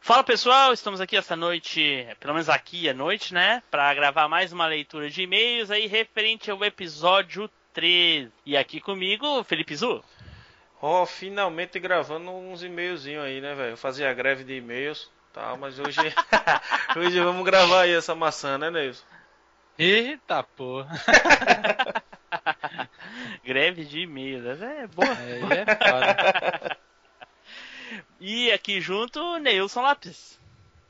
[0.00, 3.62] Fala pessoal, estamos aqui essa noite, pelo menos aqui à noite, né?
[3.70, 8.32] Pra gravar mais uma leitura de e-mails aí referente ao episódio 13.
[8.44, 10.02] E aqui comigo, Felipe Zu.
[10.82, 13.70] Ó, finalmente gravando uns e-mailzinhos aí, né, velho?
[13.70, 15.56] Eu fazia greve de e-mails, tá?
[15.56, 16.00] Mas hoje,
[16.96, 19.04] hoje vamos gravar aí essa maçã, né, Neilson?
[19.78, 20.90] Eita porra.
[23.44, 25.12] Greve de e-mails, essa é boa.
[25.12, 26.76] Aí é foda.
[28.20, 30.38] E aqui junto, Neilson Lopes.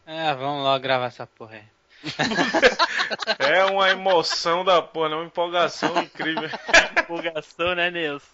[0.05, 1.65] É, vamos logo gravar essa porra aí.
[3.39, 5.15] É uma emoção da porra, né?
[5.17, 6.49] uma empolgação incrível.
[7.01, 8.27] Empolgação, né, Neilson?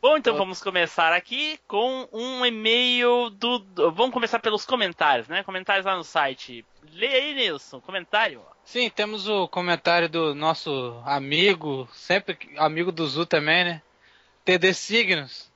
[0.00, 5.42] Bom, então vamos começar aqui com um e-mail do, do- Vamos começar pelos comentários, né?
[5.42, 6.64] Comentários lá no site.
[6.92, 8.42] Lê aí, Nilson, comentário.
[8.66, 13.82] Sim, temos o comentário do nosso amigo, sempre amigo do Zu também, né?
[14.44, 15.48] TD Signos.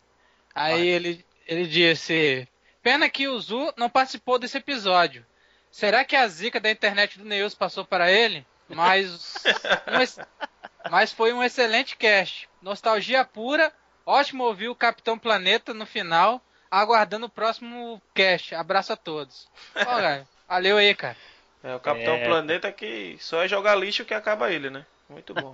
[0.54, 2.48] Aí ele, ele disse:
[2.80, 5.26] Pena que o Zu não participou desse episódio.
[5.72, 8.46] Será que a zica da internet do Neus passou para ele?
[8.68, 9.34] Mas,
[9.88, 10.20] um
[10.88, 12.48] mas foi um excelente cast.
[12.62, 13.72] Nostalgia pura.
[14.06, 16.40] Ótimo ouvir o Capitão Planeta no final.
[16.70, 18.54] Aguardando o próximo cast.
[18.54, 19.48] Abraço a todos.
[19.74, 21.16] Ó, cara, valeu aí, cara.
[21.62, 22.24] É o Capitão É.
[22.26, 24.84] Planeta que só é jogar lixo que acaba ele, né?
[25.08, 25.52] Muito bom.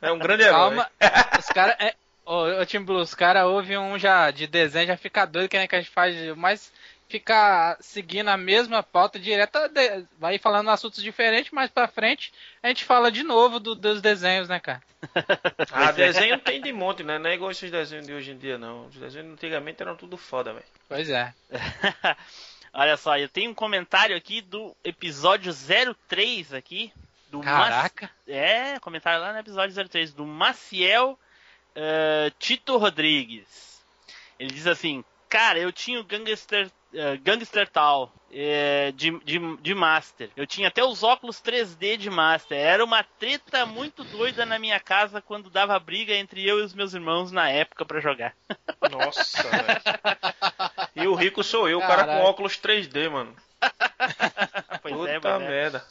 [0.00, 0.54] É um grande herói.
[0.54, 0.90] Calma,
[1.38, 1.76] os caras.
[1.80, 1.94] É,
[2.24, 5.58] ô, ô, Tim Blue, os caras ouvem um já de desenho, já fica doido que,
[5.58, 6.72] nem que a gente faz, mas
[7.08, 12.68] ficar seguindo a mesma pauta direta, de- vai falando assuntos diferentes, mais pra frente a
[12.68, 14.80] gente fala de novo do- dos desenhos, né, cara?
[15.70, 17.18] Ah, desenho tem de monte, né?
[17.18, 18.86] Não é igual esses desenhos de hoje em dia, não.
[18.86, 20.64] Os desenhos antigamente eram tudo foda, velho.
[20.88, 21.34] Pois é.
[22.74, 25.54] Olha só, eu tenho um comentário aqui do episódio
[26.08, 26.92] 03 aqui.
[27.30, 28.10] Do Caraca.
[28.26, 31.18] É, comentário lá no episódio 03, do Maciel
[31.74, 33.82] eh, Tito Rodrigues.
[34.38, 39.74] Ele diz assim, cara, eu tinha o Gangster, eh, Gangster Tal eh, de, de, de
[39.74, 40.30] Master.
[40.36, 42.58] Eu tinha até os óculos 3D de Master.
[42.58, 46.74] Era uma treta muito doida na minha casa quando dava briga entre eu e os
[46.74, 48.34] meus irmãos na época pra jogar.
[48.90, 49.80] Nossa, velho.
[50.96, 53.34] E o rico sou eu, o cara com óculos 3D, mano.
[54.82, 55.48] Pois Puta é, mano, é.
[55.48, 55.86] merda.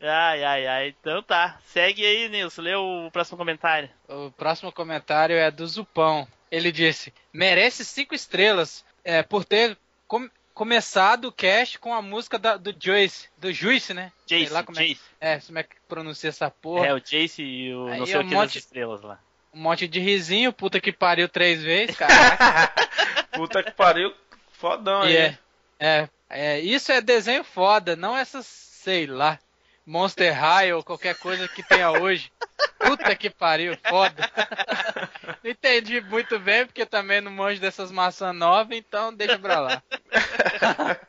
[0.00, 0.94] Ai, ai, ai.
[1.00, 1.58] Então tá.
[1.66, 2.62] Segue aí, Nilson.
[2.62, 3.90] Lê o próximo comentário.
[4.08, 6.28] O próximo comentário é do Zupão.
[6.50, 9.76] Ele disse: merece cinco estrelas é, por ter
[10.06, 14.10] com- começado o cast com a música da- do Joyce, do Juice, né?
[14.26, 15.00] Sei Jace, lá como é, Jace.
[15.20, 16.86] é, como é que pronuncia essa porra.
[16.86, 19.02] É, o Jace e o Aí não sei é o um que das monte- estrelas
[19.02, 19.20] lá.
[19.52, 22.72] Um monte de risinho, puta que pariu três vezes, caraca.
[23.32, 24.12] Puta que pariu.
[24.52, 25.14] Fodão aí.
[25.14, 25.38] é,
[25.78, 29.38] é, é, isso é desenho foda, não essas, sei lá,
[29.84, 32.32] Monster High ou qualquer coisa que tenha hoje.
[32.78, 34.30] Puta que pariu, foda.
[35.42, 39.82] Não entendi muito bem, porque também não manjo dessas maçãs novas, então deixa pra lá.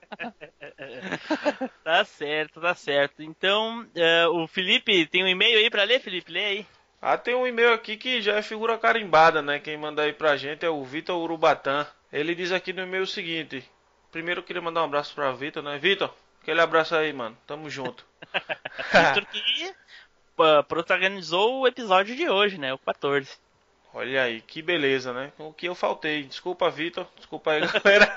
[1.83, 3.23] Tá certo, tá certo.
[3.23, 6.31] Então, eh, o Felipe tem um e-mail aí pra ler, Felipe?
[6.31, 6.65] Lê aí.
[7.01, 9.59] Ah, tem um e-mail aqui que já é figura carimbada, né?
[9.59, 11.85] Quem manda aí pra gente é o Vitor Urubatã.
[12.11, 13.63] Ele diz aqui no e-mail o seguinte:
[14.11, 15.77] Primeiro eu queria mandar um abraço pra Vitor, né?
[15.77, 17.37] Vitor, aquele abraço aí, mano.
[17.45, 18.05] Tamo junto.
[18.91, 19.73] Victor que
[20.67, 22.73] protagonizou o episódio de hoje, né?
[22.73, 23.29] O 14.
[23.93, 25.31] Olha aí, que beleza, né?
[25.37, 26.23] O que eu faltei.
[26.23, 27.07] Desculpa, Vitor.
[27.15, 28.15] Desculpa aí, galera.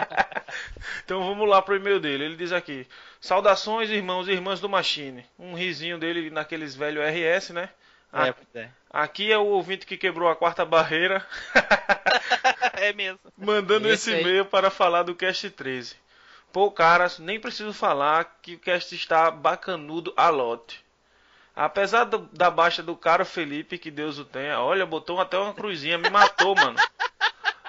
[1.04, 2.24] então vamos lá pro e-mail dele.
[2.24, 2.86] Ele diz aqui:
[3.20, 5.24] Saudações, irmãos e irmãs do Machine.
[5.38, 7.68] Um risinho dele naqueles velho RS, né?
[8.12, 8.70] É, é.
[8.90, 11.24] Aqui é o ouvinte que quebrou a quarta barreira,
[12.74, 13.20] é mesmo.
[13.36, 15.94] mandando Esse e-mail para falar do Cast 13.
[16.52, 20.82] Pô, caras, nem preciso falar que o Cast está bacanudo a lote.
[21.54, 25.52] Apesar do- da baixa do caro Felipe, que Deus o tenha, olha, botou até uma
[25.54, 26.76] cruzinha, me matou, mano.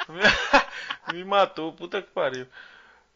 [1.13, 2.47] me matou, puta que pariu.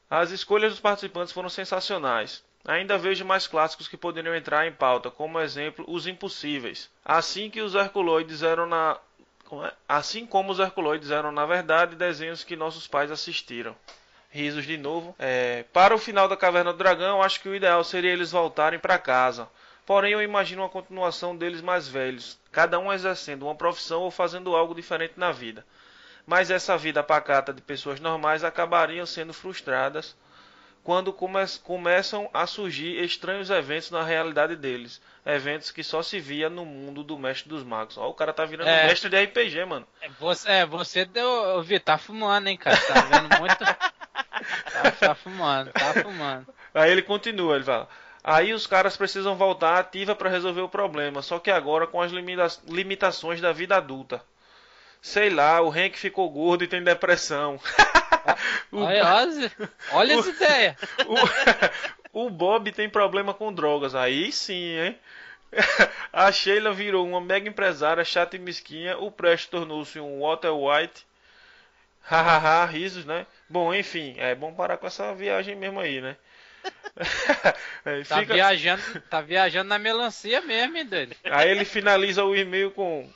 [0.09, 2.43] As escolhas dos participantes foram sensacionais.
[2.67, 6.89] Ainda vejo mais clássicos que poderiam entrar em pauta, como exemplo, Os Impossíveis.
[7.03, 8.97] Assim que os Herculoides eram na
[9.63, 9.71] é?
[9.87, 13.75] assim como os Herculoides eram na verdade desenhos que nossos pais assistiram.
[14.31, 15.15] Risos de novo.
[15.19, 18.79] É, para o final da Caverna do Dragão, acho que o ideal seria eles voltarem
[18.79, 19.47] para casa.
[19.85, 24.55] Porém, eu imagino uma continuação deles mais velhos, cada um exercendo uma profissão ou fazendo
[24.55, 25.65] algo diferente na vida.
[26.25, 30.15] Mas essa vida pacata de pessoas normais acabariam sendo frustradas
[30.83, 35.01] quando come começam a surgir estranhos eventos na realidade deles.
[35.25, 37.97] Eventos que só se via no mundo do Mestre dos Magos.
[37.97, 38.85] Ó, o cara tá virando É.
[38.85, 39.87] mestre de RPG, mano.
[39.99, 41.27] É, você, é, você deu.
[41.27, 42.77] Eu vi, tá fumando, hein, cara.
[42.77, 43.57] Tá vendo muito.
[44.71, 46.45] Tá, tá fumando, tá fumando.
[46.73, 47.89] Aí ele continua, ele fala.
[48.27, 52.11] Aí os caras precisam voltar ativa para resolver o problema, só que agora com as
[52.11, 54.21] limita- limitações da vida adulta.
[55.01, 57.59] Sei lá, o Hank ficou gordo e tem depressão.
[58.71, 59.03] O- Olha,
[59.91, 60.75] olha, essa ideia.
[62.11, 63.93] o, o Bob tem problema com drogas.
[63.93, 64.99] Aí sim, hein?
[66.11, 68.97] A Sheila virou uma mega empresária chata e mesquinha.
[68.97, 71.05] O Presto tornou-se um Walter White.
[72.01, 73.25] Hahaha, risos, né?
[73.49, 76.15] Bom, enfim, é bom parar com essa viagem mesmo aí, né?
[77.85, 81.15] É, Tá fica- viajando, tá viajando na melancia mesmo, hein, doido?
[81.25, 83.09] Aí ele finaliza o e-mail com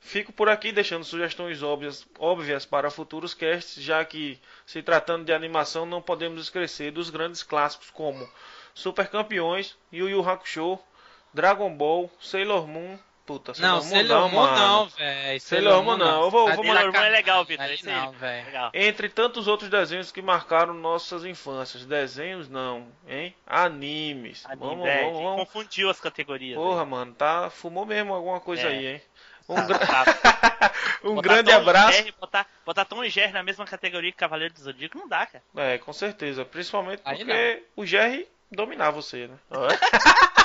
[0.00, 5.32] Fico por aqui deixando sugestões óbvias, óbvias para futuros casts, já que, se tratando de
[5.32, 8.28] animação, não podemos esquecer dos grandes clássicos como
[8.74, 10.78] Super Campeões, Yu Yu Hakusho,
[11.32, 12.98] Dragon Ball, Sailor Moon.
[13.26, 14.56] Puta, Não, Sailor Sailor Moon mano.
[14.58, 15.40] não, velho.
[15.40, 16.24] Sailor Moon não.
[16.24, 17.42] Eu vou- vou mandar- Moon é legal.
[17.44, 17.70] Vitor.
[17.70, 17.86] Esse.
[17.86, 18.46] Não, velho.
[18.74, 21.86] Entre tantos outros desenhos que marcaram nossas infâncias.
[21.86, 23.34] Desenhos não, hein?
[23.46, 24.44] Animes.
[24.44, 25.36] Anime, vamos, é, vamos, vamos.
[25.40, 26.54] Confundiu as categorias.
[26.56, 27.48] Porra, mano, tá.
[27.48, 28.66] Fumou mesmo alguma coisa É.
[28.68, 29.02] aí, hein?
[29.48, 30.04] Um, gra- Tá.
[31.04, 31.92] um grande Tom abraço.
[31.98, 35.26] Jerry, botar, botar Tom e Jerry na mesma categoria que Cavaleiro do Zodíaco não dá,
[35.26, 35.44] cara.
[35.56, 36.44] É, com certeza.
[36.46, 39.36] Principalmente Aí porque o Jerry dominar você, né?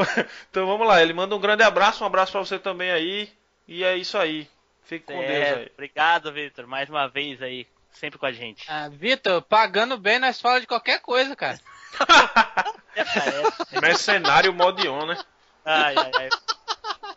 [0.00, 1.02] então, então vamos lá.
[1.02, 3.30] Ele manda um grande abraço, um abraço pra você também aí.
[3.66, 4.48] E é isso aí.
[4.84, 5.70] Fique com Deus É, aí.
[5.72, 8.64] obrigado, Vitor, mais uma vez aí, sempre com a gente.
[8.68, 11.58] Ah, Vitor, pagando bem, nós fala de qualquer coisa, cara.
[13.80, 15.18] Mercenário Modion, né?
[15.64, 16.28] Ai, ai, ai.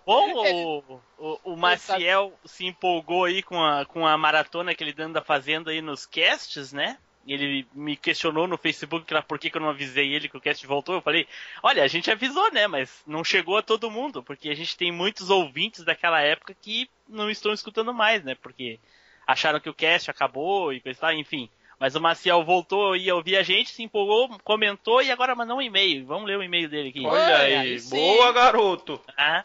[0.06, 4.96] Bom, o, o, o Maciel se empolgou aí com a, com a maratona que ele
[5.02, 6.98] anda fazendo aí nos casts, né?
[7.28, 10.42] Ele me questionou no Facebook lá por que, que eu não avisei ele que o
[10.42, 10.96] cast voltou.
[10.96, 11.28] Eu falei,
[11.64, 12.68] olha, a gente avisou, né?
[12.68, 16.90] Mas não chegou a todo mundo, porque a gente tem muitos ouvintes daquela época que
[17.10, 18.36] não estão escutando mais, né?
[18.36, 18.80] Porque
[19.26, 21.50] acharam que o cast acabou e coisa e tal, enfim.
[21.80, 25.62] Mas o Maciel voltou e ouvir a gente, se empolgou, comentou e agora mandou um
[25.62, 26.06] e-mail.
[26.06, 27.06] Vamos ler o e-mail dele aqui.
[27.06, 27.56] Olha Olha, aí.
[27.56, 27.82] aí.
[27.82, 29.02] Boa, garoto.
[29.18, 29.44] Ah.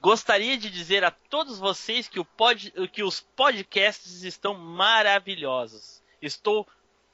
[0.00, 6.02] Gostaria de dizer a todos vocês que, o pod, que os podcasts estão maravilhosos.
[6.20, 6.66] Estou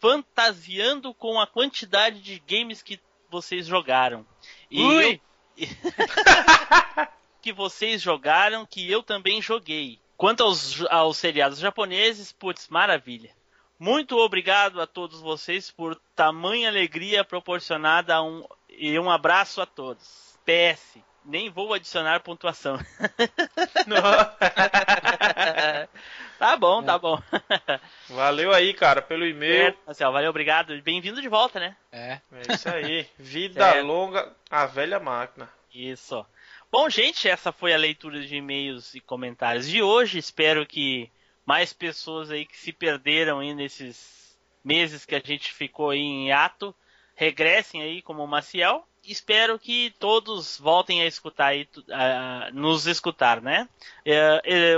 [0.03, 2.99] fantasiando com a quantidade de games que
[3.31, 4.27] vocês jogaram.
[4.69, 5.21] E Ui!
[5.57, 5.69] eu-
[7.41, 10.01] que vocês jogaram, que eu também joguei.
[10.17, 13.31] Quanto aos, aos seriados japoneses, putz, maravilha.
[13.79, 19.67] Muito obrigado a todos vocês por tamanha alegria proporcionada a um, e um abraço a
[19.67, 20.37] todos.
[20.45, 22.77] PS, nem vou adicionar pontuação.
[26.43, 27.23] tá bom, tá bom.
[28.11, 29.77] Valeu aí, cara, pelo e-mail.
[29.87, 30.81] Marcelo, valeu, obrigado.
[30.83, 31.77] Bem-vindo de volta, né?
[31.93, 32.19] É.
[32.33, 33.07] É isso aí.
[33.19, 33.87] Vida Certo.
[33.87, 35.49] longa, a velha máquina.
[35.73, 36.25] Isso.
[36.71, 40.19] Bom, gente, essa foi a leitura de e-mails e comentários de hoje.
[40.19, 41.11] Espero que
[41.47, 46.33] mais pessoas aí que se perderam aí nesses meses que a gente ficou aí em
[46.33, 46.75] ato
[47.15, 48.87] regressem aí como o Maciel.
[49.05, 53.69] Espero que todos voltem a escutar aí, a- a nos escutar, né?
[54.05, 54.75] É, é,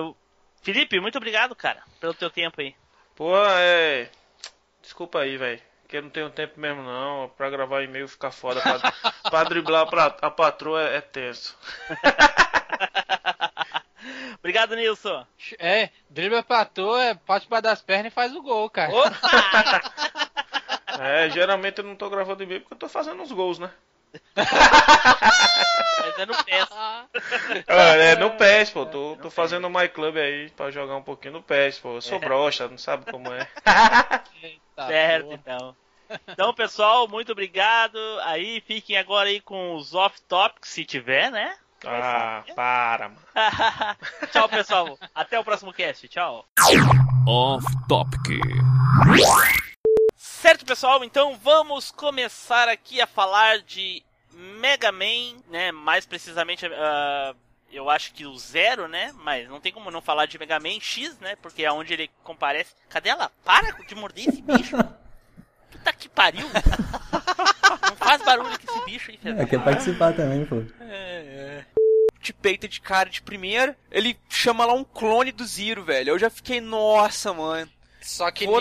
[0.65, 2.75] Felipe, muito obrigado, cara, pelo teu tempo aí.
[3.15, 4.09] Pô, é.
[4.83, 5.63] Desculpa aí, velho.
[5.87, 7.29] Que eu não tenho tempo mesmo não.
[7.37, 8.61] Pra gravar e-mail fica foda.
[8.61, 8.93] Pra,
[9.31, 11.57] pra driblar pra- a patroa é, é tenso.
[14.39, 15.27] Obrigado, Nilson.
[15.59, 18.93] É, dribla pra toa, é, pode pra das pernas e faz o gol, cara.
[20.97, 23.69] É, geralmente eu não tô gravando e-mail porque eu tô fazendo uns gols, né?
[24.37, 26.69] Mas é no PES.
[27.67, 28.87] É, é no PES, pô.
[28.87, 31.95] Tô, tô fazendo o My Club aí pra jogar um pouquinho no PES, pô.
[31.97, 32.21] Eu sou É.
[32.21, 33.47] broxa, não sabe como é.
[34.77, 35.37] Tá, certo, porra.
[35.41, 35.77] então.
[36.29, 37.97] Então, pessoal, muito obrigado.
[38.25, 41.55] Aí fiquem agora aí com os off-topics, se tiver, né?
[41.87, 43.21] Ah, para, mano.
[44.33, 44.99] Tchau, pessoal.
[45.15, 46.09] Até o próximo cast.
[46.09, 46.45] Tchau.
[47.27, 48.41] Off Topic.
[50.45, 55.73] Certo, pessoal, então vamos começar aqui a falar de Mega Man, né?
[55.73, 57.35] Mais precisamente, ah,
[57.73, 59.11] eu acho que o Zero, né?
[59.23, 61.35] Mas não tem como não falar de Mega Man X, né?
[61.37, 62.75] Porque é onde ele comparece.
[62.91, 63.31] Cadê ela?
[63.43, 64.77] Para de morder esse bicho!
[65.71, 66.47] Puta que pariu!
[67.89, 69.49] Não faz barulho com esse bicho aí, É, Fernando.
[69.49, 70.57] quer participar também, pô.
[72.21, 76.11] Te peita de cara de primeira, ele chama lá um clone do Zero, velho.
[76.11, 77.71] Eu já fiquei, nossa, mano.
[78.03, 78.61] Só que Vou-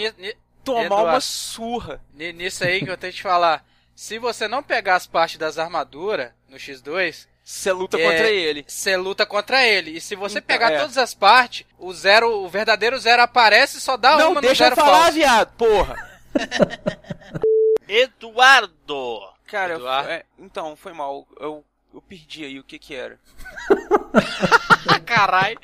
[0.64, 1.10] Tomar Eduardo.
[1.10, 2.02] uma surra.
[2.14, 3.65] ni- nisso aí que eu tenho que te falar.
[3.95, 8.03] Se você não pegar as partes das armaduras no X2, Você luta É.
[8.10, 8.64] contra ele.
[8.65, 9.91] você luta contra ele.
[9.98, 10.80] E se você Então, pegar é.
[10.80, 14.64] todas as partes, o zero, o verdadeiro zero aparece e só dá não, uma deixa
[14.64, 15.14] no eu zero falar, falso.
[15.14, 15.95] viado, porra.
[17.88, 19.19] Eduardo!
[19.45, 20.10] Cara, eu- Eduardo?
[20.10, 21.27] é, então, foi mal.
[21.40, 21.64] Eu,
[21.94, 23.19] eu perdi aí o que que era.
[25.06, 25.60] Caralho.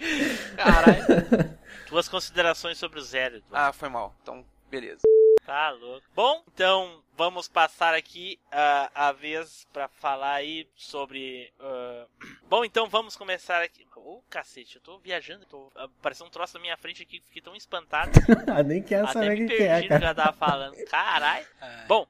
[0.58, 1.58] Caralho.
[1.88, 3.70] Tuas considerações sobre o Zero, Eduardo.
[3.70, 4.14] Ah, foi mal.
[4.22, 5.02] Então, beleza.
[5.46, 6.06] Tá louco.
[6.16, 11.52] Bom, então vamos passar aqui ah, a vez pra falar aí sobre.
[11.60, 12.06] ah,
[12.48, 13.86] Bom, então vamos começar aqui.
[13.96, 15.70] Ô, cacete, eu tô viajando, tô...
[15.76, 18.12] apareceu um troço na minha frente aqui, fiquei tão espantado.
[18.66, 20.06] Nem quero Até saber o me que, que é, cara.
[20.06, 20.76] ela tava falando.
[20.86, 21.46] Caralho.
[21.88, 22.08] Bom,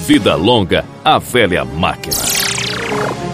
[0.00, 3.31] Vida longa, a velha máquina.